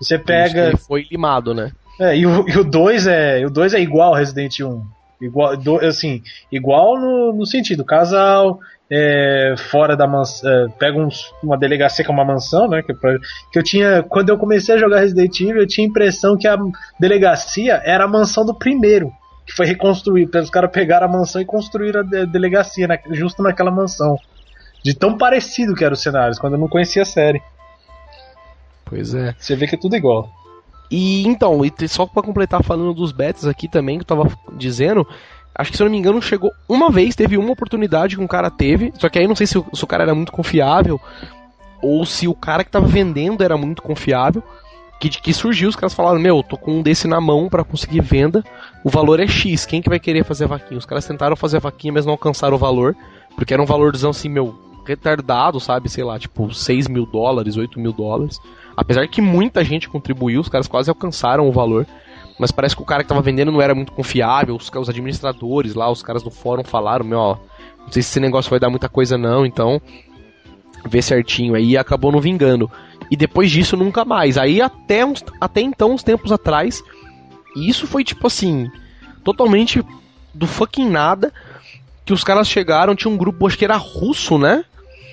Você 0.00 0.18
pega. 0.18 0.68
Ele 0.68 0.76
foi 0.78 1.06
limado, 1.10 1.52
né? 1.52 1.72
É, 1.98 2.16
e, 2.16 2.24
o, 2.24 2.48
e 2.48 2.56
o 2.56 2.64
2 2.64 3.06
é. 3.06 3.44
O 3.44 3.50
2 3.50 3.74
é 3.74 3.80
igual 3.80 4.14
ao 4.14 4.18
Resident 4.18 4.60
1. 4.60 4.82
Igual, 5.20 5.54
do- 5.54 5.84
assim, 5.84 6.22
igual 6.50 6.98
no, 6.98 7.32
no 7.34 7.44
sentido, 7.44 7.84
casal, 7.84 8.58
é, 8.90 9.54
fora 9.70 9.96
da 9.96 10.06
mansão. 10.06 10.50
É, 10.50 10.68
pega 10.78 10.98
uns- 10.98 11.32
uma 11.42 11.56
delegacia 11.56 12.04
que 12.04 12.10
é 12.10 12.14
uma 12.14 12.24
mansão, 12.24 12.68
né? 12.68 12.82
Que, 12.82 12.92
que 12.94 13.58
eu 13.58 13.62
tinha. 13.62 14.02
Quando 14.02 14.30
eu 14.30 14.38
comecei 14.38 14.74
a 14.74 14.78
jogar 14.78 15.00
Resident 15.00 15.38
Evil, 15.40 15.58
eu 15.62 15.66
tinha 15.66 15.86
a 15.86 15.90
impressão 15.90 16.36
que 16.36 16.48
a 16.48 16.56
delegacia 16.98 17.80
era 17.84 18.04
a 18.04 18.08
mansão 18.08 18.44
do 18.44 18.54
primeiro. 18.54 19.12
Que 19.46 19.52
foi 19.54 19.66
reconstruída. 19.66 20.40
Os 20.42 20.50
caras 20.50 20.70
pegaram 20.70 21.06
a 21.06 21.10
mansão 21.10 21.40
e 21.40 21.44
construíram 21.44 22.00
a 22.00 22.02
de- 22.04 22.26
delegacia 22.26 22.86
na- 22.88 22.98
justo 23.10 23.42
naquela 23.42 23.70
mansão. 23.70 24.16
De 24.82 24.94
tão 24.94 25.16
parecido 25.18 25.74
que 25.74 25.84
eram 25.84 25.94
os 25.94 26.02
cenários, 26.02 26.38
quando 26.38 26.54
eu 26.54 26.58
não 26.58 26.68
conhecia 26.68 27.02
a 27.02 27.06
série. 27.06 27.42
Pois 28.84 29.14
é. 29.14 29.34
Você 29.38 29.54
vê 29.54 29.66
que 29.66 29.74
é 29.74 29.78
tudo 29.78 29.96
igual. 29.96 30.28
E 30.90 31.26
então, 31.28 31.60
e 31.64 31.88
só 31.88 32.04
pra 32.06 32.22
completar 32.22 32.62
falando 32.64 32.92
dos 32.94 33.12
betas 33.12 33.46
aqui 33.46 33.68
também, 33.68 33.98
que 33.98 34.02
eu 34.02 34.06
tava 34.06 34.28
dizendo, 34.56 35.06
acho 35.54 35.70
que 35.70 35.76
se 35.76 35.82
eu 35.82 35.86
não 35.86 35.92
me 35.92 35.98
engano 35.98 36.20
chegou 36.22 36.50
uma 36.68 36.90
vez, 36.90 37.14
teve 37.14 37.36
uma 37.36 37.52
oportunidade 37.52 38.16
que 38.16 38.22
um 38.22 38.26
cara 38.26 38.50
teve, 38.50 38.92
só 38.98 39.08
que 39.08 39.18
aí 39.18 39.26
não 39.26 39.36
sei 39.36 39.46
se 39.46 39.58
o, 39.58 39.66
se 39.72 39.84
o 39.84 39.86
cara 39.86 40.04
era 40.04 40.14
muito 40.14 40.32
confiável, 40.32 41.00
ou 41.82 42.04
se 42.04 42.28
o 42.28 42.34
cara 42.34 42.64
que 42.64 42.70
tava 42.70 42.86
vendendo 42.86 43.42
era 43.42 43.56
muito 43.56 43.82
confiável, 43.82 44.42
que, 45.00 45.08
que 45.08 45.32
surgiu, 45.32 45.68
os 45.68 45.76
caras 45.76 45.94
falaram, 45.94 46.20
meu, 46.20 46.42
tô 46.42 46.58
com 46.58 46.78
um 46.78 46.82
desse 46.82 47.08
na 47.08 47.20
mão 47.20 47.48
pra 47.48 47.64
conseguir 47.64 48.02
venda, 48.02 48.44
o 48.84 48.90
valor 48.90 49.18
é 49.18 49.26
X, 49.26 49.64
quem 49.64 49.80
que 49.80 49.88
vai 49.88 49.98
querer 49.98 50.24
fazer 50.24 50.44
a 50.44 50.48
vaquinha? 50.48 50.78
Os 50.78 50.84
caras 50.84 51.06
tentaram 51.06 51.34
fazer 51.34 51.56
a 51.56 51.60
vaquinha, 51.60 51.92
mas 51.92 52.04
não 52.04 52.12
alcançaram 52.12 52.54
o 52.54 52.58
valor, 52.58 52.94
porque 53.34 53.54
era 53.54 53.62
um 53.62 53.66
valorzão 53.66 54.10
assim, 54.10 54.28
meu, 54.28 54.54
retardado, 54.86 55.58
sabe, 55.58 55.88
sei 55.88 56.04
lá, 56.04 56.18
tipo 56.18 56.52
6 56.52 56.88
mil 56.88 57.06
dólares, 57.06 57.56
8 57.56 57.80
mil 57.80 57.92
dólares. 57.92 58.38
Apesar 58.76 59.06
que 59.08 59.20
muita 59.20 59.64
gente 59.64 59.88
contribuiu, 59.88 60.40
os 60.40 60.48
caras 60.48 60.68
quase 60.68 60.90
alcançaram 60.90 61.48
o 61.48 61.52
valor. 61.52 61.86
Mas 62.40 62.50
parece 62.50 62.74
que 62.74 62.80
o 62.80 62.86
cara 62.86 63.02
que 63.02 63.08
tava 63.10 63.20
vendendo 63.20 63.52
não 63.52 63.60
era 63.60 63.74
muito 63.74 63.92
confiável. 63.92 64.56
Os, 64.56 64.70
os 64.74 64.88
administradores 64.88 65.74
lá, 65.74 65.90
os 65.90 66.02
caras 66.02 66.22
do 66.22 66.30
fórum 66.30 66.64
falaram: 66.64 67.04
Meu, 67.04 67.18
ó, 67.18 67.36
não 67.80 67.92
sei 67.92 68.00
se 68.02 68.08
esse 68.08 68.18
negócio 68.18 68.48
vai 68.48 68.58
dar 68.58 68.70
muita 68.70 68.88
coisa 68.88 69.18
não, 69.18 69.44
então 69.44 69.78
vê 70.88 71.02
certinho 71.02 71.54
aí. 71.54 71.72
E 71.72 71.76
acabou 71.76 72.10
não 72.10 72.18
vingando. 72.18 72.70
E 73.10 73.16
depois 73.16 73.50
disso, 73.50 73.76
nunca 73.76 74.06
mais. 74.06 74.38
Aí 74.38 74.62
até, 74.62 75.04
uns, 75.04 75.22
até 75.38 75.60
então, 75.60 75.92
uns 75.92 76.02
tempos 76.02 76.32
atrás, 76.32 76.82
e 77.54 77.68
isso 77.68 77.86
foi 77.86 78.02
tipo 78.02 78.26
assim, 78.26 78.70
totalmente 79.22 79.84
do 80.32 80.46
fucking 80.46 80.88
nada. 80.88 81.34
Que 82.06 82.14
os 82.14 82.24
caras 82.24 82.48
chegaram, 82.48 82.96
tinha 82.96 83.12
um 83.12 83.18
grupo, 83.18 83.46
acho 83.46 83.58
que 83.58 83.66
era 83.66 83.76
russo, 83.76 84.38
né? 84.38 84.64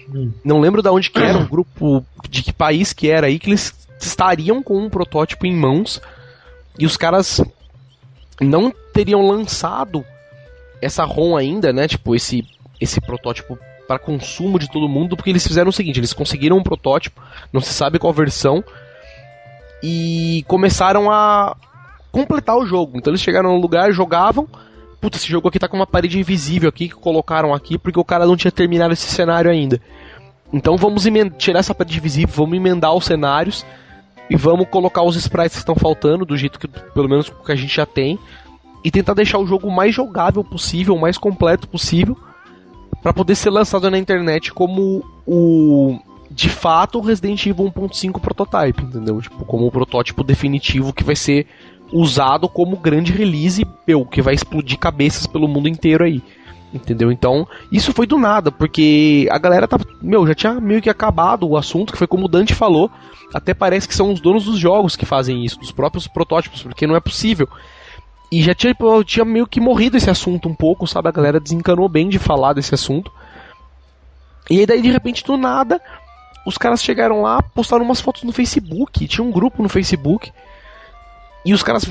Hum. 0.10 0.32
Não 0.46 0.62
lembro 0.62 0.82
de 0.82 0.88
onde 0.88 1.12
que 1.12 1.20
era, 1.20 1.38
um 1.38 1.46
grupo 1.46 2.06
de 2.30 2.42
que 2.42 2.54
país 2.54 2.94
que 2.94 3.10
era 3.10 3.28
aí, 3.28 3.38
que 3.38 3.50
eles 3.50 3.74
estariam 4.00 4.64
com 4.64 4.78
um 4.78 4.90
protótipo 4.90 5.46
em 5.46 5.54
mãos 5.54 6.02
e 6.80 6.86
os 6.86 6.98
caras 6.98 7.42
não 8.40 8.72
teriam 8.94 9.26
lançado 9.26 10.06
essa 10.82 11.04
ROM 11.04 11.36
ainda, 11.36 11.74
né? 11.74 11.88
Tipo, 11.88 12.16
esse, 12.16 12.46
esse 12.80 13.02
protótipo 13.02 13.58
para 13.88 13.98
consumo 13.98 14.60
de 14.60 14.70
todo 14.70 14.90
mundo, 14.90 15.16
porque 15.16 15.30
eles 15.30 15.48
fizeram 15.48 15.70
o 15.70 15.74
seguinte: 15.74 16.00
eles 16.00 16.14
conseguiram 16.14 16.58
um 16.58 16.64
protótipo, 16.64 17.22
não 17.52 17.62
se 17.62 17.74
sabe 17.74 17.98
qual 17.98 18.14
versão, 18.14 18.64
e 19.82 20.44
começaram 20.48 21.10
a 21.10 21.56
completar 22.12 22.58
o 22.58 22.66
jogo. 22.66 22.98
Então 22.98 23.12
eles 23.12 23.22
chegaram 23.22 23.54
no 23.54 23.62
lugar, 23.62 23.92
jogavam. 23.92 24.48
Puta, 25.00 25.18
esse 25.18 25.28
jogo 25.28 25.48
aqui 25.48 25.60
tá 25.60 25.68
com 25.68 25.78
uma 25.78 25.86
parede 25.86 26.20
invisível 26.20 26.70
aqui 26.70 26.90
que 26.90 26.96
colocaram 26.96 27.54
aqui 27.54 27.78
porque 27.78 28.00
o 28.00 28.06
cara 28.06 28.26
não 28.26 28.36
tinha 28.36 28.52
terminado 28.52 28.94
esse 28.94 29.08
cenário 29.08 29.50
ainda. 29.50 29.80
Então 30.52 30.76
vamos 30.76 31.04
tirar 31.38 31.60
essa 31.60 31.76
parede 31.76 31.98
invisível, 31.98 32.34
vamos 32.36 32.58
emendar 32.58 32.94
os 32.94 33.06
cenários 33.06 33.66
e 34.30 34.36
vamos 34.36 34.68
colocar 34.70 35.04
os 35.04 35.16
sprites 35.16 35.56
que 35.56 35.60
estão 35.60 35.76
faltando 35.76 36.26
do 36.26 36.38
jeito 36.38 36.60
que 36.60 36.68
pelo 36.68 37.10
menos 37.10 37.30
que 37.30 37.52
a 37.52 37.56
gente 37.56 37.76
já 37.76 37.86
tem 37.86 38.20
e 38.84 38.92
tentar 38.92 39.14
deixar 39.14 39.40
o 39.40 39.48
jogo 39.48 39.72
mais 39.72 39.94
jogável 39.94 40.44
possível, 40.44 40.96
o 40.96 41.02
mais 41.02 41.18
completo 41.18 41.68
possível 41.68 42.18
para 43.02 43.14
poder 43.14 43.36
ser 43.36 43.50
lançado 43.50 43.90
na 43.90 43.98
internet 43.98 44.54
como 44.54 45.04
o 45.26 46.00
de 46.30 46.50
fato 46.50 47.00
Resident 47.00 47.46
Evil 47.46 47.72
1.5 47.72 48.20
prototype, 48.20 48.84
entendeu? 48.84 49.22
Tipo, 49.22 49.46
como 49.46 49.66
o 49.66 49.72
protótipo 49.72 50.24
definitivo 50.24 50.94
que 50.94 51.04
vai 51.04 51.16
ser 51.16 51.48
usado 51.92 52.50
como 52.50 52.78
grande 52.78 53.12
release, 53.12 53.66
meu, 53.88 54.06
que 54.06 54.22
vai 54.22 54.34
explodir 54.34 54.78
cabeças 54.78 55.26
pelo 55.26 55.48
mundo 55.48 55.70
inteiro 55.70 56.04
aí. 56.04 56.22
Entendeu? 56.74 57.12
Então, 57.12 57.48
isso 57.72 57.94
foi 57.94 58.06
do 58.06 58.18
nada, 58.18 58.52
porque 58.52 59.28
a 59.32 59.38
galera 59.38 59.68
tá. 59.68 59.80
Meu, 60.02 60.28
já 60.28 60.36
tinha 60.36 60.60
meio 60.60 60.82
que 60.82 60.90
acabado 60.90 61.48
o 61.48 61.56
assunto, 61.56 61.94
que 61.94 61.98
foi 61.98 62.08
como 62.08 62.26
o 62.26 62.30
Dante 62.30 62.54
falou. 62.54 62.92
Até 63.34 63.54
parece 63.54 63.88
que 63.88 63.96
são 63.96 64.12
os 64.12 64.20
donos 64.20 64.46
dos 64.46 64.58
jogos 64.58 64.96
que 64.96 65.06
fazem 65.06 65.44
isso, 65.44 65.60
dos 65.60 65.72
próprios 65.72 66.08
protótipos, 66.08 66.64
porque 66.64 66.88
não 66.88 66.96
é 66.96 67.00
possível. 67.00 67.48
E 68.32 68.42
já 68.42 68.54
tinha, 68.54 68.74
tipo, 68.74 69.04
tinha 69.04 69.24
meio 69.24 69.48
que 69.48 69.60
morrido 69.62 69.96
esse 69.96 70.10
assunto 70.10 70.50
um 70.50 70.56
pouco, 70.56 70.86
sabe? 70.86 71.08
A 71.08 71.12
galera 71.12 71.40
desencanou 71.40 71.88
bem 71.88 72.10
de 72.10 72.20
falar 72.20 72.54
desse 72.54 72.76
assunto. 72.76 73.12
E 74.50 74.60
aí, 74.60 74.66
daí, 74.66 74.82
de 74.82 74.92
repente, 74.92 75.24
do 75.24 75.38
nada, 75.38 75.82
os 76.46 76.58
caras 76.58 76.84
chegaram 76.84 77.22
lá, 77.22 77.42
postaram 77.42 77.84
umas 77.84 78.02
fotos 78.02 78.24
no 78.24 78.34
Facebook. 78.34 79.08
Tinha 79.08 79.26
um 79.26 79.32
grupo 79.32 79.64
no 79.64 79.70
Facebook. 79.70 80.32
E 81.46 81.54
os 81.54 81.64
caras 81.64 81.88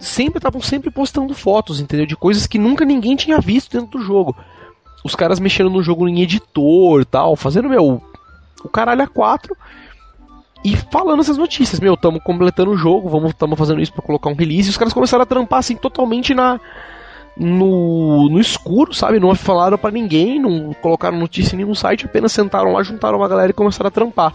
sempre 0.00 0.38
estavam 0.38 0.60
sempre 0.60 0.90
postando 0.90 1.34
fotos, 1.34 1.80
entendeu? 1.80 2.06
De 2.06 2.16
coisas 2.16 2.46
que 2.46 2.58
nunca 2.58 2.84
ninguém 2.84 3.16
tinha 3.16 3.40
visto 3.40 3.72
dentro 3.72 3.98
do 3.98 4.04
jogo. 4.04 4.36
Os 5.04 5.14
caras 5.14 5.40
mexendo 5.40 5.70
no 5.70 5.82
jogo 5.82 6.08
em 6.08 6.22
editor 6.22 7.04
tal, 7.04 7.34
fazendo, 7.34 7.68
meu, 7.68 8.00
o 8.62 8.68
caralho 8.68 9.02
a 9.02 9.06
quatro. 9.06 9.56
E 10.64 10.76
falando 10.76 11.20
essas 11.20 11.36
notícias, 11.36 11.80
meu, 11.80 11.96
tamo 11.96 12.20
completando 12.20 12.70
o 12.70 12.76
jogo, 12.76 13.08
vamos, 13.08 13.34
tamo 13.34 13.56
fazendo 13.56 13.80
isso 13.80 13.92
pra 13.92 14.02
colocar 14.02 14.30
um 14.30 14.34
release. 14.34 14.68
E 14.68 14.70
os 14.70 14.76
caras 14.76 14.92
começaram 14.92 15.22
a 15.22 15.26
trampar 15.26 15.58
assim 15.58 15.74
totalmente 15.74 16.32
na 16.32 16.60
no, 17.36 18.28
no 18.28 18.40
escuro, 18.40 18.94
sabe? 18.94 19.18
Não 19.18 19.34
falaram 19.34 19.78
pra 19.78 19.90
ninguém, 19.90 20.38
não 20.40 20.72
colocaram 20.74 21.18
notícia 21.18 21.54
em 21.54 21.58
nenhum 21.58 21.74
site, 21.74 22.06
apenas 22.06 22.32
sentaram 22.32 22.72
lá, 22.72 22.82
juntaram 22.82 23.18
uma 23.18 23.28
galera 23.28 23.50
e 23.50 23.54
começaram 23.54 23.88
a 23.88 23.90
trampar. 23.90 24.32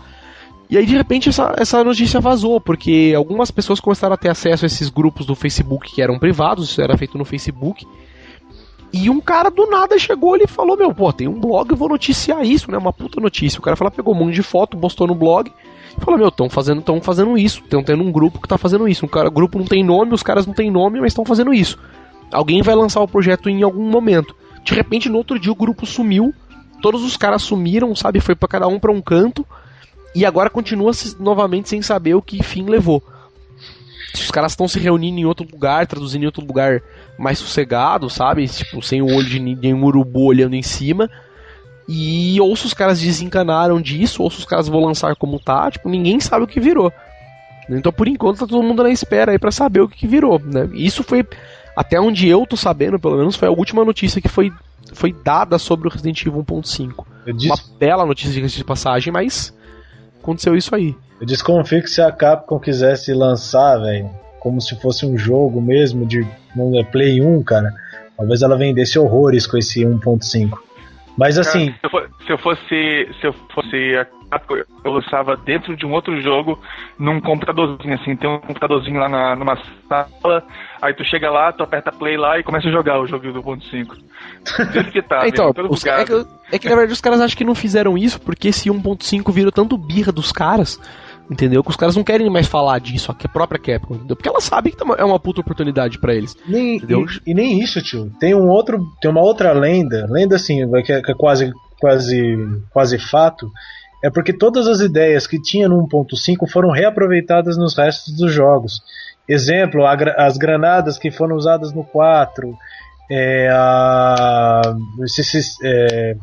E 0.70 0.78
aí 0.78 0.86
de 0.86 0.95
repente 0.95 1.30
essa, 1.30 1.53
essa 1.57 1.84
notícia 1.84 2.20
vazou, 2.20 2.59
porque 2.59 3.13
algumas 3.15 3.49
pessoas 3.51 3.80
começaram 3.80 4.13
a 4.13 4.18
ter 4.18 4.30
acesso 4.30 4.65
a 4.65 4.68
esses 4.68 4.89
grupos 4.89 5.26
do 5.26 5.36
Facebook 5.36 5.93
que 5.93 6.01
eram 6.01 6.20
privados, 6.20 6.70
isso 6.70 6.82
era 6.82 6.97
feito 6.97 7.18
no 7.18 7.24
Facebook. 7.24 7.86
E 8.91 9.09
um 9.09 9.20
cara 9.20 9.49
do 9.49 9.65
nada 9.65 9.97
chegou 9.99 10.34
ali 10.34 10.43
e 10.45 10.47
falou: 10.47 10.78
Meu, 10.78 10.93
pô, 10.93 11.11
tem 11.11 11.28
um 11.28 11.39
blog, 11.39 11.70
eu 11.70 11.78
vou 11.78 11.89
noticiar 11.89 12.45
isso, 12.45 12.72
né? 12.72 12.78
Uma 12.78 12.93
puta 12.93 13.20
notícia. 13.20 13.59
O 13.59 13.61
cara 13.61 13.76
falou, 13.76 13.91
pegou 13.91 14.13
um 14.13 14.18
monte 14.18 14.36
de 14.36 14.43
foto, 14.43 14.78
postou 14.78 15.07
no 15.07 15.15
blog 15.15 15.51
e 15.97 16.03
falou: 16.03 16.20
Meu, 16.20 16.30
estão 16.30 16.49
fazendo, 16.49 16.82
tão 16.82 17.01
fazendo 17.01 17.38
isso. 17.38 17.61
Estão 17.63 17.84
tendo 17.84 18.03
um 18.03 18.11
grupo 18.11 18.41
que 18.41 18.47
tá 18.47 18.57
fazendo 18.57 18.88
isso. 18.88 19.05
Um 19.05 19.09
cara, 19.09 19.28
o 19.28 19.32
grupo 19.32 19.57
não 19.57 19.65
tem 19.65 19.84
nome, 19.84 20.13
os 20.13 20.24
caras 20.24 20.45
não 20.45 20.53
têm 20.53 20.72
nome, 20.72 20.99
mas 20.99 21.11
estão 21.11 21.26
fazendo 21.26 21.53
isso. 21.53 21.78
Alguém 22.32 22.61
vai 22.61 22.76
lançar 22.76 23.01
o 23.01 23.07
projeto 23.07 23.49
em 23.49 23.63
algum 23.63 23.89
momento. 23.89 24.36
De 24.63 24.74
repente, 24.74 25.09
no 25.09 25.18
outro 25.18 25.39
dia, 25.39 25.51
o 25.51 25.55
grupo 25.55 25.86
sumiu. 25.86 26.34
Todos 26.82 27.03
os 27.03 27.18
caras 27.18 27.41
sumiram, 27.41 27.95
sabe? 27.95 28.20
Foi 28.20 28.36
para 28.36 28.47
cada 28.47 28.68
um 28.68 28.80
pra 28.80 28.91
um 28.91 29.01
canto. 29.01 29.45
E 30.18 30.26
agora 30.26 30.49
continua 30.49 30.91
novamente 31.20 31.70
sem 31.70 31.80
saber 31.80 32.15
o 32.15 32.24
que 32.24 32.41
fim 32.41 32.65
levou. 32.65 33.03
os 34.15 34.32
caras 34.32 34.53
estão 34.53 34.68
se 34.68 34.80
reunindo 34.80 35.20
em 35.20 35.26
outro 35.26 35.45
lugar, 35.47 35.86
traduzindo 35.86 36.24
em 36.24 36.26
outro 36.26 36.43
lugar 36.43 36.82
mais 37.20 37.38
sossegado, 37.38 38.09
sabe? 38.09 38.47
Tipo, 38.47 38.82
sem 38.82 38.99
o 38.99 39.05
olho 39.05 39.30
de 39.30 39.39
ninguém, 39.39 39.76
um 39.76 39.84
urubu 39.84 40.24
olhando 40.24 40.55
em 40.55 40.63
cima. 40.63 41.07
E 41.88 42.41
ou 42.41 42.55
se 42.55 42.65
os 42.65 42.74
caras 42.74 42.99
desencanaram 42.99 43.80
disso, 43.80 44.24
ou 44.24 44.32
se 44.32 44.39
os 44.39 44.45
caras 44.45 44.68
vão 44.68 44.84
lançar 44.84 45.15
como 45.15 45.39
tá, 45.39 45.70
tipo, 45.70 45.88
ninguém 45.88 46.20
sabe 46.20 46.45
o 46.45 46.47
que 46.47 46.59
virou. 46.59 46.91
Então, 47.70 47.91
por 47.91 48.07
enquanto, 48.07 48.39
tá 48.39 48.47
todo 48.47 48.63
mundo 48.63 48.82
na 48.82 48.89
espera 48.89 49.34
aí 49.34 49.38
para 49.38 49.51
saber 49.51 49.82
o 49.82 49.88
que 49.88 50.07
virou, 50.07 50.39
né? 50.39 50.68
Isso 50.74 51.03
foi, 51.03 51.24
até 51.76 52.01
onde 52.01 52.28
eu 52.28 52.43
tô 52.47 52.57
sabendo, 52.57 52.99
pelo 52.99 53.18
menos, 53.18 53.36
foi 53.36 53.49
a 53.49 53.51
última 53.51 53.86
notícia 53.86 54.20
que 54.20 54.28
foi, 54.28 54.51
foi 54.93 55.13
dada 55.13 55.59
sobre 55.59 55.88
o 55.88 55.91
Resident 55.91 56.26
Evil 56.26 56.43
1.5. 56.43 57.05
Disse... 57.36 57.49
Uma 57.49 57.78
bela 57.78 58.03
notícia 58.03 58.41
de 58.41 58.63
passagem, 58.63 59.13
mas 59.13 59.55
aconteceu 60.28 60.55
isso 60.55 60.75
aí. 60.75 60.93
Eu 61.19 61.25
desconfio 61.25 61.82
que 61.82 61.89
se 61.89 62.01
a 62.01 62.11
Capcom 62.11 62.59
quisesse 62.59 63.13
lançar, 63.13 63.78
velho, 63.78 64.09
como 64.39 64.61
se 64.61 64.75
fosse 64.75 65.05
um 65.05 65.17
jogo 65.17 65.61
mesmo 65.61 66.05
de 66.05 66.28
Play 66.91 67.21
1, 67.21 67.43
cara, 67.43 67.73
talvez 68.15 68.41
ela 68.41 68.57
vendesse 68.57 68.99
horrores 68.99 69.47
com 69.47 69.57
esse 69.57 69.82
1.5. 69.82 70.66
Mas 71.18 71.38
assim. 71.38 71.74
Cara, 71.82 72.09
se, 72.26 72.32
eu 72.32 72.38
fosse. 72.38 73.09
Se 73.20 73.28
eu 73.28 73.34
fosse 73.53 73.97
a 73.97 74.05
eu 74.84 74.91
lançava 74.91 75.38
dentro 75.38 75.76
de 75.76 75.86
um 75.86 75.93
outro 75.93 76.22
jogo 76.22 76.59
num 76.99 77.22
computadorzinho, 77.22 77.93
assim, 77.93 78.15
tem 78.15 78.30
um 78.30 78.39
computadorzinho 78.39 78.99
lá 78.99 79.07
na, 79.07 79.36
numa 79.36 79.57
sala, 79.88 80.43
aí 80.82 80.93
tu 80.93 81.03
chega 81.05 81.32
lá, 81.32 81.53
tu 81.53 81.63
aperta 81.63 81.93
play 81.93 82.18
lá 82.18 82.38
e 82.38 82.43
começa 82.43 82.68
a 82.68 82.72
jogar 82.72 82.99
o 82.99 83.07
jogo 83.07 83.32
do 83.32 83.41
1.5. 83.41 83.95
que 84.91 85.01
tá, 85.01 85.26
então, 85.28 85.53
os, 85.70 85.86
é, 85.86 86.03
que, 86.03 86.26
é 86.51 86.59
que 86.59 86.68
na 86.68 86.76
verdade 86.76 86.93
os 86.93 87.01
caras 87.01 87.22
acham 87.22 87.38
que 87.38 87.45
não 87.45 87.55
fizeram 87.55 87.97
isso 87.97 88.20
porque 88.20 88.49
esse 88.49 88.70
1.5 88.70 89.32
virou 89.32 89.51
tanto 89.51 89.78
birra 89.78 90.11
dos 90.11 90.32
caras 90.32 90.78
Entendeu? 91.30 91.61
Que 91.61 91.69
os 91.69 91.75
caras 91.75 91.95
não 91.95 92.03
querem 92.03 92.30
mais 92.30 92.47
falar 92.47 92.80
disso, 92.80 93.11
a 93.11 93.28
própria 93.28 93.59
Capcom, 93.59 93.95
entendeu? 93.95 94.15
Porque 94.15 94.30
ela 94.30 94.39
sabe 94.39 94.71
que 94.71 94.78
tá 94.78 94.86
é 94.97 95.03
uma 95.03 95.19
puta 95.19 95.41
oportunidade 95.41 95.99
para 95.99 96.13
eles. 96.15 96.36
Nem, 96.47 96.78
e, 96.78 97.32
e, 97.32 97.34
nem 97.34 97.59
isso, 97.61 97.82
tio. 97.82 98.11
Tem 98.19 98.34
um 98.34 98.47
outro. 98.47 98.80
Tem 99.01 99.11
uma 99.11 99.21
outra 99.21 99.51
lenda, 99.51 100.07
lenda 100.09 100.38
assim, 100.38 100.59
que 100.84 100.93
é, 100.93 101.01
que 101.01 101.11
é 101.11 101.15
quase, 101.15 101.51
quase, 101.80 102.21
quase 102.71 102.97
fato. 102.97 103.51
É 104.03 104.09
porque 104.09 104.32
todas 104.32 104.67
as 104.67 104.80
ideias 104.80 105.28
que 105.28 105.41
tinha 105.41 105.67
no 105.67 105.86
1.5 105.88 106.47
foram 106.49 106.71
reaproveitadas 106.71 107.57
nos 107.57 107.75
restos 107.75 108.15
dos 108.15 108.32
jogos. 108.32 108.82
Exemplo, 109.28 109.86
as 109.86 110.38
granadas 110.38 110.97
que 110.97 111.11
foram 111.11 111.36
usadas 111.36 111.73
no 111.73 111.84
4. 111.84 112.55
É, 113.11 113.49
a, 113.51 114.61
esse, 115.03 115.41
é, 115.63 116.15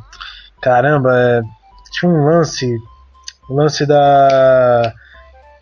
caramba, 0.62 1.10
é, 1.14 1.42
tinha 1.92 2.10
um 2.10 2.24
lance 2.24 2.66
o 3.48 3.54
lance 3.54 3.86
da 3.86 4.92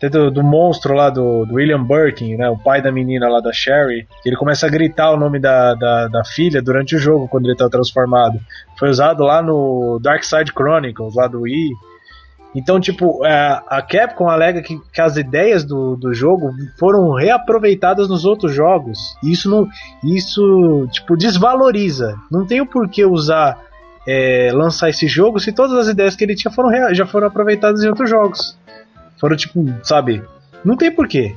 do, 0.09 0.29
do, 0.29 0.43
monstro 0.43 0.93
lá 0.93 1.09
do, 1.09 1.45
do, 1.45 1.55
William 1.55 1.83
Birkin, 1.83 2.35
né, 2.35 2.49
o 2.49 2.57
pai 2.57 2.81
da 2.81 2.91
menina 2.91 3.29
lá 3.29 3.39
da 3.39 3.53
Sherry, 3.53 4.07
ele 4.25 4.35
começa 4.35 4.65
a 4.65 4.69
gritar 4.69 5.11
o 5.11 5.17
nome 5.17 5.39
da, 5.39 5.73
da, 5.75 6.07
da 6.07 6.25
filha 6.25 6.61
durante 6.61 6.95
o 6.95 6.99
jogo, 6.99 7.27
quando 7.27 7.45
ele 7.45 7.53
está 7.53 7.69
transformado. 7.69 8.39
Foi 8.77 8.89
usado 8.89 9.23
lá 9.23 9.41
no 9.41 9.99
Dark 10.01 10.23
Side 10.23 10.51
Chronicles, 10.51 11.15
lá 11.15 11.27
do 11.27 11.41
Wii. 11.41 11.71
Então, 12.55 12.79
tipo, 12.79 13.25
é, 13.25 13.61
a 13.67 13.81
Capcom 13.81 14.29
alega 14.29 14.61
que, 14.61 14.79
que 14.91 15.01
as 15.01 15.17
ideias 15.17 15.63
do, 15.63 15.95
do 15.95 16.13
jogo 16.13 16.51
foram 16.77 17.13
reaproveitadas 17.13 18.07
nos 18.07 18.25
outros 18.25 18.53
jogos. 18.53 18.99
Isso, 19.23 19.49
não, 19.49 19.67
isso 20.03 20.87
tipo, 20.91 21.17
desvaloriza. 21.17 22.15
Não 22.29 22.45
tem 22.45 22.61
o 22.61 22.67
porquê 22.67 23.05
usar 23.05 23.57
é, 24.07 24.51
lançar 24.53 24.89
esse 24.89 25.07
jogo 25.07 25.39
se 25.39 25.51
todas 25.51 25.77
as 25.77 25.87
ideias 25.87 26.15
que 26.15 26.23
ele 26.23 26.35
tinha 26.35 26.51
foram 26.51 26.93
já 26.93 27.05
foram 27.05 27.27
aproveitadas 27.27 27.83
em 27.83 27.89
outros 27.89 28.09
jogos. 28.09 28.57
Foram 29.19 29.35
tipo, 29.35 29.65
sabe? 29.83 30.21
Não 30.63 30.75
tem 30.75 30.91
porquê. 30.91 31.35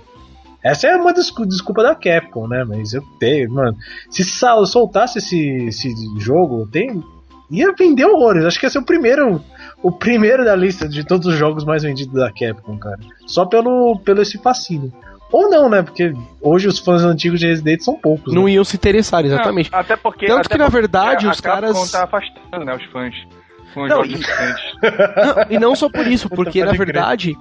Essa 0.63 0.89
é 0.89 0.97
uma 0.97 1.13
desculpa 1.13 1.83
da 1.83 1.95
Capcom, 1.95 2.49
né? 2.49 2.65
Mas 2.65 2.93
eu 2.93 3.03
tenho, 3.21 3.53
mano. 3.53 3.77
Se 4.11 4.25
soltasse 4.25 5.19
esse, 5.19 5.67
esse 5.67 5.95
jogo, 6.19 6.67
tem, 6.67 7.03
ia 7.49 7.73
vender 7.73 8.05
horrores. 8.05 8.45
Acho 8.45 8.59
que 8.59 8.67
ia 8.67 8.71
ser 8.71 8.81
o 8.81 8.85
primeiro, 8.85 9.41
o 9.81 9.93
primeiro 9.93 10.45
da 10.45 10.57
lista 10.57 10.89
de 10.89 11.05
todos 11.05 11.29
os 11.29 11.35
jogos 11.37 11.65
mais 11.65 11.85
vendidos 11.85 12.15
da 12.15 12.33
Capcom, 12.33 12.77
cara. 12.79 12.99
Só 13.29 13.47
pelo, 13.47 14.01
pelo 14.01 14.23
esse 14.23 14.39
fascínio. 14.39 14.93
Ou 15.33 15.51
não, 15.51 15.69
né? 15.69 15.83
Porque 15.83 16.13
hoje 16.41 16.69
os 16.69 16.79
fãs 16.79 17.03
antigos 17.03 17.41
de 17.41 17.47
Resident 17.47 17.81
são 17.81 17.99
poucos. 17.99 18.33
Não 18.33 18.45
né? 18.45 18.53
iam 18.53 18.65
se 18.65 18.77
interessar, 18.77 19.25
exatamente. 19.25 19.71
Não, 19.73 19.79
até 19.79 19.97
porque. 19.97 20.27
Tanto 20.27 20.47
até 20.47 20.55
que, 20.55 20.59
na 20.59 20.69
verdade, 20.69 21.27
os 21.27 21.41
caras. 21.41 21.91
tá 21.91 22.05
afastando, 22.05 22.65
né? 22.65 22.75
Os 22.75 22.85
fãs. 22.87 23.15
Não, 23.75 24.05
e... 24.05 24.13
não, 24.13 25.47
e 25.51 25.59
não 25.59 25.77
só 25.77 25.91
por 25.91 26.07
isso, 26.07 26.29
porque 26.31 26.65
na 26.65 26.73
verdade. 26.73 27.37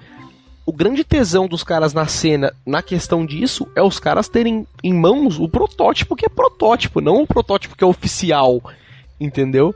O 0.68 0.74
grande 0.74 1.04
tesão 1.04 1.48
dos 1.48 1.64
caras 1.64 1.94
na 1.94 2.08
cena, 2.08 2.52
na 2.66 2.82
questão 2.82 3.24
disso, 3.24 3.72
é 3.76 3.84
os 3.84 4.00
caras 4.00 4.28
terem 4.28 4.66
em 4.84 4.94
mãos 4.96 5.40
o 5.40 5.48
protótipo 5.48 6.16
que 6.16 6.26
é 6.26 6.30
protótipo, 6.30 7.00
não 7.00 7.22
o 7.22 7.28
protótipo 7.28 7.78
que 7.78 7.84
é 7.84 7.88
oficial. 7.88 8.60
Entendeu? 9.22 9.76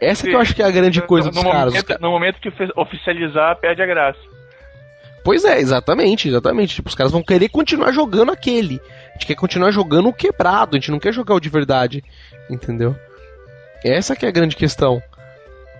Essa 0.00 0.26
que 0.26 0.34
eu 0.34 0.40
acho 0.40 0.52
que 0.52 0.62
é 0.62 0.64
a 0.64 0.70
grande 0.70 1.00
coisa 1.00 1.28
no, 1.28 1.34
dos 1.34 1.44
no 1.44 1.50
caras. 1.50 1.72
Momento, 1.72 2.00
no 2.00 2.10
momento 2.10 2.40
que 2.40 2.52
oficializar, 2.76 3.56
perde 3.60 3.82
a 3.82 3.86
graça. 3.86 4.18
Pois 5.24 5.42
é, 5.42 5.58
exatamente, 5.58 6.28
exatamente. 6.28 6.74
Tipo, 6.74 6.90
os 6.90 6.94
caras 6.94 7.10
vão 7.10 7.22
querer 7.22 7.48
continuar 7.48 7.92
jogando 7.92 8.30
aquele. 8.30 8.78
A 9.08 9.12
gente 9.14 9.26
quer 9.26 9.34
continuar 9.34 9.70
jogando 9.70 10.10
o 10.10 10.12
quebrado, 10.12 10.76
a 10.76 10.78
gente 10.78 10.90
não 10.90 11.00
quer 11.00 11.14
jogar 11.14 11.34
o 11.34 11.40
de 11.40 11.48
verdade. 11.48 12.04
Entendeu? 12.50 12.94
Essa 13.82 14.14
que 14.14 14.26
é 14.26 14.28
a 14.28 14.32
grande 14.32 14.54
questão. 14.54 15.02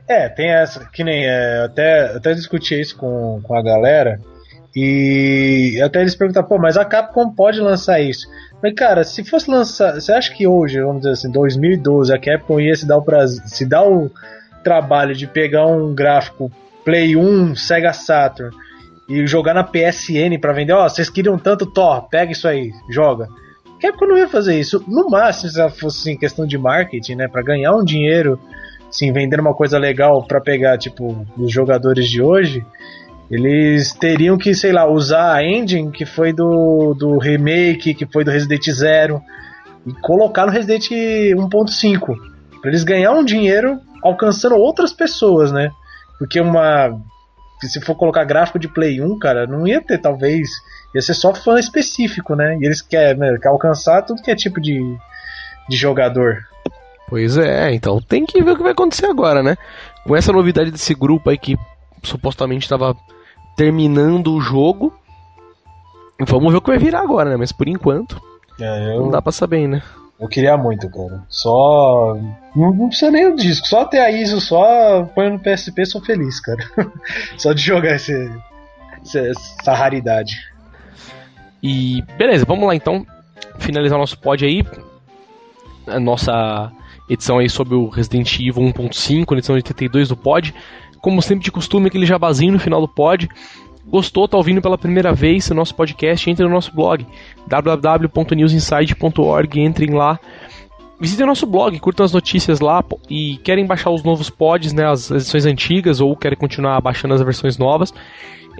É, 0.08 0.30
tem 0.30 0.50
essa, 0.50 0.88
que 0.90 1.04
nem. 1.04 1.26
É, 1.26 1.64
até, 1.64 2.16
até 2.16 2.32
discuti 2.32 2.80
isso 2.80 2.96
com, 2.96 3.40
com 3.42 3.54
a 3.54 3.62
galera. 3.62 4.18
E 4.74 5.78
até 5.84 6.00
eles 6.00 6.16
perguntaram, 6.16 6.48
pô, 6.48 6.58
mas 6.58 6.78
a 6.78 6.84
Capcom 6.84 7.30
pode 7.30 7.60
lançar 7.60 8.00
isso. 8.00 8.26
Mas, 8.62 8.74
cara, 8.74 9.04
se 9.04 9.22
fosse 9.24 9.50
lançar. 9.50 9.94
Você 9.94 10.10
acha 10.10 10.32
que 10.32 10.46
hoje, 10.46 10.80
vamos 10.80 11.02
dizer 11.02 11.12
assim, 11.12 11.30
2012, 11.30 12.14
a 12.14 12.18
Capcom 12.18 12.58
ia 12.58 12.74
se 12.74 12.86
dar 12.86 12.96
o 12.96 13.02
prazer, 13.02 13.46
se 13.46 13.66
dar 13.66 13.86
o 13.86 14.10
trabalho 14.64 15.14
de 15.14 15.26
pegar 15.26 15.66
um 15.66 15.94
gráfico 15.94 16.50
Play 16.82 17.14
1, 17.14 17.54
Sega 17.56 17.92
Saturn 17.92 18.63
e 19.08 19.26
jogar 19.26 19.54
na 19.54 19.64
PSN 19.64 20.38
para 20.40 20.52
vender, 20.52 20.72
ó, 20.72 20.84
oh, 20.84 20.88
vocês 20.88 21.10
queriam 21.10 21.38
tanto 21.38 21.66
Thor, 21.66 22.08
pega 22.08 22.32
isso 22.32 22.48
aí, 22.48 22.70
joga. 22.90 23.28
Capcom 23.80 24.06
não 24.06 24.16
ia 24.16 24.28
fazer 24.28 24.58
isso. 24.58 24.82
No 24.88 25.10
máximo, 25.10 25.50
se 25.50 25.70
fosse 25.78 26.10
assim, 26.10 26.18
questão 26.18 26.46
de 26.46 26.56
marketing, 26.56 27.16
né, 27.16 27.28
para 27.28 27.42
ganhar 27.42 27.72
um 27.74 27.84
dinheiro, 27.84 28.38
sim, 28.90 29.12
vender 29.12 29.38
uma 29.38 29.54
coisa 29.54 29.78
legal 29.78 30.22
para 30.26 30.40
pegar, 30.40 30.78
tipo, 30.78 31.26
os 31.36 31.52
jogadores 31.52 32.08
de 32.08 32.22
hoje, 32.22 32.64
eles 33.30 33.92
teriam 33.92 34.38
que, 34.38 34.54
sei 34.54 34.72
lá, 34.72 34.88
usar 34.88 35.34
a 35.34 35.44
engine 35.44 35.90
que 35.90 36.06
foi 36.06 36.32
do, 36.32 36.94
do 36.94 37.18
remake, 37.18 37.94
que 37.94 38.06
foi 38.06 38.24
do 38.24 38.30
Resident 38.30 38.70
Zero, 38.70 39.20
e 39.86 39.92
colocar 40.00 40.46
no 40.46 40.52
Resident 40.52 40.88
1.5, 40.90 42.16
para 42.60 42.70
eles 42.70 42.84
ganhar 42.84 43.12
um 43.12 43.24
dinheiro 43.24 43.78
alcançando 44.02 44.54
outras 44.56 44.92
pessoas, 44.92 45.52
né? 45.52 45.70
Porque 46.18 46.40
uma 46.40 46.98
se 47.62 47.80
for 47.80 47.94
colocar 47.94 48.24
gráfico 48.24 48.58
de 48.58 48.68
Play 48.68 49.00
1, 49.00 49.18
cara, 49.18 49.46
não 49.46 49.66
ia 49.66 49.80
ter, 49.80 49.98
talvez. 49.98 50.48
Ia 50.94 51.02
ser 51.02 51.14
só 51.14 51.34
fã 51.34 51.58
específico, 51.58 52.34
né? 52.34 52.56
E 52.60 52.64
eles 52.64 52.80
querem, 52.80 53.18
né, 53.18 53.36
querem 53.36 53.52
alcançar 53.52 54.02
tudo 54.02 54.22
que 54.22 54.30
é 54.30 54.34
tipo 54.34 54.60
de, 54.60 54.80
de 55.68 55.76
jogador. 55.76 56.38
Pois 57.08 57.36
é, 57.36 57.72
então 57.72 58.00
tem 58.00 58.24
que 58.24 58.42
ver 58.42 58.52
o 58.52 58.56
que 58.56 58.62
vai 58.62 58.72
acontecer 58.72 59.06
agora, 59.06 59.42
né? 59.42 59.56
Com 60.06 60.16
essa 60.16 60.32
novidade 60.32 60.70
desse 60.70 60.94
grupo 60.94 61.30
aí 61.30 61.38
que 61.38 61.56
supostamente 62.02 62.64
estava 62.64 62.96
terminando 63.56 64.34
o 64.34 64.40
jogo. 64.40 64.92
Vamos 66.20 66.52
ver 66.52 66.58
o 66.58 66.60
que 66.60 66.70
vai 66.70 66.78
virar 66.78 67.00
agora, 67.00 67.30
né? 67.30 67.36
Mas 67.36 67.52
por 67.52 67.68
enquanto, 67.68 68.20
é, 68.60 68.94
eu... 68.94 69.00
não 69.00 69.10
dá 69.10 69.20
pra 69.20 69.32
saber, 69.32 69.66
né? 69.66 69.82
Eu 70.18 70.28
queria 70.28 70.56
muito, 70.56 70.88
cara. 70.88 71.22
Só. 71.28 72.16
Não, 72.54 72.72
não, 72.72 72.88
precisa 72.88 73.10
nem 73.10 73.26
o 73.26 73.36
disco. 73.36 73.66
Só 73.66 73.84
ter 73.84 73.98
a 73.98 74.10
ISO, 74.10 74.40
só 74.40 75.04
põe 75.14 75.28
no 75.30 75.40
PSP, 75.40 75.84
sou 75.84 76.00
feliz, 76.00 76.40
cara. 76.40 76.64
só 77.36 77.52
de 77.52 77.60
jogar 77.60 77.96
esse, 77.96 78.30
essa 79.02 79.74
raridade. 79.74 80.36
E 81.62 82.02
beleza, 82.16 82.44
vamos 82.46 82.66
lá 82.66 82.74
então. 82.74 83.06
Finalizar 83.58 83.98
nosso 83.98 84.18
pod 84.18 84.44
aí. 84.44 84.64
A 85.86 85.98
nossa 85.98 86.72
edição 87.08 87.38
aí 87.38 87.48
sobre 87.48 87.74
o 87.74 87.88
Resident 87.88 88.38
Evil 88.38 88.62
1.5, 88.72 89.32
edição 89.32 89.54
82 89.56 90.08
do 90.08 90.16
pod. 90.16 90.54
Como 91.00 91.20
sempre 91.20 91.44
de 91.44 91.52
costume, 91.52 91.88
aquele 91.88 92.06
jabazinho 92.06 92.52
no 92.52 92.58
final 92.58 92.80
do 92.80 92.88
pod. 92.88 93.28
Gostou, 93.86 94.26
tá 94.26 94.36
ouvindo 94.36 94.62
pela 94.62 94.78
primeira 94.78 95.12
vez 95.12 95.50
o 95.50 95.54
nosso 95.54 95.74
podcast, 95.74 96.30
entre 96.30 96.44
no 96.44 96.50
nosso 96.50 96.74
blog 96.74 97.06
www.newsinside.org, 97.46 99.60
entrem 99.60 99.90
lá. 99.90 100.18
Visitem 100.98 101.26
nosso 101.26 101.46
blog, 101.46 101.78
curtam 101.80 102.04
as 102.04 102.12
notícias 102.12 102.60
lá 102.60 102.82
e 103.10 103.36
querem 103.38 103.66
baixar 103.66 103.90
os 103.90 104.02
novos 104.02 104.30
pods, 104.30 104.72
né, 104.72 104.86
as 104.86 105.10
edições 105.10 105.44
antigas 105.44 106.00
ou 106.00 106.16
querem 106.16 106.38
continuar 106.38 106.80
baixando 106.80 107.14
as 107.14 107.20
versões 107.20 107.58
novas. 107.58 107.92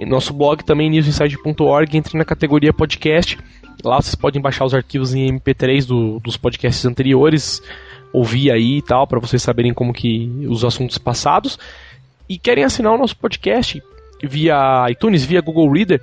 Nosso 0.05 0.33
blog 0.33 0.63
também 0.63 0.89
newsinside.org, 0.89 1.97
entre 1.97 2.17
na 2.17 2.25
categoria 2.25 2.73
podcast. 2.73 3.39
Lá 3.83 4.01
vocês 4.01 4.15
podem 4.15 4.41
baixar 4.41 4.65
os 4.65 4.73
arquivos 4.73 5.15
em 5.15 5.39
MP3 5.39 5.85
do, 5.85 6.19
dos 6.19 6.37
podcasts 6.37 6.85
anteriores, 6.85 7.61
ouvir 8.11 8.51
aí 8.51 8.77
e 8.77 8.81
tal, 8.81 9.07
para 9.07 9.19
vocês 9.19 9.41
saberem 9.41 9.73
como 9.73 9.93
que 9.93 10.45
os 10.49 10.65
assuntos 10.65 10.97
passados. 10.97 11.57
E 12.27 12.37
querem 12.37 12.63
assinar 12.63 12.93
o 12.93 12.97
nosso 12.97 13.15
podcast, 13.15 13.81
via 14.23 14.85
iTunes, 14.89 15.25
via 15.25 15.41
Google 15.41 15.71
Reader, 15.71 16.01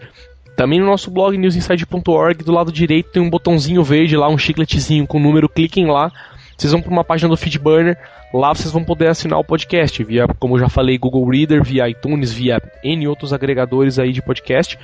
Também 0.56 0.78
no 0.78 0.86
nosso 0.86 1.10
blog 1.10 1.36
newsinside.org, 1.36 2.44
do 2.44 2.52
lado 2.52 2.70
direito 2.70 3.10
tem 3.10 3.20
um 3.22 3.30
botãozinho 3.30 3.82
verde 3.82 4.16
lá, 4.16 4.28
um 4.28 4.36
chicletezinho 4.36 5.06
com 5.06 5.18
número, 5.18 5.48
cliquem 5.48 5.86
lá. 5.86 6.12
Vocês 6.56 6.72
vão 6.72 6.82
para 6.82 6.92
uma 6.92 7.02
página 7.02 7.30
do 7.30 7.36
Feedburner, 7.36 7.98
lá 8.32 8.54
vocês 8.54 8.70
vão 8.70 8.84
poder 8.84 9.08
assinar 9.08 9.36
o 9.38 9.44
podcast 9.44 10.04
via, 10.04 10.28
como 10.38 10.54
eu 10.54 10.60
já 10.60 10.68
falei, 10.68 10.96
Google 10.98 11.28
Reader, 11.28 11.64
via 11.64 11.88
iTunes, 11.88 12.32
via 12.32 12.62
N 12.84 13.08
outros 13.08 13.32
agregadores 13.32 13.98
aí 13.98 14.12
de 14.12 14.22
podcast. 14.22 14.78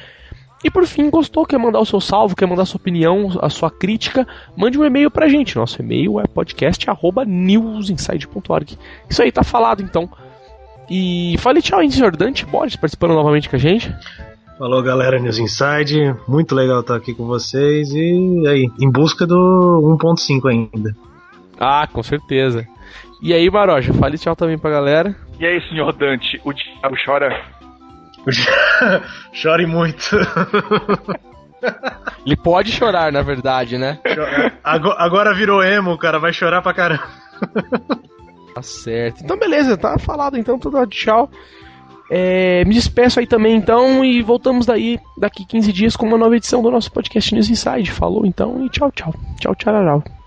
E 0.64 0.70
por 0.70 0.84
fim, 0.86 1.08
gostou, 1.08 1.46
quer 1.46 1.58
mandar 1.58 1.78
o 1.78 1.86
seu 1.86 2.00
salvo, 2.00 2.34
quer 2.34 2.46
mandar 2.46 2.62
a 2.62 2.66
sua 2.66 2.78
opinião, 2.78 3.30
a 3.40 3.48
sua 3.48 3.70
crítica, 3.70 4.26
mande 4.56 4.76
um 4.76 4.84
e-mail 4.84 5.08
pra 5.10 5.28
gente. 5.28 5.54
Nosso 5.54 5.80
e-mail 5.80 6.18
é 6.18 6.26
podcast@newsinside.org. 6.26 8.76
Isso 9.08 9.22
aí 9.22 9.30
tá 9.30 9.44
falado 9.44 9.80
então. 9.82 10.10
E 10.90 11.36
fale 11.38 11.60
tchau 11.60 11.80
aí, 11.80 11.90
senhor 11.90 12.16
Dante 12.16 12.46
Borges, 12.46 12.76
participando 12.76 13.14
novamente 13.14 13.48
com 13.48 13.56
a 13.56 13.58
gente. 13.58 13.94
Falou 14.58 14.82
galera 14.82 15.18
News 15.18 15.38
Inside, 15.38 16.16
muito 16.26 16.54
legal 16.54 16.80
estar 16.80 16.96
aqui 16.96 17.14
com 17.14 17.26
vocês 17.26 17.90
e 17.92 18.44
aí, 18.48 18.68
em 18.80 18.90
busca 18.90 19.26
do 19.26 19.96
1.5 20.00 20.50
ainda. 20.50 20.96
Ah, 21.60 21.86
com 21.92 22.02
certeza. 22.02 22.66
E 23.22 23.32
aí, 23.32 23.50
Maroja, 23.50 23.92
fale 23.92 24.18
tchau 24.18 24.34
também 24.34 24.58
pra 24.58 24.70
galera. 24.70 25.14
E 25.38 25.46
aí, 25.46 25.60
senhor 25.68 25.92
Dante, 25.92 26.40
o 26.44 26.52
diabo 26.52 26.96
chora? 27.04 27.40
Chore 29.32 29.66
muito. 29.66 30.16
Ele 32.26 32.36
pode 32.36 32.72
chorar, 32.72 33.12
na 33.12 33.22
verdade, 33.22 33.78
né? 33.78 33.98
Agora 34.62 35.34
virou 35.34 35.62
emo, 35.62 35.96
cara, 35.98 36.18
vai 36.18 36.32
chorar 36.32 36.62
pra 36.62 36.74
caramba. 36.74 37.04
Tá 38.58 38.62
certo. 38.62 39.22
Então, 39.22 39.38
beleza, 39.38 39.76
tá 39.76 39.98
falado 39.98 40.36
então, 40.36 40.58
tudo 40.58 40.84
tchau. 40.86 41.30
É, 42.10 42.64
me 42.64 42.74
despeço 42.74 43.20
aí 43.20 43.26
também 43.26 43.54
então 43.54 44.02
e 44.02 44.22
voltamos 44.22 44.64
daí 44.64 44.98
daqui 45.16 45.44
15 45.44 45.72
dias 45.72 45.94
com 45.94 46.06
uma 46.06 46.16
nova 46.16 46.36
edição 46.36 46.62
do 46.62 46.70
nosso 46.70 46.90
podcast 46.90 47.34
News 47.34 47.50
Inside. 47.50 47.92
Falou 47.92 48.26
então 48.26 48.64
e 48.64 48.70
tchau, 48.70 48.90
tchau. 48.90 49.14
Tchau, 49.38 49.54
tchau, 49.54 50.02
tchau. 50.02 50.17